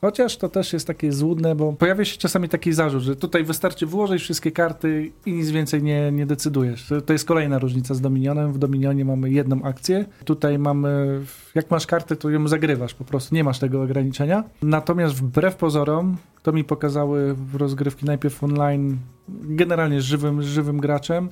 Chociaż 0.00 0.36
to 0.36 0.48
też 0.48 0.72
jest 0.72 0.86
takie 0.86 1.12
złudne, 1.12 1.54
bo 1.54 1.72
pojawia 1.72 2.04
się 2.04 2.18
czasami 2.18 2.48
taki 2.48 2.72
zarzut, 2.72 3.02
że 3.02 3.16
tutaj 3.16 3.44
wystarczy 3.44 3.86
włożyć 3.86 4.22
wszystkie 4.22 4.52
karty 4.52 5.12
i 5.26 5.32
nic 5.32 5.50
więcej 5.50 5.82
nie, 5.82 6.12
nie 6.12 6.26
decydujesz. 6.26 6.92
To- 7.06 7.12
jest 7.12 7.24
kolejna 7.24 7.58
różnica 7.58 7.94
z 7.94 8.00
Dominionem. 8.00 8.52
W 8.52 8.58
Dominionie 8.58 9.04
mamy 9.04 9.30
jedną 9.30 9.62
akcję. 9.62 10.04
Tutaj 10.24 10.58
mamy, 10.58 11.20
jak 11.54 11.70
masz 11.70 11.86
kartę, 11.86 12.16
to 12.16 12.30
ją 12.30 12.48
zagrywasz 12.48 12.94
po 12.94 13.04
prostu, 13.04 13.34
nie 13.34 13.44
masz 13.44 13.58
tego 13.58 13.82
ograniczenia. 13.82 14.44
Natomiast 14.62 15.14
wbrew 15.14 15.56
pozorom, 15.56 16.16
to 16.42 16.52
mi 16.52 16.64
pokazały 16.64 17.36
rozgrywki 17.54 18.06
najpierw 18.06 18.44
online, 18.44 18.96
generalnie 19.42 20.00
z 20.00 20.04
żywym, 20.04 20.42
żywym 20.42 20.80
graczem, 20.80 21.28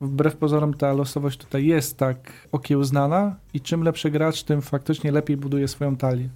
wbrew 0.00 0.36
pozorom 0.36 0.74
ta 0.74 0.92
losowość 0.92 1.38
tutaj 1.38 1.66
jest 1.66 1.98
tak 1.98 2.32
okiełznana 2.52 3.36
i 3.54 3.60
czym 3.60 3.82
lepszy 3.82 4.10
gracz, 4.10 4.42
tym 4.42 4.62
faktycznie 4.62 5.12
lepiej 5.12 5.36
buduje 5.36 5.68
swoją 5.68 5.96
talię. 5.96 6.28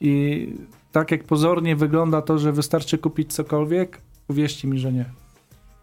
I 0.00 0.46
tak 0.92 1.10
jak 1.10 1.24
pozornie 1.24 1.76
wygląda 1.76 2.22
to, 2.22 2.38
że 2.38 2.52
wystarczy 2.52 2.98
kupić 2.98 3.32
cokolwiek, 3.32 4.00
uwierzcie 4.28 4.68
mi, 4.68 4.78
że 4.78 4.92
nie. 4.92 5.04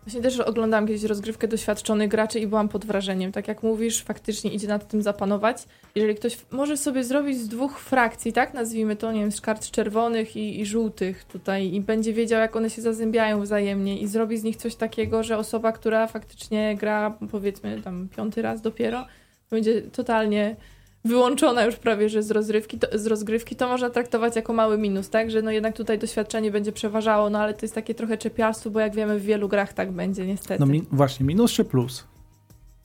Właśnie 0.06 0.22
też 0.22 0.40
oglądałam 0.40 0.88
kiedyś 0.88 1.04
rozgrywkę 1.04 1.48
doświadczonych 1.48 2.10
graczy 2.10 2.40
i 2.40 2.48
byłam 2.48 2.70
pod 2.70 2.86
wrażeniem. 2.86 3.32
Tak 3.32 3.48
jak 3.48 3.64
mówisz, 3.64 4.04
faktycznie 4.04 4.52
idzie 4.52 4.68
nad 4.68 4.88
tym 4.88 5.02
zapanować. 5.02 5.58
Jeżeli 5.96 6.16
ktoś 6.16 6.38
może 6.52 6.78
sobie 6.78 7.04
zrobić 7.04 7.38
z 7.38 7.48
dwóch 7.48 7.80
frakcji, 7.80 8.34
tak 8.34 8.54
nazwijmy 8.54 8.96
to, 8.96 9.12
nie 9.12 9.20
wiem, 9.20 9.32
z 9.32 9.42
kart 9.42 9.72
czerwonych 9.72 10.36
i, 10.36 10.60
i 10.60 10.66
żółtych 10.66 11.24
tutaj 11.24 11.74
i 11.74 11.82
będzie 11.82 12.14
wiedział, 12.14 12.40
jak 12.40 12.56
one 12.56 12.70
się 12.70 12.82
zazębiają 12.82 13.42
wzajemnie 13.42 14.00
i 14.00 14.08
zrobi 14.08 14.38
z 14.38 14.44
nich 14.44 14.56
coś 14.56 14.76
takiego, 14.76 15.24
że 15.24 15.38
osoba, 15.38 15.72
która 15.72 16.08
faktycznie 16.08 16.78
gra, 16.80 17.18
powiedzmy 17.32 17.82
tam 17.82 18.08
piąty 18.16 18.42
raz 18.42 18.62
dopiero, 18.62 19.06
będzie 19.50 19.82
totalnie 19.82 20.56
wyłączona 21.06 21.66
już 21.66 21.76
prawie, 21.76 22.10
że 22.10 22.24
z 22.24 22.32
rozgrywki, 22.32 22.80
to, 22.80 22.88
z 23.00 23.08
rozgrywki, 23.08 23.56
to 23.56 23.68
można 23.68 23.90
traktować 23.90 24.36
jako 24.36 24.54
mały 24.54 24.78
minus, 24.78 25.10
tak? 25.10 25.32
Że 25.32 25.42
no 25.42 25.52
jednak 25.52 25.76
tutaj 25.76 26.00
doświadczenie 26.00 26.52
będzie 26.52 26.72
przeważało, 26.72 27.30
no 27.30 27.40
ale 27.40 27.54
to 27.54 27.60
jest 27.62 27.76
takie 27.76 27.96
trochę 27.96 28.18
czepialstwo, 28.18 28.70
bo 28.70 28.80
jak 28.80 28.96
wiemy 28.96 29.20
w 29.20 29.24
wielu 29.24 29.50
grach 29.50 29.74
tak 29.74 29.92
będzie 29.92 30.28
niestety. 30.28 30.60
No 30.60 30.66
mi, 30.66 30.84
właśnie, 30.92 31.26
minus 31.26 31.52
czy 31.52 31.66
plus? 31.66 32.04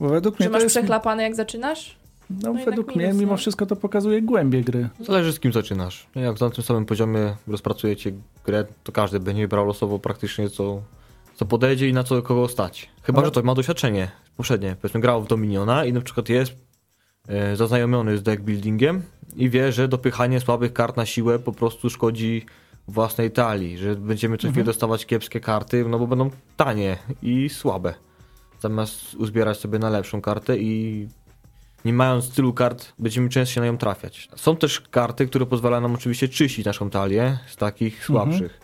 Bo 0.01 0.09
według 0.09 0.41
mnie 0.41 0.47
to 0.47 0.53
masz 0.53 0.63
jest... 0.63 0.77
przeklapane 0.77 1.23
jak 1.23 1.35
zaczynasz? 1.35 1.97
No, 2.31 2.53
no 2.53 2.65
według 2.65 2.97
mnie 2.97 3.07
minus, 3.07 3.21
mimo 3.21 3.33
no. 3.33 3.37
wszystko 3.37 3.67
to 3.67 3.77
pokazuje 3.77 4.23
głębie 4.23 4.63
gry. 4.63 4.89
Zależy 5.01 5.33
z 5.33 5.41
kim 5.41 5.53
zaczynasz. 5.53 6.07
Jak 6.15 6.41
na 6.41 6.51
tym 6.51 6.65
samym 6.65 6.87
poziomie 6.87 7.37
rozpracujecie 7.47 8.13
grę, 8.47 8.65
to 8.85 8.93
każdy 8.93 9.21
będzie 9.21 9.49
brał 9.49 9.67
losowo 9.67 9.99
praktycznie 9.99 10.51
co, 10.51 10.83
co 11.35 11.47
podejdzie 11.47 11.89
i 11.89 11.93
na 11.93 12.05
co 12.05 12.23
kogo 12.23 12.49
stać. 12.49 12.89
Chyba, 13.03 13.19
Ale- 13.19 13.27
że 13.27 13.31
ktoś 13.31 13.45
ma 13.45 13.55
doświadczenie 13.55 14.11
poprzednie. 14.37 14.77
Powiedzmy 14.83 15.01
grał 15.01 15.23
w 15.23 15.29
Dominiona 15.29 15.85
i 15.85 15.93
na 15.93 16.01
przykład 16.01 16.29
jest 16.29 16.53
zaznajomiony 17.55 18.19
z 18.19 18.23
deck 18.23 18.43
buildingiem 18.43 19.03
i 19.37 19.51
wie, 19.51 19.73
że 19.73 19.88
dopychanie 19.88 20.41
słabych 20.41 20.73
kart 20.73 20.97
na 20.97 21.07
siłę 21.07 21.38
po 21.38 21.53
prostu 21.53 21.91
szkodzi 21.91 22.47
własnej 22.88 23.31
talii, 23.31 23.79
że 23.79 23.95
będziemy 23.97 24.37
co 24.37 24.41
chwilę 24.41 24.49
Mhm. 24.51 24.67
dostawać 24.67 25.07
kiepskie 25.07 25.41
karty, 25.41 25.85
no 25.88 25.99
bo 25.99 26.07
będą 26.07 26.31
tanie 26.57 26.97
i 27.23 27.49
słabe. 27.49 27.95
Zamiast 28.61 29.14
uzbierać 29.14 29.59
sobie 29.59 29.79
na 29.79 29.91
lepszą 29.91 30.21
kartę 30.21 30.59
i 30.59 31.09
nie 31.85 31.93
mając 31.93 32.31
tylu 32.35 32.53
kart, 32.53 32.93
będziemy 32.99 33.29
często 33.29 33.61
na 33.61 33.67
nią 33.67 33.79
trafiać. 33.79 34.29
Są 34.37 34.57
też 34.57 34.81
karty, 34.81 35.27
które 35.27 35.47
pozwalają 35.47 35.83
nam 35.83 35.95
oczywiście 35.95 36.29
czyścić 36.29 36.67
naszą 36.67 36.91
talię 36.91 37.38
z 37.47 37.57
takich 37.57 38.05
słabszych. 38.05 38.61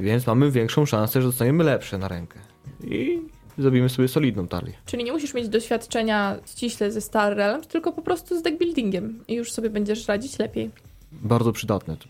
Więc 0.00 0.26
mamy 0.26 0.50
większą 0.50 0.86
szansę, 0.86 1.22
że 1.22 1.28
dostaniemy 1.28 1.64
lepsze 1.64 1.98
na 1.98 2.08
rękę. 2.08 2.38
I 2.84 3.18
zrobimy 3.58 3.88
sobie 3.88 4.08
solidną 4.08 4.48
talię. 4.48 4.72
Czyli 4.86 5.04
nie 5.04 5.12
musisz 5.12 5.34
mieć 5.34 5.48
doświadczenia 5.48 6.36
ściśle 6.46 6.92
ze 6.92 7.00
Star 7.00 7.36
Realms, 7.36 7.66
tylko 7.66 7.92
po 7.92 8.02
prostu 8.02 8.38
z 8.38 8.42
deckbuildingiem 8.42 9.24
i 9.28 9.34
już 9.34 9.52
sobie 9.52 9.70
będziesz 9.70 10.08
radzić 10.08 10.38
lepiej. 10.38 10.70
Bardzo 11.12 11.52
przydatne. 11.52 11.96
to. 11.96 12.04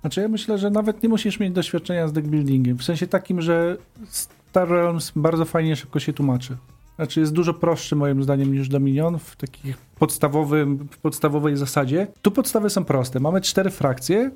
Znaczy 0.00 0.20
ja 0.20 0.28
myślę, 0.28 0.58
że 0.58 0.70
nawet 0.70 1.02
nie 1.02 1.08
musisz 1.08 1.40
mieć 1.40 1.52
doświadczenia 1.52 2.08
z 2.08 2.12
deckbuildingiem. 2.12 2.78
W 2.78 2.84
sensie 2.84 3.06
takim, 3.06 3.42
że 3.42 3.76
Star 4.08 4.68
Realms 4.68 5.12
bardzo 5.16 5.44
fajnie 5.44 5.76
szybko 5.76 6.00
się 6.00 6.12
tłumaczy. 6.12 6.56
Znaczy 6.96 7.20
jest 7.20 7.32
dużo 7.32 7.54
prostszy 7.54 7.96
moim 7.96 8.22
zdaniem 8.22 8.54
niż 8.54 8.68
Dominion 8.68 9.18
w 9.18 9.36
takich 9.36 9.76
podstawowym, 9.98 10.88
w 10.90 10.98
podstawowej 10.98 11.56
zasadzie. 11.56 12.06
Tu 12.22 12.30
podstawy 12.30 12.70
są 12.70 12.84
proste. 12.84 13.20
Mamy 13.20 13.40
cztery 13.40 13.70
frakcje 13.70 14.30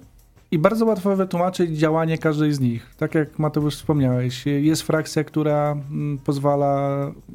i 0.53 0.59
bardzo 0.59 0.85
łatwo 0.87 1.17
wytłumaczyć 1.17 1.79
działanie 1.79 2.19
każdej 2.19 2.53
z 2.53 2.61
nich. 2.61 2.95
Tak 2.97 3.15
jak 3.15 3.38
Mateusz 3.38 3.77
wspomniałeś, 3.77 4.47
jest 4.47 4.83
frakcja, 4.83 5.25
która 5.25 5.73
mm, 5.73 6.19
pozwala 6.19 6.88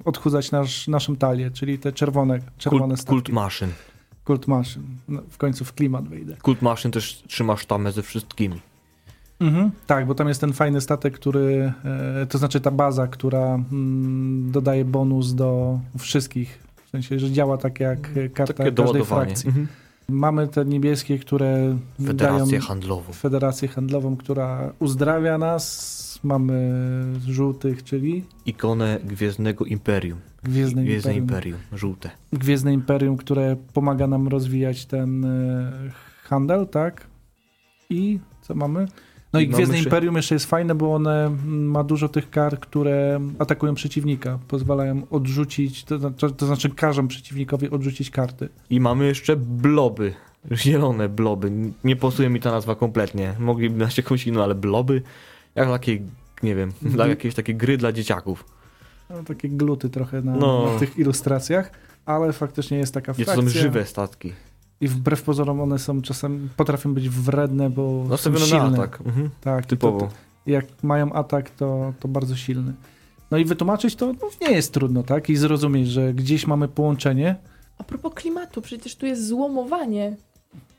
odchudzać 0.06 0.52
nasz, 0.52 0.88
naszą 0.88 1.16
talię, 1.16 1.52
czyli 1.52 1.80
te 1.80 1.92
czerwone, 1.92 2.40
czerwone 2.58 2.96
Kult, 2.96 3.08
kult 3.08 3.30
maszyn. 3.30 3.70
Kult 4.26 4.48
Maszyn. 4.48 4.84
No, 5.08 5.22
w 5.30 5.38
końcu 5.38 5.66
w 5.66 5.74
klimat 5.74 6.08
wyjdę. 6.08 6.36
Kult 6.42 6.62
Maszyn 6.62 6.92
też 6.92 7.24
trzyma 7.28 7.58
sztamę 7.58 7.92
ze 7.92 8.02
wszystkimi. 8.02 8.62
Mhm, 9.40 9.72
tak, 9.88 10.06
bo 10.08 10.16
tam 10.16 10.28
jest 10.28 10.42
ten 10.42 10.54
fajny 10.54 10.82
statek, 10.82 11.14
który, 11.14 11.74
e, 12.22 12.26
to 12.26 12.38
znaczy 12.38 12.62
ta 12.62 12.72
baza, 12.72 13.08
która 13.08 13.56
mm, 13.56 14.52
dodaje 14.52 14.86
bonus 14.86 15.34
do 15.34 15.80
wszystkich. 16.00 16.60
W 16.86 16.90
sensie, 16.90 17.20
że 17.20 17.32
działa 17.32 17.58
tak 17.58 17.80
jak 17.80 18.02
karta 18.34 18.54
Takie 18.54 18.58
każdej 18.58 18.74
doładowanie. 18.74 19.26
frakcji. 19.26 19.48
Mhm. 19.48 19.68
Mamy 20.10 20.48
te 20.48 20.66
niebieskie, 20.66 21.20
które 21.20 21.78
Federację 22.06 22.48
dają 22.48 22.62
handlową. 22.62 23.14
federację 23.14 23.68
handlową, 23.68 24.18
która 24.18 24.74
uzdrawia 24.80 25.38
nas. 25.38 25.98
Mamy 26.24 26.74
żółtych, 27.28 27.84
czyli 27.84 28.24
Ikonę 28.46 29.00
Gwiezdnego 29.04 29.66
Imperium. 29.66 30.20
Gwiezdne, 30.44 30.84
Gwiezdne 30.84 31.16
Imperium. 31.16 31.58
Imperium. 31.60 31.80
Żółte. 31.80 32.10
Gwiezdne 32.34 32.74
Imperium, 32.74 33.18
które 33.18 33.56
pomaga 33.74 34.08
nam 34.08 34.28
rozwijać 34.28 34.86
ten 34.86 35.26
e, 35.26 35.72
handel, 36.24 36.68
tak? 36.68 37.08
I 37.90 38.20
co 38.42 38.56
mamy? 38.56 38.88
No 39.38 39.42
i, 39.42 39.48
mamy 39.48 39.56
Gwiezdne 39.56 39.80
Imperium 39.80 40.16
jeszcze 40.16 40.36
jest 40.36 40.46
fajne, 40.46 40.76
bo 40.76 40.96
one 40.96 41.26
mm, 41.26 41.66
ma 41.72 41.84
dużo 41.84 42.10
tych 42.10 42.30
kar, 42.30 42.60
które 42.60 43.20
atakują 43.40 43.74
przeciwnika, 43.76 44.40
pozwalają 44.48 45.02
odrzucić, 45.10 45.84
to, 45.84 46.00
znaczy- 46.00 46.32
to 46.32 46.46
znaczy 46.46 46.70
każą 46.70 47.08
przeciwnikowi 47.08 47.70
odrzucić 47.70 48.10
karty. 48.10 48.50
I 48.70 48.80
mamy 48.80 49.06
jeszcze 49.06 49.36
bloby. 49.36 50.14
Zielone 50.52 51.10
bloby. 51.10 51.52
Nie 51.84 51.96
pasuje 51.96 52.30
mi 52.30 52.40
ta 52.40 52.52
nazwa 52.52 52.76
kompletnie. 52.76 53.34
Mogliby 53.40 53.80
dać 53.80 53.98
jakąś 53.98 54.28
inną, 54.28 54.44
ale 54.44 54.56
bloby? 54.56 55.02
Jak 55.56 55.70
takie, 55.70 56.00
nie 56.44 56.56
wiem, 56.56 56.70
Mhm. 56.70 56.92
dla 56.92 57.08
jakiejś 57.08 57.36
takiej 57.36 57.56
gry 57.56 57.78
dla 57.78 57.92
dzieciaków. 57.92 58.46
No, 59.10 59.24
takie 59.24 59.50
gluty 59.50 59.90
trochę 59.90 60.22
na, 60.22 60.36
No. 60.36 60.70
na 60.74 60.80
tych 60.80 61.00
ilustracjach, 61.00 61.72
ale 62.06 62.34
faktycznie 62.34 62.78
jest 62.78 62.94
taka 62.94 63.14
frakcja. 63.14 63.36
to 63.36 63.42
są 63.42 63.50
żywe 63.50 63.86
statki. 63.86 64.34
I 64.82 64.88
wbrew 64.88 65.22
pozorom 65.24 65.62
one 65.62 65.80
są 65.80 66.02
czasem, 66.02 66.50
potrafią 66.58 66.94
być 66.94 67.10
wredne, 67.10 67.70
bo 67.70 68.06
No 68.10 68.18
są 68.18 68.24
sobie 68.24 68.40
na 68.40 68.46
silne. 68.46 68.78
atak. 68.78 69.00
Mhm. 69.06 69.30
Tak, 69.42 69.66
Typowo. 69.66 70.00
To, 70.00 70.06
to, 70.08 70.12
jak 70.46 70.66
mają 70.84 71.14
atak, 71.14 71.50
to, 71.50 71.94
to 72.00 72.08
bardzo 72.08 72.36
silny. 72.36 72.74
No 73.32 73.38
i 73.38 73.46
wytłumaczyć 73.46 73.96
to 73.96 74.06
no, 74.14 74.30
nie 74.42 74.52
jest 74.56 74.74
trudno, 74.74 75.04
tak? 75.04 75.30
I 75.30 75.36
zrozumieć, 75.36 75.88
że 75.88 76.14
gdzieś 76.14 76.48
mamy 76.48 76.68
połączenie. 76.68 77.36
A 77.78 77.84
propos 77.84 78.14
klimatu, 78.16 78.62
przecież 78.62 78.96
tu 78.96 79.06
jest 79.06 79.28
złomowanie. 79.28 80.16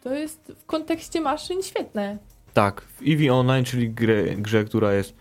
To 0.05 0.15
jest 0.15 0.53
w 0.59 0.67
kontekście 0.67 1.21
maszyn 1.21 1.63
świetne. 1.63 2.19
Tak, 2.55 2.81
w 2.81 3.03
EVE 3.07 3.33
Online, 3.35 3.65
czyli 3.65 3.91
grę, 3.91 4.25
grze, 4.37 4.65
która 4.65 4.93
jest 4.93 5.15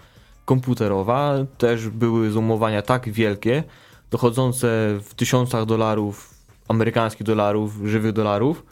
komputerowa, 0.45 1.33
też 1.57 1.89
były 1.89 2.31
zoomowania 2.31 2.81
tak 2.81 3.09
wielkie, 3.09 3.63
dochodzące 4.11 4.67
w 5.03 5.13
tysiącach 5.15 5.65
dolarów, 5.65 6.37
amerykańskich 6.67 7.27
dolarów, 7.27 7.73
żywych 7.86 8.13
dolarów, 8.13 8.65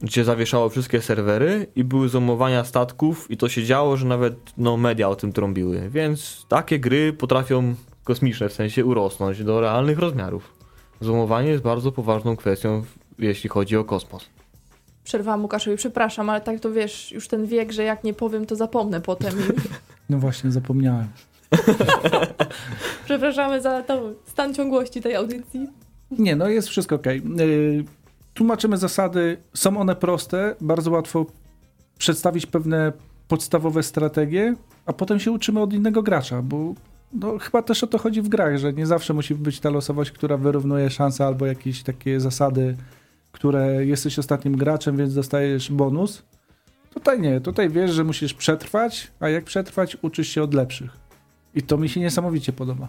gdzie 0.00 0.24
zawieszało 0.24 0.68
wszystkie 0.68 1.00
serwery 1.00 1.66
i 1.76 1.84
były 1.84 2.08
zoomowania 2.08 2.64
statków 2.64 3.30
i 3.30 3.36
to 3.36 3.48
się 3.48 3.64
działo, 3.64 3.96
że 3.96 4.06
nawet 4.06 4.34
no, 4.56 4.76
media 4.76 5.08
o 5.08 5.16
tym 5.16 5.32
trąbiły. 5.32 5.90
Więc 5.90 6.46
takie 6.48 6.78
gry 6.78 7.12
potrafią 7.12 7.74
kosmiczne 8.04 8.48
w 8.48 8.52
sensie 8.52 8.84
urosnąć 8.84 9.44
do 9.44 9.60
realnych 9.60 9.98
rozmiarów. 9.98 10.54
Zoomowanie 11.00 11.48
jest 11.48 11.62
bardzo 11.62 11.92
poważną 11.92 12.36
kwestią, 12.36 12.84
jeśli 13.18 13.50
chodzi 13.50 13.76
o 13.76 13.84
kosmos. 13.84 14.26
Przerwałam 15.04 15.42
Łukaszowi, 15.42 15.76
przepraszam, 15.76 16.30
ale 16.30 16.40
tak 16.40 16.60
to 16.60 16.72
wiesz, 16.72 17.12
już 17.12 17.28
ten 17.28 17.46
wiek, 17.46 17.72
że 17.72 17.82
jak 17.82 18.04
nie 18.04 18.14
powiem, 18.14 18.46
to 18.46 18.56
zapomnę 18.56 19.00
potem. 19.00 19.34
No 20.10 20.18
właśnie, 20.18 20.50
zapomniałem. 20.50 21.08
przepraszamy 23.04 23.60
za 23.60 23.82
tą 23.82 24.14
stan 24.26 24.54
ciągłości 24.54 25.00
tej 25.00 25.14
audycji. 25.14 25.68
Nie, 26.18 26.36
no 26.36 26.48
jest 26.48 26.68
wszystko 26.68 26.94
ok. 26.94 27.06
Tłumaczymy 28.34 28.76
zasady, 28.76 29.36
są 29.54 29.76
one 29.76 29.96
proste, 29.96 30.56
bardzo 30.60 30.90
łatwo 30.90 31.26
przedstawić 31.98 32.46
pewne 32.46 32.92
podstawowe 33.28 33.82
strategie, 33.82 34.54
a 34.86 34.92
potem 34.92 35.20
się 35.20 35.32
uczymy 35.32 35.60
od 35.60 35.72
innego 35.72 36.02
gracza, 36.02 36.42
bo 36.42 36.74
no, 37.12 37.38
chyba 37.38 37.62
też 37.62 37.84
o 37.84 37.86
to 37.86 37.98
chodzi 37.98 38.22
w 38.22 38.28
grach, 38.28 38.58
że 38.58 38.72
nie 38.72 38.86
zawsze 38.86 39.14
musi 39.14 39.34
być 39.34 39.60
ta 39.60 39.70
losowość, 39.70 40.10
która 40.10 40.36
wyrównuje 40.36 40.90
szanse 40.90 41.26
albo 41.26 41.46
jakieś 41.46 41.82
takie 41.82 42.20
zasady, 42.20 42.76
które 43.32 43.86
jesteś 43.86 44.18
ostatnim 44.18 44.56
graczem, 44.56 44.96
więc 44.96 45.14
dostajesz 45.14 45.72
bonus. 45.72 46.22
Tutaj 46.94 47.20
nie, 47.20 47.40
tutaj 47.40 47.70
wiesz, 47.70 47.90
że 47.90 48.04
musisz 48.04 48.34
przetrwać, 48.34 49.10
a 49.20 49.28
jak 49.28 49.44
przetrwać, 49.44 49.96
uczysz 50.02 50.28
się 50.28 50.42
od 50.42 50.54
lepszych. 50.54 50.90
I 51.54 51.62
to 51.62 51.78
mi 51.78 51.88
się 51.88 52.00
niesamowicie 52.00 52.52
podoba. 52.52 52.88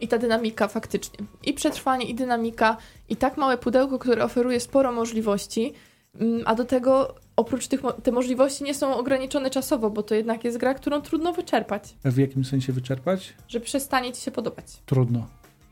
I 0.00 0.08
ta 0.08 0.18
dynamika 0.18 0.68
faktycznie. 0.68 1.26
I 1.44 1.52
przetrwanie, 1.54 2.04
i 2.06 2.14
dynamika, 2.14 2.76
i 3.08 3.16
tak 3.16 3.36
małe 3.36 3.58
pudełko, 3.58 3.98
które 3.98 4.24
oferuje 4.24 4.60
sporo 4.60 4.92
możliwości, 4.92 5.72
mm, 6.20 6.42
a 6.44 6.54
do 6.54 6.64
tego 6.64 7.14
oprócz 7.36 7.66
tych, 7.66 7.80
te 8.02 8.12
możliwości 8.12 8.64
nie 8.64 8.74
są 8.74 8.96
ograniczone 8.96 9.50
czasowo, 9.50 9.90
bo 9.90 10.02
to 10.02 10.14
jednak 10.14 10.44
jest 10.44 10.58
gra, 10.58 10.74
którą 10.74 11.00
trudno 11.02 11.32
wyczerpać, 11.32 11.94
W 12.04 12.18
jakim 12.18 12.44
sensie 12.44 12.72
wyczerpać? 12.72 13.34
że 13.48 13.60
przestanie 13.60 14.12
ci 14.12 14.22
się 14.22 14.30
podobać. 14.30 14.66
Trudno. 14.86 15.26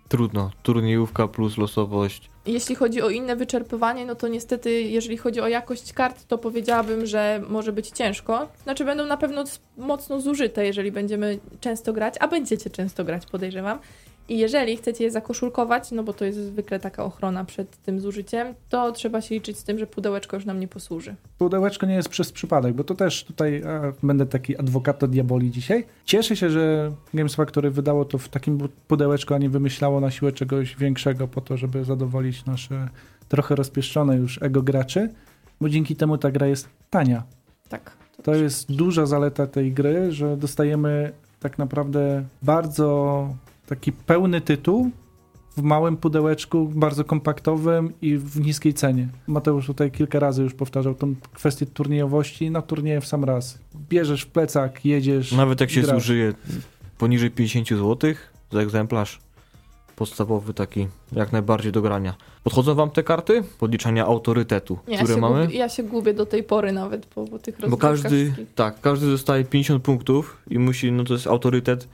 Trudno. 0.09 0.51
Turniejówka 0.63 1.29
plus 1.29 1.59
losowość. 1.59 2.31
Jeśli 2.47 2.75
chodzi 2.75 3.03
o 3.03 3.11
inne 3.11 3.37
wyczerpywanie, 3.37 4.07
no 4.07 4.15
to 4.15 4.29
niestety, 4.29 4.83
jeżeli 4.83 5.17
chodzi 5.17 5.41
o 5.41 5.49
jakość 5.49 5.93
kart, 5.93 6.25
to 6.29 6.39
powiedziałabym, 6.39 7.07
że 7.07 7.43
może 7.49 7.73
być 7.73 7.89
ciężko. 7.89 8.49
Znaczy, 8.63 8.85
będą 8.85 9.07
na 9.07 9.17
pewno 9.17 9.45
mocno 9.77 10.21
zużyte, 10.21 10.67
jeżeli 10.67 10.93
będziemy 10.93 11.39
często 11.61 11.93
grać, 11.93 12.15
a 12.21 12.29
będziecie 12.29 12.71
często 12.71 13.05
grać, 13.05 13.27
podejrzewam. 13.27 13.79
I 14.29 14.39
jeżeli 14.39 14.77
chcecie 14.77 15.05
je 15.05 15.11
zakoszulkować, 15.11 15.91
no 15.91 16.03
bo 16.03 16.13
to 16.13 16.25
jest 16.25 16.39
zwykle 16.39 16.81
taka 16.81 17.05
ochrona 17.05 17.45
przed 17.45 17.77
tym 17.77 18.01
zużyciem, 18.01 18.55
to 18.69 18.93
trzeba 18.93 19.21
się 19.21 19.35
liczyć 19.35 19.59
z 19.59 19.65
tym, 19.65 19.79
że 19.79 19.87
pudełeczko 19.87 20.37
już 20.37 20.45
nam 20.47 20.61
nie 20.61 20.69
posłuży. 20.69 21.15
pudełeczko 21.39 21.87
nie 21.87 21.95
jest 21.95 22.09
przez 22.09 22.33
przypadek, 22.33 22.75
bo 22.75 22.85
to 22.85 22.95
też 22.95 23.25
tutaj 23.25 23.63
a, 23.63 23.93
będę 24.07 24.27
taki 24.27 24.59
adwokat 24.59 25.05
diaboli 25.05 25.51
dzisiaj. 25.51 25.85
Cieszę 26.05 26.37
się, 26.37 26.51
że 26.51 26.93
Games 27.15 27.35
Factory 27.35 27.71
wydało 27.71 28.05
to 28.05 28.19
w 28.19 28.29
takim 28.29 28.69
pudełeczku, 28.89 29.35
a 29.35 29.39
nie 29.39 29.51
wymyślało 29.51 30.01
na 30.01 30.11
siłę 30.11 30.33
czegoś 30.33 30.77
większego 30.77 31.29
po 31.29 31.41
to, 31.41 31.57
żeby 31.57 31.85
zadowolić 31.85 32.45
nasze 32.45 32.89
trochę 33.29 33.55
rozpieszczone 33.55 34.17
już 34.17 34.43
ego 34.43 34.63
graczy, 34.63 35.09
bo 35.61 35.69
dzięki 35.69 35.97
temu 35.97 36.19
ta 36.19 36.31
gra 36.31 36.47
jest 36.47 36.69
tania. 36.91 37.23
Tak. 37.69 37.97
To 38.17 38.23
też- 38.23 38.41
jest 38.41 38.73
duża 38.73 39.07
zaleta 39.07 39.47
tej 39.47 39.73
gry, 39.73 40.13
że 40.13 40.37
dostajemy 40.37 41.13
tak 41.41 41.59
naprawdę 41.59 42.25
bardzo 42.43 43.29
taki 43.67 43.93
pełny 43.93 44.41
tytuł 44.41 44.91
w 45.57 45.63
małym 45.63 45.97
pudełeczku, 45.97 46.71
bardzo 46.75 47.05
kompaktowym 47.05 47.93
i 48.03 48.17
w 48.19 48.41
niskiej 48.41 48.75
cenie. 48.75 49.09
Mateusz 49.27 49.67
tutaj 49.67 49.91
kilka 49.91 50.19
razy 50.19 50.43
już 50.43 50.55
powtarzał 50.55 50.95
tą 50.95 51.15
kwestię 51.35 51.67
turniejowości. 51.67 52.51
Na 52.51 52.63
turnieje 52.63 53.01
w 53.01 53.07
sam 53.07 53.25
raz. 53.25 53.59
Bierzesz 53.89 54.23
w 54.23 54.27
plecak, 54.27 54.85
jedziesz. 54.85 55.33
Nawet 55.33 55.61
jak 55.61 55.71
się 55.71 55.83
grasz. 55.83 55.95
zużyje 55.95 56.33
poniżej 56.99 57.31
50 57.31 57.69
zł 57.69 58.15
za 58.53 58.61
egzemplarz 58.61 59.21
podstawowy 59.97 60.55
taki, 60.55 60.89
jak 61.13 61.33
najbardziej 61.33 61.73
do 61.73 61.83
grania. 61.83 62.15
Podchodzą 62.45 62.75
wam 62.75 62.91
te 62.91 63.03
karty 63.03 63.43
podliczania 63.59 64.07
autorytetu, 64.07 64.79
ja 64.89 64.99
które 64.99 65.17
mamy? 65.17 65.45
gubię, 65.47 65.59
ja 65.59 65.69
się 65.69 65.83
gubię 65.83 66.15
do 66.15 66.27
tej 66.27 66.43
pory 66.43 66.73
nawet 66.73 67.07
po, 67.07 67.25
po 67.25 67.39
tych 67.39 67.55
Bo 67.55 67.61
rozgrywkach 67.63 67.91
każdy, 67.91 68.25
wszystkich. 68.25 68.55
tak, 68.55 68.81
każdy 68.81 69.07
dostaje 69.07 69.45
50 69.45 69.83
punktów 69.83 70.39
i 70.51 70.59
musi, 70.59 70.93
no 70.93 71.05
to 71.05 71.13
jest 71.13 71.27
autorytet, 71.27 71.89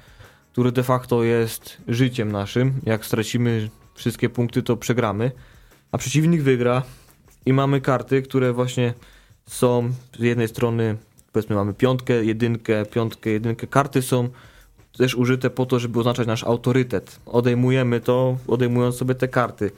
który 0.52 0.72
de 0.72 0.82
facto 0.82 1.22
jest 1.22 1.76
życiem 1.88 2.32
naszym. 2.32 2.72
Jak 2.86 3.06
stracimy 3.06 3.68
wszystkie 3.94 4.28
punkty, 4.28 4.62
to 4.62 4.76
przegramy, 4.76 5.32
a 5.92 5.98
przeciwnik 5.98 6.42
wygra 6.42 6.82
i 7.46 7.52
mamy 7.52 7.80
karty, 7.80 8.22
które 8.22 8.52
właśnie 8.52 8.94
są 9.46 9.92
z 10.18 10.22
jednej 10.22 10.48
strony, 10.48 10.96
powiedzmy 11.32 11.56
mamy 11.56 11.74
piątkę, 11.74 12.24
jedynkę, 12.24 12.86
piątkę, 12.86 13.30
jedynkę. 13.30 13.66
Karty 13.66 14.02
są 14.02 14.28
też 14.98 15.14
użyte 15.14 15.50
po 15.50 15.66
to, 15.66 15.78
żeby 15.78 15.98
oznaczać 15.98 16.26
nasz 16.26 16.44
autorytet. 16.44 17.20
Odejmujemy 17.26 18.00
to, 18.00 18.38
odejmując 18.46 18.96
sobie 18.96 19.14
te 19.14 19.28
karty 19.28 19.70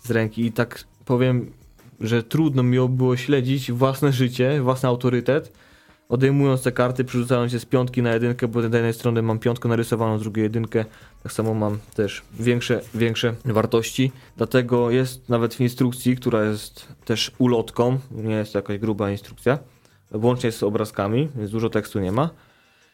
z 0.00 0.10
ręki 0.10 0.46
i 0.46 0.52
tak 0.52 0.84
powiem, 1.04 1.52
że 2.00 2.22
trudno 2.22 2.62
mi 2.62 2.78
było 2.88 3.16
śledzić 3.16 3.72
własne 3.72 4.12
życie, 4.12 4.60
własny 4.62 4.88
autorytet, 4.88 5.52
odejmując 6.08 6.62
te 6.62 6.72
karty, 6.72 7.04
przerzucając 7.04 7.52
je 7.52 7.60
z 7.60 7.64
piątki 7.64 8.02
na 8.02 8.12
jedynkę, 8.12 8.48
bo 8.48 8.60
z 8.60 8.64
jednej 8.64 8.92
strony 8.92 9.22
mam 9.22 9.38
piątkę 9.38 9.68
narysowaną, 9.68 10.18
z 10.18 10.22
drugiej 10.22 10.42
jedynkę, 10.42 10.84
tak 11.22 11.32
samo 11.32 11.54
mam 11.54 11.78
też 11.94 12.22
większe, 12.40 12.80
większe 12.94 13.34
wartości, 13.44 14.12
dlatego 14.36 14.90
jest 14.90 15.28
nawet 15.28 15.54
w 15.54 15.60
instrukcji, 15.60 16.16
która 16.16 16.44
jest 16.44 16.88
też 17.04 17.32
ulotką, 17.38 17.98
nie 18.10 18.34
jest 18.34 18.52
to 18.52 18.58
jakaś 18.58 18.78
gruba 18.78 19.10
instrukcja, 19.10 19.58
łącznie 20.12 20.52
z 20.52 20.62
obrazkami, 20.62 21.28
więc 21.36 21.50
dużo 21.50 21.70
tekstu 21.70 22.00
nie 22.00 22.12
ma, 22.12 22.30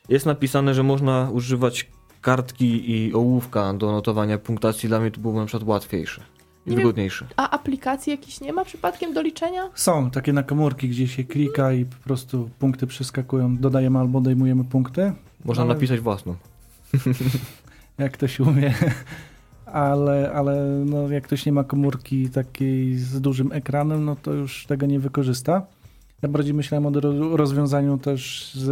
jest 0.08 0.26
napisane, 0.26 0.74
że 0.74 0.82
można 0.82 1.30
używać 1.32 1.90
kartki 2.20 2.90
i 2.90 3.14
ołówka 3.14 3.74
do 3.74 3.92
notowania 3.92 4.38
punktacji, 4.38 4.88
dla 4.88 5.00
mnie 5.00 5.10
to 5.10 5.20
było 5.20 5.40
na 5.40 5.46
przykład 5.46 5.68
łatwiejsze 5.68 6.22
Nie 6.66 6.70
wiem, 6.70 6.76
wygodniejsze. 6.76 7.26
A 7.36 7.50
aplikacji 7.50 8.10
jakichś 8.10 8.40
nie 8.40 8.52
ma 8.52 8.64
przypadkiem 8.64 9.14
do 9.14 9.22
liczenia? 9.22 9.62
Są 9.74 10.10
takie 10.10 10.32
na 10.32 10.42
komórki, 10.42 10.88
gdzie 10.88 11.08
się 11.08 11.24
klika 11.24 11.72
i 11.72 11.84
po 11.84 11.96
prostu 12.04 12.50
punkty 12.58 12.86
przeskakują. 12.86 13.56
Dodajemy 13.56 13.98
albo 13.98 14.18
odejmujemy 14.18 14.64
punkty. 14.64 15.12
Można 15.44 15.64
Ale- 15.64 15.74
napisać 15.74 16.00
własną. 16.00 16.34
jak 17.98 18.12
ktoś 18.12 18.40
umie. 18.40 18.74
ale, 19.66 20.32
ale 20.34 20.82
no, 20.86 21.08
jak 21.08 21.24
ktoś 21.24 21.46
nie 21.46 21.52
ma 21.52 21.64
komórki 21.64 22.28
takiej 22.30 22.96
z 22.96 23.20
dużym 23.20 23.52
ekranem, 23.52 24.04
no 24.04 24.16
to 24.16 24.32
już 24.32 24.66
tego 24.66 24.86
nie 24.86 25.00
wykorzysta. 25.00 25.66
Ja 26.22 26.28
bardziej 26.28 26.54
myślałem 26.54 26.86
o 26.86 26.90
ro- 27.00 27.36
rozwiązaniu 27.36 27.98
też 27.98 28.50
z 28.54 28.66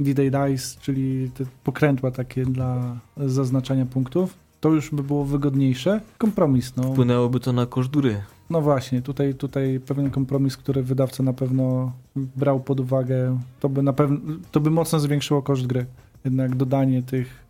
D-Day 0.00 0.30
Dice, 0.30 0.80
czyli 0.80 1.30
te 1.30 1.44
pokrętła 1.64 2.10
takie 2.10 2.44
dla 2.44 2.96
zaznaczania 3.16 3.86
punktów. 3.86 4.34
To 4.60 4.68
już 4.70 4.90
by 4.90 5.02
było 5.02 5.24
wygodniejsze. 5.24 6.00
Kompromis, 6.18 6.76
no. 6.76 6.82
Wpłynęłoby 6.82 7.40
to 7.40 7.52
na 7.52 7.66
koszt 7.66 7.90
gry. 7.90 8.20
No 8.50 8.60
właśnie, 8.60 9.02
tutaj, 9.02 9.34
tutaj 9.34 9.80
pewien 9.86 10.10
kompromis, 10.10 10.56
który 10.56 10.82
wydawca 10.82 11.22
na 11.22 11.32
pewno 11.32 11.92
brał 12.16 12.60
pod 12.60 12.80
uwagę, 12.80 13.38
to 13.60 13.68
by 13.68 13.82
na 13.82 13.92
pewno, 13.92 14.18
to 14.52 14.60
by 14.60 14.70
mocno 14.70 15.00
zwiększyło 15.00 15.42
koszt 15.42 15.66
gry. 15.66 15.86
Jednak 16.24 16.56
dodanie 16.56 17.02
tych 17.02 17.44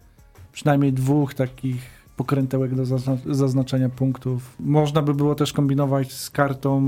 przynajmniej 0.53 0.93
dwóch 0.93 1.35
takich 1.35 1.97
pokrętełek 2.17 2.75
do 2.75 2.83
zazna- 2.83 3.35
zaznaczenia 3.35 3.89
punktów. 3.89 4.57
Można 4.61 5.03
by 5.03 5.15
było 5.15 5.35
też 5.35 5.53
kombinować 5.53 6.13
z 6.13 6.31
kartą, 6.31 6.83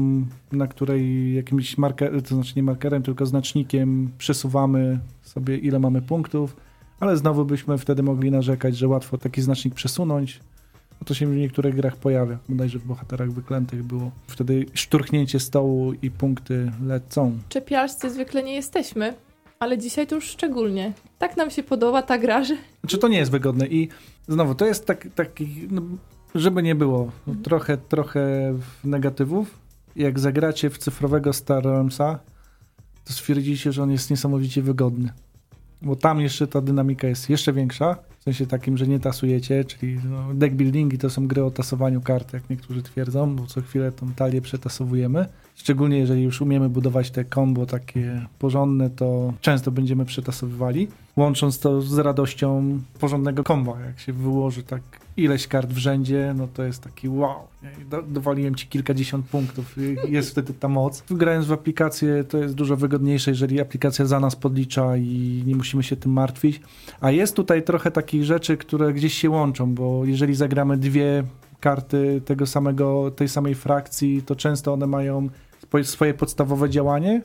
na 0.53 0.67
której 0.67 1.35
jakimś 1.35 1.79
markerem, 1.79 2.23
to 2.23 2.35
znaczy 2.35 2.53
nie 2.57 2.63
markerem, 2.63 3.03
tylko 3.03 3.27
znacznikiem 3.27 4.11
przesuwamy 4.19 5.01
sobie 5.23 5.57
ile 5.59 5.79
mamy 5.79 6.03
punktów, 6.03 6.57
ale 7.01 7.17
znowu 7.17 7.45
byśmy 7.45 7.79
wtedy 7.79 8.03
mogli 8.03 8.31
narzekać, 8.31 8.77
że 8.77 8.89
łatwo 8.89 9.19
taki 9.19 9.43
znacznik 9.43 9.75
przesunąć. 9.75 10.41
No 11.01 11.05
to 11.05 11.15
się 11.15 11.27
w 11.27 11.37
niektórych 11.37 11.75
grach 11.77 11.97
pojawia. 11.97 12.39
Bodajże 12.49 12.79
w 12.79 12.85
bohaterach 12.85 13.33
wyklętych 13.33 13.83
było. 13.83 14.11
Wtedy 14.27 14.67
szturchnięcie 14.75 15.41
stołu 15.41 15.93
i 16.03 16.11
punkty 16.11 16.73
lecą. 16.87 17.39
Czepialscy 17.49 18.11
zwykle 18.11 18.43
nie 18.43 18.55
jesteśmy, 18.55 19.15
ale 19.59 19.79
dzisiaj 19.79 20.07
to 20.07 20.15
już 20.15 20.25
szczególnie. 20.25 20.93
Tak 21.19 21.37
nam 21.37 21.51
się 21.51 21.63
podoba 21.63 22.03
ta 22.03 22.19
gra, 22.19 22.45
że 22.45 22.57
Czy 22.87 22.99
to 22.99 23.09
nie 23.09 23.19
jest 23.19 23.31
wygodne? 23.31 23.67
I 23.67 23.89
znowu, 24.29 24.55
to 24.55 24.67
jest 24.67 24.87
tak, 24.87 25.09
taki, 25.15 25.69
no, 25.71 25.83
żeby 26.35 26.63
nie 26.63 26.75
było, 26.75 27.11
no, 27.27 27.35
trochę, 27.43 27.77
trochę 27.77 28.55
negatywów. 28.85 29.59
Jak 29.97 30.19
zagracie 30.19 30.71
w 30.71 30.79
cyfrowego 30.79 31.33
Star 31.33 31.65
Realmsa, 31.65 32.19
to 33.05 33.13
stwierdzicie, 33.13 33.73
że 33.73 33.83
on 33.83 33.91
jest 33.91 34.11
niesamowicie 34.11 34.63
wygodny. 34.63 35.13
Bo 35.83 35.97
tam 35.97 36.21
jeszcze 36.21 36.47
ta 36.47 36.61
dynamika 36.61 37.09
jest 37.09 37.31
jeszcze 37.31 37.53
większa, 37.53 37.97
w 38.19 38.23
sensie 38.23 38.47
takim, 38.47 38.79
że 38.79 38.87
nie 38.87 39.01
tasujecie, 39.01 39.65
czyli 39.65 40.01
no, 40.05 40.35
deck 40.35 40.55
buildingi 40.55 40.99
to 40.99 41.11
są 41.11 41.27
gry 41.27 41.45
o 41.45 41.51
tasowaniu 41.51 42.01
kart, 42.01 42.33
jak 42.33 42.51
niektórzy 42.51 42.83
twierdzą, 42.83 43.37
bo 43.37 43.47
co 43.47 43.61
chwilę 43.61 43.93
tą 43.93 44.13
talię 44.13 44.41
przetasowujemy. 44.41 45.27
Szczególnie 45.55 45.99
jeżeli 45.99 46.23
już 46.23 46.41
umiemy 46.41 46.69
budować 46.69 47.11
te 47.11 47.25
combo 47.25 47.67
takie 47.67 48.27
porządne, 48.39 48.91
to 48.91 49.33
często 49.41 49.71
będziemy 49.71 50.05
przetasowywali. 50.05 50.89
Łącząc 51.17 51.59
to 51.59 51.83
z 51.83 51.99
radością 51.99 52.81
porządnego 53.01 53.45
komba, 53.45 53.81
jak 53.81 54.01
się 54.01 54.13
wyłoży 54.13 54.63
tak 54.63 54.83
ileś 55.19 55.47
kart 55.47 55.71
w 55.71 55.79
rzędzie, 55.79 56.35
no 56.37 56.49
to 56.55 56.63
jest 56.63 56.83
taki 56.83 57.09
wow. 57.09 57.37
Do, 57.91 58.03
dowaliłem 58.03 58.55
ci 58.55 58.67
kilkadziesiąt 58.67 59.27
punktów, 59.27 59.77
jest 60.09 60.31
wtedy 60.31 60.55
ta 60.55 60.69
moc. 60.69 61.05
Grając 61.11 61.47
w 61.47 61.53
aplikację 61.53 62.25
to 62.25 62.39
jest 62.39 62.55
dużo 62.55 62.77
wygodniejsze, 62.77 63.31
jeżeli 63.31 63.61
aplikacja 63.61 64.07
za 64.07 64.21
nas 64.21 64.37
podlicza 64.37 64.97
i 64.97 65.43
nie 65.47 65.57
musimy 65.57 65.83
się 65.83 65.97
tym 65.97 66.13
martwić. 66.13 66.61
A 67.01 67.11
jest 67.11 67.37
tutaj 67.37 67.63
trochę 67.63 67.91
takich 67.91 68.25
rzeczy, 68.25 68.57
które 68.57 68.93
gdzieś 68.93 69.15
się 69.15 69.31
łączą, 69.31 69.75
bo 69.75 70.05
jeżeli 70.05 70.35
zagramy 70.35 70.77
dwie 70.77 71.25
karty 71.61 72.23
tego 72.25 72.47
samego, 72.47 73.11
tej 73.11 73.29
samej 73.29 73.55
frakcji, 73.55 74.23
to 74.23 74.37
często 74.37 74.73
one 74.73 74.87
mają 74.87 75.29
swoje 75.83 76.15
podstawowe 76.15 76.71
działanie 76.71 77.23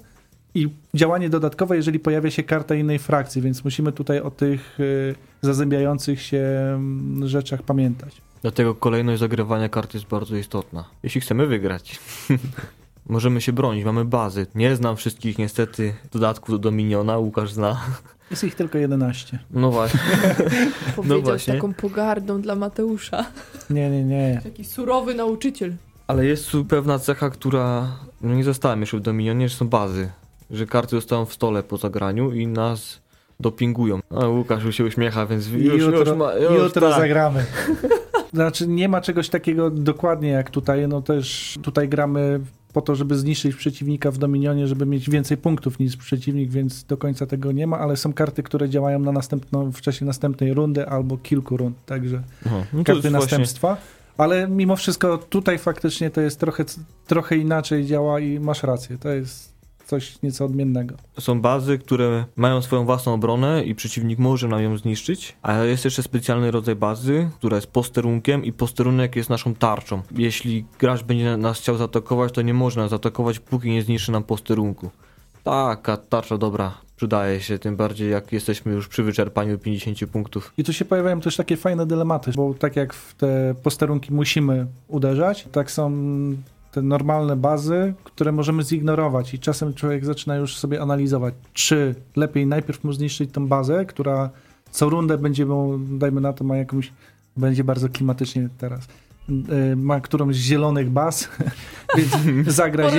i 0.56 0.70
działanie 0.94 1.30
dodatkowe, 1.30 1.76
jeżeli 1.76 2.00
pojawia 2.00 2.32
się 2.32 2.44
karta 2.44 2.76
innej 2.76 3.00
frakcji, 3.00 3.41
więc 3.41 3.64
musimy 3.64 3.91
tutaj 3.91 4.20
o 4.20 4.32
tych 4.32 4.80
y, 4.80 5.16
zazębiających 5.44 6.22
się 6.22 6.38
mm, 6.76 7.28
rzeczach 7.28 7.64
pamiętać. 7.64 8.22
Dlatego 8.41 8.76
kolejność 8.76 9.20
zagrywania 9.20 9.70
kart 9.70 9.94
jest 9.94 10.06
bardzo 10.06 10.36
istotna. 10.36 10.86
Jeśli 11.04 11.22
chcemy 11.22 11.48
wygrać. 11.48 12.00
Możemy 13.10 13.41
się 13.41 13.54
bronić, 13.54 13.86
mamy 13.86 14.06
bazy. 14.06 14.48
Nie 14.56 14.76
znam 14.76 14.96
wszystkich 14.96 15.38
niestety 15.38 15.94
dodatków 16.12 16.50
do 16.50 16.60
Dominiona, 16.60 17.18
Łukasz 17.18 17.52
zna. 17.52 17.82
Jest 18.32 18.44
ich 18.44 18.56
tylko 18.56 18.78
11. 18.78 19.39
No 19.52 19.72
właśnie. 19.72 20.00
powiedział 20.96 21.22
z 21.22 21.24
właśnie. 21.24 21.54
taką 21.54 21.74
pogardą 21.74 22.41
dla 22.41 22.56
Mateusza. 22.56 23.26
Nie, 23.70 23.89
nie, 23.89 24.04
nie. 24.04 24.41
Taki 24.44 24.66
surowy 24.66 25.16
nauczyciel. 25.16 25.76
Ale 26.08 26.26
jest 26.26 26.52
tu 26.52 26.66
pewna 26.66 27.00
cecha, 27.00 27.30
która 27.30 27.88
no 28.22 28.36
nie 28.36 28.44
zostałem 28.44 28.82
jeszcze 28.82 28.98
w 28.98 29.02
Dominionie, 29.02 29.50
że 29.50 29.56
są 29.56 29.68
bazy. 29.68 30.10
Że 30.52 30.66
karty 30.66 30.96
zostają 30.96 31.26
w 31.26 31.34
stole 31.34 31.64
po 31.64 31.78
zagraniu 31.78 32.32
i 32.32 32.48
nas 32.48 33.02
dopingują. 33.40 34.00
A 34.10 34.28
Łukasz 34.28 34.64
już 34.64 34.76
się 34.76 34.86
uśmiecha, 34.86 35.26
więc 35.26 35.48
już, 35.48 35.82
jutro, 35.82 36.00
już, 36.00 36.18
ma, 36.18 36.34
już 36.34 36.64
jutro 36.64 36.90
tak. 36.90 37.00
zagramy. 37.00 37.46
Znaczy 38.34 38.68
nie 38.68 38.90
ma 38.90 39.02
czegoś 39.02 39.30
takiego 39.30 39.70
dokładnie 39.70 40.30
jak 40.30 40.50
tutaj, 40.50 40.88
no 40.88 41.02
też 41.02 41.60
tutaj 41.62 41.90
gramy 41.90 42.40
po 42.74 42.82
to, 42.82 42.96
żeby 42.96 43.18
zniszczyć 43.18 43.56
przeciwnika 43.56 44.12
w 44.12 44.18
Dominionie, 44.18 44.68
żeby 44.68 44.86
mieć 44.86 45.10
więcej 45.10 45.38
punktów 45.38 45.80
niż 45.80 45.98
przeciwnik, 45.98 46.52
więc 46.52 46.84
do 46.84 46.98
końca 46.98 47.26
tego 47.26 47.52
nie 47.52 47.68
ma, 47.68 47.80
ale 47.80 47.98
są 47.98 48.14
karty, 48.14 48.44
które 48.44 48.70
działają 48.70 49.00
na 49.00 49.12
następną, 49.12 49.72
w 49.72 49.82
czasie 49.82 50.06
następnej 50.06 50.54
rundy 50.54 50.88
albo 50.88 51.18
kilku 51.18 51.58
rund, 51.58 51.78
także 51.86 52.22
Aha, 52.46 52.64
no 52.74 52.80
to 52.80 52.86
karty 52.86 52.92
jest 52.92 53.02
właśnie, 53.02 53.12
następstwa. 53.12 53.78
Ale 54.18 54.48
mimo 54.48 54.76
wszystko 54.76 55.18
tutaj 55.18 55.58
faktycznie 55.58 56.10
to 56.10 56.22
jest 56.22 56.40
trochę, 56.40 56.66
trochę 57.08 57.38
inaczej 57.38 57.86
działa 57.86 58.20
i 58.20 58.40
masz 58.40 58.64
rację, 58.64 58.98
to 58.98 59.10
jest 59.10 59.53
coś 59.86 60.22
nieco 60.22 60.46
odmiennego. 60.46 60.96
są 61.20 61.42
bazy, 61.42 61.78
które 61.78 62.26
mają 62.36 62.62
swoją 62.62 62.86
własną 62.86 63.14
obronę 63.14 63.64
i 63.64 63.76
przeciwnik 63.76 64.20
może 64.20 64.48
nam 64.48 64.62
ją 64.62 64.78
zniszczyć, 64.78 65.36
a 65.42 65.58
jest 65.58 65.86
jeszcze 65.86 66.04
specjalny 66.04 66.52
rodzaj 66.52 66.76
bazy, 66.76 67.30
która 67.36 67.56
jest 67.56 67.68
posterunkiem 67.68 68.46
i 68.46 68.54
posterunek 68.54 69.16
jest 69.16 69.30
naszą 69.30 69.56
tarczą. 69.56 70.02
Jeśli 70.18 70.66
gracz 70.80 71.04
będzie 71.04 71.38
nas 71.38 71.60
chciał 71.60 71.78
zaatakować, 71.78 72.34
to 72.34 72.42
nie 72.42 72.54
można 72.54 72.88
zaatakować, 72.88 73.40
póki 73.40 73.72
nie 73.72 73.82
zniszczy 73.82 74.12
nam 74.12 74.24
posterunku. 74.24 74.90
Taka 75.44 75.98
tarcza 75.98 76.38
dobra, 76.38 76.74
przydaje 76.96 77.42
się, 77.42 77.60
tym 77.60 77.76
bardziej 77.76 78.12
jak 78.12 78.32
jesteśmy 78.32 78.74
już 78.74 78.88
przy 78.88 79.04
wyczerpaniu 79.04 79.60
50 79.60 80.12
punktów. 80.12 80.54
I 80.58 80.64
tu 80.64 80.74
się 80.74 80.86
pojawiają 80.86 81.22
też 81.22 81.36
takie 81.36 81.58
fajne 81.58 81.86
dylematy, 81.86 82.32
bo 82.36 82.54
tak 82.54 82.76
jak 82.76 82.94
w 82.94 83.16
te 83.16 83.56
posterunki 83.64 84.14
musimy 84.14 84.68
uderzać, 84.88 85.48
tak 85.52 85.72
są 85.72 85.92
te 86.74 86.82
normalne 86.82 87.36
bazy, 87.36 87.93
które 88.03 88.32
możemy 88.32 88.63
zignorować 88.63 89.34
i 89.34 89.39
czasem 89.39 89.74
człowiek 89.74 90.05
zaczyna 90.05 90.36
już 90.36 90.57
sobie 90.57 90.82
analizować, 90.82 91.34
czy 91.53 91.95
lepiej 92.15 92.47
najpierw 92.47 92.84
mu 92.84 92.93
zniszczyć 92.93 93.32
tą 93.32 93.47
bazę, 93.47 93.86
która 93.86 94.30
co 94.71 94.89
rundę 94.89 95.17
będzie, 95.17 95.45
dajmy 95.89 96.21
na 96.21 96.34
to, 96.34 96.43
ma 96.43 96.57
jakąś, 96.57 96.91
będzie 97.38 97.63
bardzo 97.63 97.89
klimatycznie 97.89 98.49
teraz, 98.57 98.88
ma 99.76 99.99
którąś 99.99 100.36
z 100.36 100.39
zielonych 100.39 100.89
baz, 100.89 101.30
więc 101.97 102.11
zagra, 102.47 102.89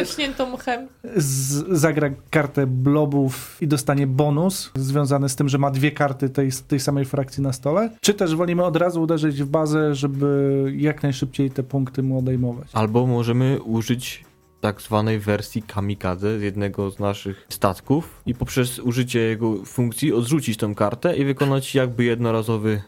z, 1.17 1.65
zagra 1.79 2.11
kartę 2.31 2.67
blobów 2.67 3.59
i 3.61 3.69
dostanie 3.69 4.07
bonus 4.07 4.71
związany 4.75 5.29
z 5.29 5.37
tym, 5.37 5.49
że 5.49 5.59
ma 5.59 5.71
dwie 5.71 5.93
karty 5.93 6.29
tej, 6.31 6.51
tej 6.69 6.81
samej 6.81 7.05
frakcji 7.05 7.43
na 7.43 7.53
stole, 7.53 7.91
czy 8.01 8.15
też 8.15 8.37
wolimy 8.37 8.65
od 8.65 8.77
razu 8.77 9.03
uderzyć 9.03 9.43
w 9.43 9.47
bazę, 9.47 9.95
żeby 9.95 10.73
jak 10.77 11.03
najszybciej 11.03 11.51
te 11.51 11.63
punkty 11.63 12.03
mu 12.03 12.19
odejmować. 12.19 12.69
Albo 12.73 13.07
możemy 13.07 13.63
użyć 13.63 14.25
tak 14.61 14.83
zwanej 14.83 15.19
wersji 15.19 15.63
kamikadze 15.63 16.39
z 16.39 16.43
jednego 16.43 16.91
z 16.91 16.99
naszych 16.99 17.47
statków 17.49 18.23
i 18.27 18.35
poprzez 18.35 18.79
użycie 18.79 19.21
jego 19.21 19.65
funkcji 19.65 20.13
odrzucić 20.13 20.57
tą 20.57 20.75
kartę 20.75 21.17
i 21.17 21.25
wykonać 21.25 21.75
jakby 21.75 22.05
jednorazowy 22.05 22.83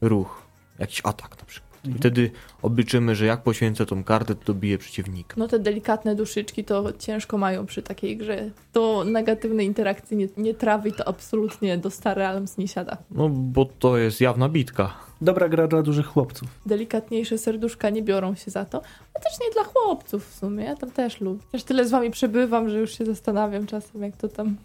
ruch. 0.00 0.42
Jakiś 0.78 1.00
atak 1.04 1.38
na 1.38 1.44
przykład. 1.44 1.69
I 1.84 1.92
wtedy 1.92 2.30
obliczymy, 2.62 3.14
że 3.14 3.26
jak 3.26 3.42
poświęcę 3.42 3.86
tą 3.86 4.04
kartę, 4.04 4.34
to 4.34 4.54
bije 4.54 4.78
przeciwnika. 4.78 5.34
No 5.38 5.48
te 5.48 5.58
delikatne 5.58 6.14
duszyczki 6.14 6.64
to 6.64 6.92
ciężko 6.92 7.38
mają 7.38 7.66
przy 7.66 7.82
takiej 7.82 8.16
grze. 8.16 8.50
To 8.72 9.04
negatywnej 9.04 9.66
interakcji 9.66 10.16
nie, 10.16 10.28
nie 10.36 10.54
trawi, 10.54 10.92
to 10.92 11.08
absolutnie 11.08 11.78
do 11.78 11.90
Star 11.90 12.16
Realms 12.16 12.58
nie 12.58 12.68
siada. 12.68 12.96
No 13.10 13.28
bo 13.28 13.64
to 13.64 13.96
jest 13.96 14.20
jawna 14.20 14.48
bitka. 14.48 14.94
Dobra 15.20 15.48
gra 15.48 15.66
dla 15.66 15.82
dużych 15.82 16.06
chłopców. 16.06 16.48
Delikatniejsze 16.66 17.38
serduszka 17.38 17.90
nie 17.90 18.02
biorą 18.02 18.34
się 18.34 18.50
za 18.50 18.64
to. 18.64 18.82
A 19.14 19.20
też 19.20 19.32
nie 19.40 19.50
dla 19.52 19.64
chłopców 19.64 20.30
w 20.30 20.34
sumie, 20.34 20.64
ja 20.64 20.76
tam 20.76 20.90
też 20.90 21.20
lubię. 21.20 21.42
Też 21.52 21.64
tyle 21.64 21.88
z 21.88 21.90
wami 21.90 22.10
przebywam, 22.10 22.68
że 22.68 22.78
już 22.78 22.98
się 22.98 23.04
zastanawiam 23.04 23.66
czasem, 23.66 24.02
jak 24.02 24.16
to 24.16 24.28
tam... 24.28 24.56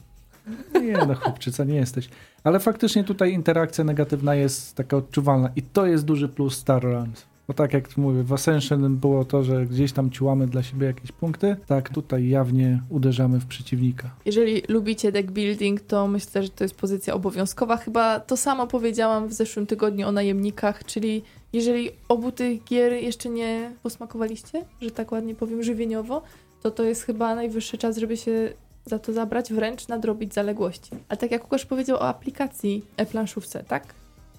Nie 0.81 0.97
no, 1.07 1.15
chłopczyca 1.15 1.63
nie 1.63 1.75
jesteś. 1.75 2.09
Ale 2.43 2.59
faktycznie 2.59 3.03
tutaj 3.03 3.33
interakcja 3.33 3.83
negatywna 3.83 4.35
jest 4.35 4.75
taka 4.75 4.97
odczuwalna 4.97 5.49
i 5.55 5.61
to 5.61 5.85
jest 5.85 6.05
duży 6.05 6.29
plus 6.29 6.57
Star. 6.57 6.85
Bo 7.47 7.53
tak 7.53 7.73
jak 7.73 7.97
mówię, 7.97 8.23
w 8.23 8.33
Ascension 8.33 8.97
było 8.97 9.25
to, 9.25 9.43
że 9.43 9.65
gdzieś 9.65 9.91
tam 9.91 10.11
ciłamy 10.11 10.47
dla 10.47 10.63
siebie 10.63 10.87
jakieś 10.87 11.11
punkty, 11.11 11.55
tak 11.67 11.89
tutaj 11.89 12.29
jawnie 12.29 12.81
uderzamy 12.89 13.39
w 13.39 13.45
przeciwnika. 13.45 14.09
Jeżeli 14.25 14.61
lubicie 14.67 15.11
deck 15.11 15.31
building, 15.31 15.81
to 15.81 16.07
myślę, 16.07 16.43
że 16.43 16.49
to 16.49 16.63
jest 16.63 16.75
pozycja 16.75 17.13
obowiązkowa. 17.13 17.77
Chyba 17.77 18.19
to 18.19 18.37
samo 18.37 18.67
powiedziałam 18.67 19.27
w 19.27 19.33
zeszłym 19.33 19.65
tygodniu 19.65 20.07
o 20.07 20.11
najemnikach, 20.11 20.85
czyli 20.85 21.23
jeżeli 21.53 21.89
obu 22.09 22.31
tych 22.31 22.63
gier 22.63 22.93
jeszcze 22.93 23.29
nie 23.29 23.71
posmakowaliście, 23.83 24.65
że 24.81 24.91
tak 24.91 25.11
ładnie 25.11 25.35
powiem 25.35 25.63
żywieniowo, 25.63 26.21
to 26.61 26.71
to 26.71 26.83
jest 26.83 27.03
chyba 27.03 27.35
najwyższy 27.35 27.77
czas, 27.77 27.97
żeby 27.97 28.17
się 28.17 28.53
za 28.85 28.99
to 28.99 29.13
zabrać, 29.13 29.53
wręcz 29.53 29.87
nadrobić 29.87 30.33
zaległości. 30.33 30.91
A 31.09 31.15
tak 31.15 31.31
jak 31.31 31.43
Łukasz 31.43 31.65
powiedział 31.65 31.97
o 31.97 32.07
aplikacji 32.07 32.85
e-planszówce, 32.97 33.63
tak? 33.63 33.93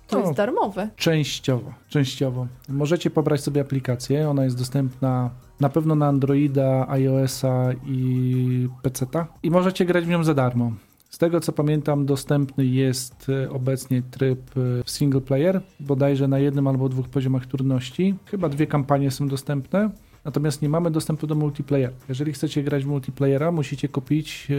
To 0.09 0.17
No. 0.19 0.25
jest 0.25 0.37
darmowe. 0.37 0.89
Częściowo, 0.97 1.73
częściowo. 1.89 2.47
Możecie 2.69 3.11
pobrać 3.11 3.41
sobie 3.41 3.61
aplikację, 3.61 4.29
ona 4.31 4.45
jest 4.45 4.59
dostępna 4.59 5.31
na 5.61 5.69
pewno 5.69 5.95
na 5.95 6.07
Androida, 6.07 6.87
iOS-a 6.89 7.73
i 7.87 8.69
PC-ta 8.83 9.27
i 9.43 9.51
możecie 9.51 9.85
grać 9.85 10.05
w 10.05 10.09
nią 10.09 10.25
za 10.25 10.35
darmo. 10.35 10.73
Z 11.11 11.19
tego 11.19 11.41
co 11.41 11.53
pamiętam, 11.53 12.07
dostępny 12.07 12.67
jest 12.67 13.27
e, 13.29 13.51
obecnie 13.51 14.03
tryb 14.11 14.41
e, 14.57 14.61
single 14.87 15.21
player, 15.21 15.61
bodajże 15.81 16.29
na 16.29 16.39
jednym 16.39 16.67
albo 16.67 16.89
dwóch 16.89 17.09
poziomach 17.09 17.47
trudności. 17.47 18.15
Chyba 18.27 18.49
dwie 18.49 18.67
kampanie 18.67 19.11
są 19.11 19.29
dostępne, 19.29 19.91
natomiast 20.27 20.63
nie 20.63 20.69
mamy 20.69 20.91
dostępu 20.91 21.27
do 21.27 21.35
multiplayera. 21.35 21.93
Jeżeli 22.09 22.33
chcecie 22.33 22.63
grać 22.63 22.85
w 22.85 22.87
multiplayera, 22.87 23.53
musicie 23.53 23.89
kupić 23.89 24.49
e, 24.51 24.55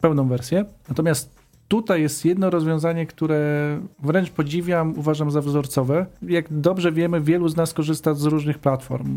pełną 0.00 0.28
wersję. 0.28 0.64
Natomiast 0.88 1.40
Tutaj 1.70 2.02
jest 2.02 2.24
jedno 2.24 2.50
rozwiązanie, 2.50 3.06
które 3.06 3.78
wręcz 4.02 4.30
podziwiam, 4.30 4.98
uważam 4.98 5.30
za 5.30 5.40
wzorcowe. 5.40 6.06
Jak 6.22 6.46
dobrze 6.50 6.92
wiemy, 6.92 7.20
wielu 7.20 7.48
z 7.48 7.56
nas 7.56 7.74
korzysta 7.74 8.14
z 8.14 8.24
różnych 8.24 8.58
platform. 8.58 9.08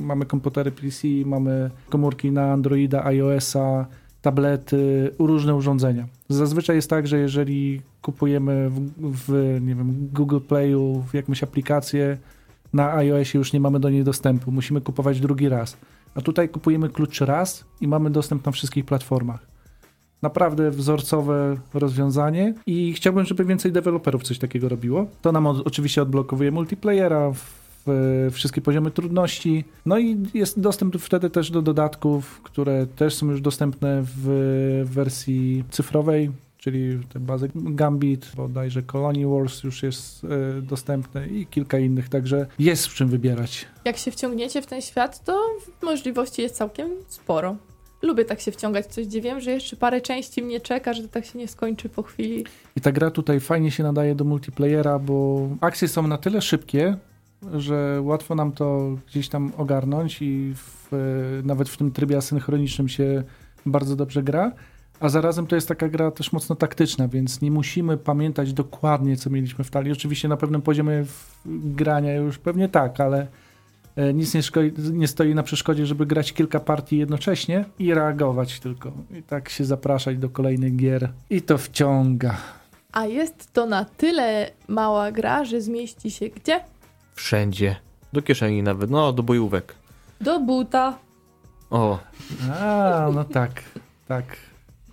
Mamy 0.00 0.26
komputery 0.26 0.72
PC, 0.72 1.08
mamy 1.24 1.70
komórki 1.88 2.30
na 2.30 2.52
Androida, 2.52 3.04
iOS-a, 3.04 3.86
tablety, 4.22 5.10
różne 5.18 5.54
urządzenia. 5.54 6.06
Zazwyczaj 6.28 6.76
jest 6.76 6.90
tak, 6.90 7.06
że 7.06 7.18
jeżeli 7.18 7.80
kupujemy 8.02 8.70
w, 8.70 8.90
w 8.98 9.58
nie 9.60 9.74
wiem, 9.74 10.08
Google 10.12 10.40
Playu 10.48 11.04
jakąś 11.12 11.42
aplikację, 11.42 12.18
na 12.76 12.92
iOSie 12.92 13.38
już 13.38 13.52
nie 13.52 13.60
mamy 13.60 13.80
do 13.80 13.90
niej 13.90 14.04
dostępu. 14.04 14.52
Musimy 14.52 14.80
kupować 14.80 15.20
drugi 15.20 15.48
raz. 15.48 15.76
A 16.14 16.20
tutaj 16.20 16.48
kupujemy 16.48 16.88
klucz 16.88 17.20
raz 17.20 17.64
i 17.80 17.88
mamy 17.88 18.10
dostęp 18.10 18.46
na 18.46 18.52
wszystkich 18.52 18.84
platformach 18.84 19.56
naprawdę 20.22 20.70
wzorcowe 20.70 21.56
rozwiązanie 21.74 22.54
i 22.66 22.92
chciałbym, 22.92 23.24
żeby 23.24 23.44
więcej 23.44 23.72
deweloperów 23.72 24.22
coś 24.22 24.38
takiego 24.38 24.68
robiło. 24.68 25.06
To 25.22 25.32
nam 25.32 25.46
od, 25.46 25.66
oczywiście 25.66 26.02
odblokowuje 26.02 26.50
multiplayera, 26.50 27.30
w, 27.30 27.40
w, 27.86 28.30
wszystkie 28.32 28.60
poziomy 28.60 28.90
trudności. 28.90 29.64
No 29.86 29.98
i 29.98 30.16
jest 30.34 30.60
dostęp 30.60 30.96
wtedy 30.96 31.30
też 31.30 31.50
do 31.50 31.62
dodatków, 31.62 32.40
które 32.42 32.86
też 32.86 33.14
są 33.14 33.30
już 33.30 33.40
dostępne 33.40 34.02
w 34.02 34.84
wersji 34.84 35.64
cyfrowej. 35.70 36.30
Czyli 36.66 37.00
te 37.08 37.20
bazy 37.20 37.50
Gambit, 37.54 38.32
bodajże 38.36 38.82
Colony 38.82 39.26
Wars 39.26 39.62
już 39.62 39.82
jest 39.82 40.24
e, 40.24 40.62
dostępne 40.62 41.28
i 41.28 41.46
kilka 41.46 41.78
innych, 41.78 42.08
także 42.08 42.46
jest 42.58 42.86
w 42.86 42.94
czym 42.94 43.08
wybierać. 43.08 43.66
Jak 43.84 43.96
się 43.96 44.10
wciągniecie 44.10 44.62
w 44.62 44.66
ten 44.66 44.82
świat, 44.82 45.24
to 45.24 45.42
możliwości 45.82 46.42
jest 46.42 46.54
całkiem 46.54 46.90
sporo. 47.08 47.56
Lubię 48.02 48.24
tak 48.24 48.40
się 48.40 48.52
wciągać 48.52 48.86
coś, 48.86 49.06
gdzie 49.06 49.20
wiem, 49.20 49.40
że 49.40 49.50
jeszcze 49.50 49.76
parę 49.76 50.00
części 50.00 50.42
mnie 50.42 50.60
czeka, 50.60 50.92
że 50.92 51.02
to 51.02 51.08
tak 51.08 51.24
się 51.24 51.38
nie 51.38 51.48
skończy 51.48 51.88
po 51.88 52.02
chwili. 52.02 52.44
I 52.76 52.80
ta 52.80 52.92
gra 52.92 53.10
tutaj 53.10 53.40
fajnie 53.40 53.70
się 53.70 53.82
nadaje 53.82 54.14
do 54.14 54.24
multiplayera, 54.24 54.98
bo 54.98 55.48
akcje 55.60 55.88
są 55.88 56.06
na 56.06 56.18
tyle 56.18 56.42
szybkie, 56.42 56.96
że 57.54 58.00
łatwo 58.02 58.34
nam 58.34 58.52
to 58.52 58.96
gdzieś 59.06 59.28
tam 59.28 59.52
ogarnąć 59.56 60.22
i 60.22 60.54
w, 60.54 60.90
nawet 61.44 61.68
w 61.68 61.76
tym 61.76 61.90
trybie 61.90 62.16
asynchronicznym 62.16 62.88
się 62.88 63.24
bardzo 63.66 63.96
dobrze 63.96 64.22
gra. 64.22 64.52
A 65.00 65.08
zarazem 65.08 65.46
to 65.46 65.54
jest 65.54 65.68
taka 65.68 65.88
gra 65.88 66.10
też 66.10 66.32
mocno 66.32 66.56
taktyczna, 66.56 67.08
więc 67.08 67.40
nie 67.40 67.50
musimy 67.50 67.96
pamiętać 67.96 68.52
dokładnie, 68.52 69.16
co 69.16 69.30
mieliśmy 69.30 69.64
w 69.64 69.70
talii. 69.70 69.92
Oczywiście 69.92 70.28
na 70.28 70.36
pewnym 70.36 70.62
poziomie 70.62 71.04
grania 71.46 72.14
już 72.14 72.38
pewnie 72.38 72.68
tak, 72.68 73.00
ale 73.00 73.26
e, 73.96 74.14
nic 74.14 74.34
nie, 74.34 74.40
nie, 74.92 75.08
stoi 75.08 75.34
na 75.34 75.42
przeszkodzie, 75.42 75.86
żeby 75.86 76.06
grać 76.06 76.32
kilka 76.32 76.60
partii 76.60 76.98
jednocześnie 76.98 77.64
i 77.78 77.94
reagować 77.94 78.60
tylko. 78.60 78.92
I 79.18 79.22
tak 79.22 79.48
się 79.48 79.64
zapraszać 79.64 80.18
do 80.18 80.28
kolejnych 80.28 80.76
gier. 80.76 81.12
I 81.30 81.42
to 81.42 81.58
wciąga. 81.58 82.36
A 82.92 83.06
jest 83.06 83.52
to 83.52 83.66
na 83.66 83.84
tyle 83.84 84.50
mała 84.68 85.12
gra, 85.12 85.44
że 85.44 85.60
zmieści 85.60 86.10
się 86.10 86.28
gdzie? 86.28 86.60
Wszędzie. 87.14 87.76
Do 88.12 88.22
kieszeni 88.22 88.62
nawet, 88.62 88.90
no 88.90 89.12
do 89.12 89.22
bojówek. 89.22 89.74
Do 90.20 90.40
buta. 90.40 90.98
O. 91.70 91.98
A, 92.60 93.10
no 93.14 93.24
tak, 93.24 93.62
tak. 94.08 94.45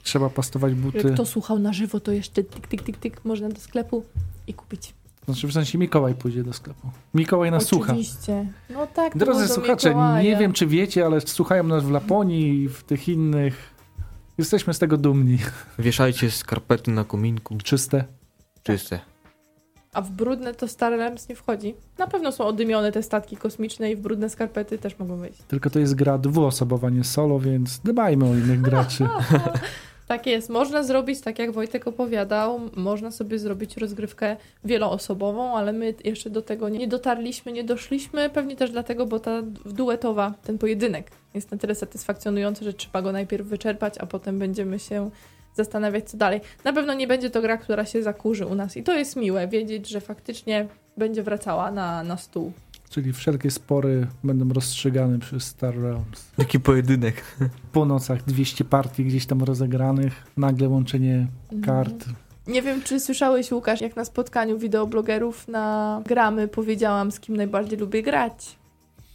Trzeba 0.04 0.30
pastować 0.30 0.74
buty. 0.74 0.98
Jak 0.98 1.14
kto 1.14 1.26
słuchał 1.26 1.60
na 1.60 1.74
żywo, 1.74 2.00
to 2.00 2.12
jeszcze 2.12 2.44
tyk, 2.44 2.68
tyk, 2.68 2.84
tyk, 2.84 2.98
tyk, 2.98 3.26
można 3.26 3.50
do 3.50 3.60
sklepu 3.60 4.04
i 4.48 4.54
kupić. 4.54 4.94
Znaczy 5.26 5.48
w 5.48 5.54
sensie 5.54 5.78
Mikołaj 5.78 6.16
pójdzie 6.16 6.44
do 6.44 6.54
sklepu. 6.54 6.88
Mikołaj 7.14 7.52
nas 7.52 7.64
Oczywiście. 7.64 7.78
słucha. 7.78 7.94
Oczywiście. 7.94 8.46
No 8.70 8.88
tak. 8.88 9.18
Drodzy 9.18 9.48
słuchacze, 9.48 9.90
Mikołaja. 9.90 10.24
nie 10.24 10.38
wiem 10.38 10.54
czy 10.54 10.68
wiecie, 10.68 11.06
ale 11.06 11.22
słuchają 11.22 11.64
nas 11.64 11.84
w 11.84 11.92
Laponii 11.92 12.64
i 12.64 12.70
w 12.70 12.84
tych 12.84 13.08
innych. 13.08 13.74
Jesteśmy 14.38 14.74
z 14.74 14.80
tego 14.80 14.98
dumni. 14.98 15.38
Wieszajcie 15.80 16.32
skarpety 16.32 16.92
na 16.92 17.04
kominku. 17.04 17.58
Czyste. 17.58 18.04
Czyste. 18.64 19.00
A 19.94 20.02
w 20.02 20.12
brudne 20.12 20.54
to 20.54 20.68
Star 20.68 20.92
Realms 20.94 21.30
nie 21.30 21.36
wchodzi. 21.36 21.76
Na 21.98 22.08
pewno 22.08 22.32
są 22.32 22.46
odymione 22.46 22.92
te 22.92 23.04
statki 23.04 23.38
kosmiczne 23.38 23.92
i 23.92 23.96
w 23.96 24.00
brudne 24.00 24.30
skarpety 24.30 24.78
też 24.78 25.00
mogą 25.00 25.18
wejść. 25.18 25.40
Tylko 25.48 25.70
to 25.70 25.80
jest 25.80 25.96
gra 25.96 26.18
dwuosobowa, 26.18 26.90
nie 26.90 27.04
solo, 27.04 27.40
więc 27.40 27.80
dbajmy 27.80 28.26
o 28.26 28.36
innych 28.36 28.62
graczy. 28.62 29.08
tak 30.08 30.28
jest. 30.28 30.50
Można 30.50 30.84
zrobić, 30.84 31.22
tak 31.22 31.40
jak 31.40 31.52
Wojtek 31.52 31.88
opowiadał, 31.88 32.60
można 32.76 33.12
sobie 33.12 33.40
zrobić 33.40 33.78
rozgrywkę 33.78 34.38
wieloosobową, 34.64 35.58
ale 35.58 35.74
my 35.74 35.94
jeszcze 36.04 36.30
do 36.30 36.42
tego 36.42 36.70
nie 36.70 36.88
dotarliśmy, 36.88 37.52
nie 37.52 37.64
doszliśmy. 37.64 38.30
Pewnie 38.30 38.56
też 38.56 38.72
dlatego, 38.72 39.06
bo 39.06 39.20
ta 39.20 39.42
duetowa, 39.66 40.34
ten 40.44 40.58
pojedynek 40.58 41.12
jest 41.34 41.52
na 41.52 41.58
tyle 41.58 41.76
satysfakcjonujący, 41.76 42.64
że 42.64 42.74
trzeba 42.74 43.02
go 43.02 43.12
najpierw 43.12 43.48
wyczerpać, 43.48 43.94
a 44.00 44.06
potem 44.06 44.40
będziemy 44.40 44.80
się 44.80 45.10
zastanawiać, 45.56 46.10
co 46.10 46.18
dalej. 46.18 46.42
Na 46.64 46.74
pewno 46.74 46.94
nie 46.94 47.08
będzie 47.08 47.30
to 47.30 47.42
gra, 47.42 47.58
która 47.58 47.86
się 47.86 48.04
zakurzy 48.04 48.46
u 48.46 48.56
nas 48.56 48.78
i 48.78 48.84
to 48.84 48.98
jest 48.98 49.16
miłe, 49.16 49.48
wiedzieć, 49.48 49.90
że 49.90 50.02
faktycznie 50.02 50.68
będzie 50.98 51.24
wracała 51.24 51.72
na, 51.72 52.04
na 52.04 52.18
stół. 52.18 52.52
Czyli 52.94 53.14
wszelkie 53.14 53.52
spory 53.52 54.08
będą 54.24 54.50
rozstrzygane 54.50 55.20
przez 55.20 55.44
Star 55.44 55.76
Realms. 55.76 56.32
Jaki 56.38 56.60
pojedynek. 56.60 57.24
Po 57.72 57.86
nocach 57.86 58.26
200 58.26 58.66
partii 58.66 59.06
gdzieś 59.06 59.26
tam 59.26 59.44
rozegranych, 59.44 60.26
nagle 60.38 60.70
łączenie 60.70 61.28
kart. 61.66 62.06
Nie 62.48 62.62
wiem, 62.62 62.82
czy 62.82 63.00
słyszałeś, 63.00 63.52
Łukasz, 63.52 63.82
jak 63.82 63.96
na 63.96 64.06
spotkaniu 64.06 64.60
wideoblogerów 64.60 65.48
na 65.48 66.02
gramy 66.06 66.48
powiedziałam, 66.48 67.12
z 67.12 67.20
kim 67.20 67.38
najbardziej 67.38 67.80
lubię 67.80 68.04
grać. 68.04 68.56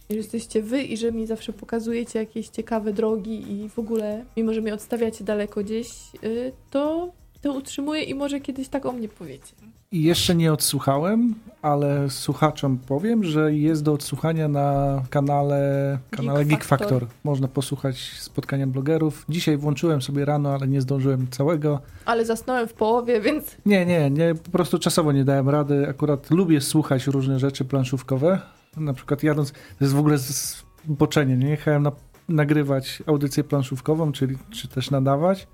Że 0.09 0.15
jesteście 0.15 0.61
wy 0.61 0.83
i 0.83 0.97
że 0.97 1.11
mi 1.11 1.27
zawsze 1.27 1.53
pokazujecie 1.53 2.19
jakieś 2.19 2.47
ciekawe 2.47 2.93
drogi 2.93 3.51
i 3.51 3.69
w 3.69 3.79
ogóle, 3.79 4.25
mimo 4.37 4.53
że 4.53 4.61
mnie 4.61 4.73
odstawiacie 4.73 5.23
daleko 5.23 5.63
gdzieś, 5.63 5.87
yy, 6.21 6.51
to 6.69 7.11
to 7.41 7.53
utrzymuję 7.53 8.03
i 8.03 8.13
może 8.13 8.39
kiedyś 8.39 8.67
tak 8.67 8.85
o 8.85 8.91
mnie 8.91 9.07
powiecie. 9.09 9.53
I 9.91 10.03
jeszcze 10.03 10.35
nie 10.35 10.53
odsłuchałem, 10.53 11.35
ale 11.61 12.09
słuchaczom 12.09 12.77
powiem, 12.77 13.23
że 13.23 13.53
jest 13.53 13.83
do 13.83 13.93
odsłuchania 13.93 14.47
na 14.47 15.01
kanale, 15.09 15.97
kanale 16.09 16.39
Geek, 16.39 16.47
Geek 16.49 16.63
Factor. 16.63 16.89
Factor. 16.89 17.17
Można 17.23 17.47
posłuchać 17.47 17.97
spotkania 18.19 18.67
blogerów. 18.67 19.25
Dzisiaj 19.29 19.57
włączyłem 19.57 20.01
sobie 20.01 20.25
rano, 20.25 20.53
ale 20.53 20.67
nie 20.67 20.81
zdążyłem 20.81 21.27
całego. 21.31 21.79
Ale 22.05 22.25
zasnąłem 22.25 22.67
w 22.67 22.73
połowie, 22.73 23.21
więc... 23.21 23.57
Nie, 23.65 23.85
nie, 23.85 24.09
nie, 24.09 24.35
po 24.35 24.51
prostu 24.51 24.79
czasowo 24.79 25.11
nie 25.11 25.25
dałem 25.25 25.49
rady. 25.49 25.87
Akurat 25.89 26.31
lubię 26.31 26.61
słuchać 26.61 27.07
różne 27.07 27.39
rzeczy 27.39 27.65
planszówkowe. 27.65 28.41
Na 28.77 28.93
przykład 28.93 29.23
jadąc, 29.23 29.51
to 29.51 29.57
jest 29.81 29.93
w 29.93 29.99
ogóle 29.99 30.17
zboczenie, 30.17 31.37
nie? 31.37 31.49
Jechałem 31.49 31.83
na, 31.83 31.91
nagrywać 32.29 33.03
audycję 33.05 33.43
planszówkową, 33.43 34.11
czyli 34.11 34.37
czy 34.49 34.67
też 34.67 34.91
nadawać 34.91 35.47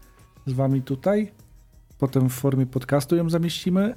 z 0.46 0.54
wami 0.54 0.82
tutaj. 0.82 1.32
Potem 1.98 2.30
w 2.30 2.34
formie 2.34 2.66
podcastu 2.66 3.16
ją 3.16 3.30
zamieścimy, 3.30 3.94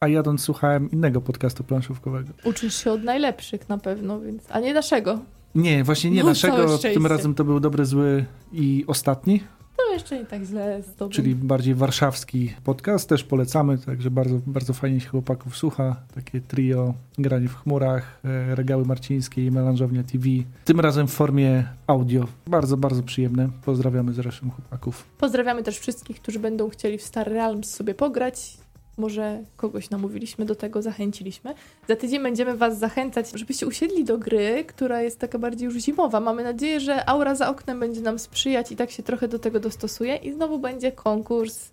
a 0.00 0.08
jadąc 0.08 0.40
słuchałem 0.40 0.90
innego 0.90 1.20
podcastu 1.20 1.64
planszówkowego. 1.64 2.32
Uczysz 2.44 2.84
się 2.84 2.92
od 2.92 3.02
najlepszych 3.02 3.68
na 3.68 3.78
pewno, 3.78 4.20
więc 4.20 4.42
a 4.50 4.60
nie 4.60 4.74
naszego. 4.74 5.18
Nie, 5.54 5.84
właśnie 5.84 6.10
nie 6.10 6.22
no, 6.22 6.28
naszego. 6.28 6.78
Tym 6.78 7.06
razem 7.06 7.34
to 7.34 7.44
był 7.44 7.60
dobry, 7.60 7.84
zły 7.84 8.24
i 8.52 8.84
ostatni. 8.86 9.40
To 9.76 9.92
jeszcze 9.92 10.18
nie 10.18 10.26
tak 10.26 10.42
źle 10.42 10.82
z 10.82 10.94
tobą. 10.94 11.10
Czyli 11.10 11.34
bardziej 11.34 11.74
warszawski 11.74 12.54
podcast, 12.64 13.08
też 13.08 13.24
polecamy, 13.24 13.78
także 13.78 14.10
bardzo, 14.10 14.38
bardzo 14.46 14.72
fajnie 14.72 15.00
się 15.00 15.08
chłopaków 15.08 15.56
słucha. 15.56 15.96
Takie 16.14 16.40
trio, 16.40 16.94
granie 17.18 17.48
w 17.48 17.54
chmurach, 17.54 18.20
e, 18.24 18.54
regały 18.54 18.84
marcińskie 18.84 19.46
i 19.46 19.50
melanżownia 19.50 20.02
TV. 20.02 20.24
Tym 20.64 20.80
razem 20.80 21.08
w 21.08 21.12
formie 21.12 21.68
audio. 21.86 22.24
Bardzo, 22.46 22.76
bardzo 22.76 23.02
przyjemne. 23.02 23.48
Pozdrawiamy 23.64 24.12
zresztą 24.12 24.50
chłopaków. 24.50 25.04
Pozdrawiamy 25.18 25.62
też 25.62 25.78
wszystkich, 25.78 26.20
którzy 26.20 26.38
będą 26.38 26.70
chcieli 26.70 26.98
w 26.98 27.02
Star 27.02 27.28
Realms 27.28 27.70
sobie 27.74 27.94
pograć. 27.94 28.62
Może 28.98 29.42
kogoś 29.56 29.90
namówiliśmy 29.90 30.44
do 30.44 30.54
tego, 30.54 30.82
zachęciliśmy. 30.82 31.54
Za 31.88 31.96
tydzień 31.96 32.22
będziemy 32.22 32.56
Was 32.56 32.78
zachęcać, 32.78 33.30
żebyście 33.34 33.66
usiedli 33.66 34.04
do 34.04 34.18
gry, 34.18 34.64
która 34.64 35.02
jest 35.02 35.18
taka 35.18 35.38
bardziej 35.38 35.66
już 35.66 35.74
zimowa. 35.74 36.20
Mamy 36.20 36.44
nadzieję, 36.44 36.80
że 36.80 37.08
aura 37.08 37.34
za 37.34 37.48
oknem 37.48 37.80
będzie 37.80 38.00
nam 38.00 38.18
sprzyjać 38.18 38.72
i 38.72 38.76
tak 38.76 38.90
się 38.90 39.02
trochę 39.02 39.28
do 39.28 39.38
tego 39.38 39.60
dostosuje. 39.60 40.16
I 40.16 40.32
znowu 40.32 40.58
będzie 40.58 40.92
konkurs. 40.92 41.70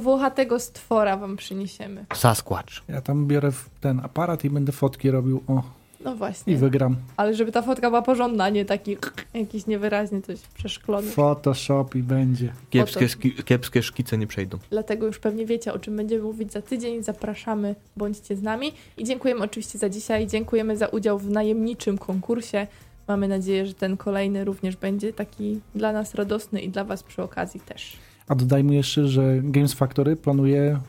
Włochatego 0.00 0.60
stwora 0.60 1.16
Wam 1.16 1.36
przyniesiemy. 1.36 2.06
Sasquatch. 2.14 2.72
Ja 2.88 3.00
tam 3.00 3.26
biorę 3.26 3.50
ten 3.80 4.00
aparat 4.00 4.44
i 4.44 4.50
będę 4.50 4.72
fotki 4.72 5.10
robił. 5.10 5.42
O. 5.48 5.79
No 6.04 6.14
i 6.14 6.16
właśnie. 6.16 6.56
wygram. 6.56 6.96
Ale 7.16 7.34
żeby 7.34 7.52
ta 7.52 7.62
fotka 7.62 7.90
była 7.90 8.02
porządna, 8.02 8.44
a 8.44 8.48
nie 8.48 8.64
taki 8.64 8.96
jakiś 9.34 9.66
niewyraźnie 9.66 10.22
coś 10.22 10.40
przeszklony. 10.40 11.10
Photoshop 11.10 11.86
i 11.94 12.02
będzie. 12.02 12.52
Kiepskie, 12.70 13.08
ski, 13.08 13.32
kiepskie 13.32 13.82
szkice 13.82 14.18
nie 14.18 14.26
przejdą. 14.26 14.58
Dlatego 14.70 15.06
już 15.06 15.18
pewnie 15.18 15.46
wiecie, 15.46 15.72
o 15.72 15.78
czym 15.78 15.96
będziemy 15.96 16.22
mówić 16.22 16.52
za 16.52 16.62
tydzień. 16.62 17.02
Zapraszamy, 17.02 17.74
bądźcie 17.96 18.36
z 18.36 18.42
nami. 18.42 18.72
I 18.96 19.04
dziękujemy 19.04 19.44
oczywiście 19.44 19.78
za 19.78 19.88
dzisiaj. 19.88 20.26
Dziękujemy 20.26 20.76
za 20.76 20.86
udział 20.86 21.18
w 21.18 21.30
najemniczym 21.30 21.98
konkursie. 21.98 22.66
Mamy 23.08 23.28
nadzieję, 23.28 23.66
że 23.66 23.74
ten 23.74 23.96
kolejny 23.96 24.44
również 24.44 24.76
będzie 24.76 25.12
taki 25.12 25.60
dla 25.74 25.92
nas 25.92 26.14
radosny 26.14 26.60
i 26.60 26.68
dla 26.68 26.84
Was 26.84 27.02
przy 27.02 27.22
okazji 27.22 27.60
też. 27.60 27.96
A 28.28 28.34
dodajmy 28.34 28.74
jeszcze, 28.74 29.08
że 29.08 29.40
Games 29.42 29.74
Factory 29.74 30.16
planuje 30.16 30.80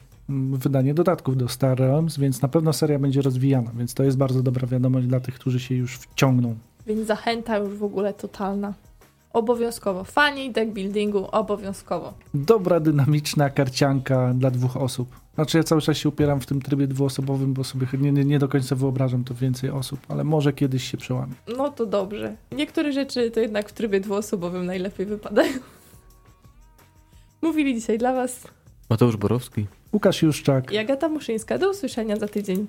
wydanie 0.51 0.93
dodatków 0.93 1.38
do 1.38 1.47
Star 1.47 1.79
Realms, 1.79 2.17
więc 2.17 2.41
na 2.41 2.47
pewno 2.47 2.73
seria 2.73 2.99
będzie 2.99 3.21
rozwijana, 3.21 3.71
więc 3.77 3.93
to 3.93 4.03
jest 4.03 4.17
bardzo 4.17 4.43
dobra 4.43 4.67
wiadomość 4.67 5.07
dla 5.07 5.19
tych, 5.19 5.36
którzy 5.36 5.59
się 5.59 5.75
już 5.75 5.97
wciągną. 5.97 6.55
Więc 6.88 7.07
zachęta 7.07 7.57
już 7.57 7.77
w 7.77 7.84
ogóle 7.84 8.13
totalna. 8.13 8.73
Obowiązkowo. 9.34 10.03
Fani 10.03 10.51
deck 10.51 10.71
buildingu 10.71 11.27
obowiązkowo. 11.32 12.13
Dobra, 12.34 12.79
dynamiczna 12.79 13.49
karcianka 13.49 14.34
dla 14.34 14.51
dwóch 14.51 14.77
osób. 14.77 15.07
Znaczy 15.36 15.57
ja 15.57 15.63
cały 15.63 15.82
czas 15.82 15.97
się 15.97 16.09
upieram 16.09 16.41
w 16.41 16.45
tym 16.45 16.61
trybie 16.61 16.88
dwuosobowym, 16.88 17.53
bo 17.53 17.63
sobie 17.63 17.88
nie, 17.93 18.11
nie, 18.11 18.25
nie 18.25 18.39
do 18.39 18.47
końca 18.47 18.75
wyobrażam 18.75 19.23
to 19.23 19.34
więcej 19.34 19.69
osób, 19.69 19.99
ale 20.09 20.23
może 20.23 20.53
kiedyś 20.53 20.91
się 20.91 20.97
przełamie. 20.97 21.34
No 21.57 21.69
to 21.69 21.86
dobrze. 21.86 22.36
Niektóre 22.51 22.93
rzeczy 22.93 23.32
to 23.32 23.39
jednak 23.39 23.69
w 23.69 23.73
trybie 23.73 23.99
dwuosobowym 23.99 24.65
najlepiej 24.65 25.05
wypadają. 25.05 25.53
Mówili 27.41 27.75
dzisiaj 27.75 27.97
dla 27.97 28.13
Was 28.13 28.47
Mateusz 28.89 29.17
Borowski. 29.17 29.65
Łukasz 29.94 30.22
Juszczak. 30.22 30.72
i 30.72 30.78
Agata 30.78 31.10
Muszyńska. 31.10 31.58
Do 31.58 31.70
usłyszenia 31.70 32.16
za 32.16 32.28
tydzień. 32.28 32.68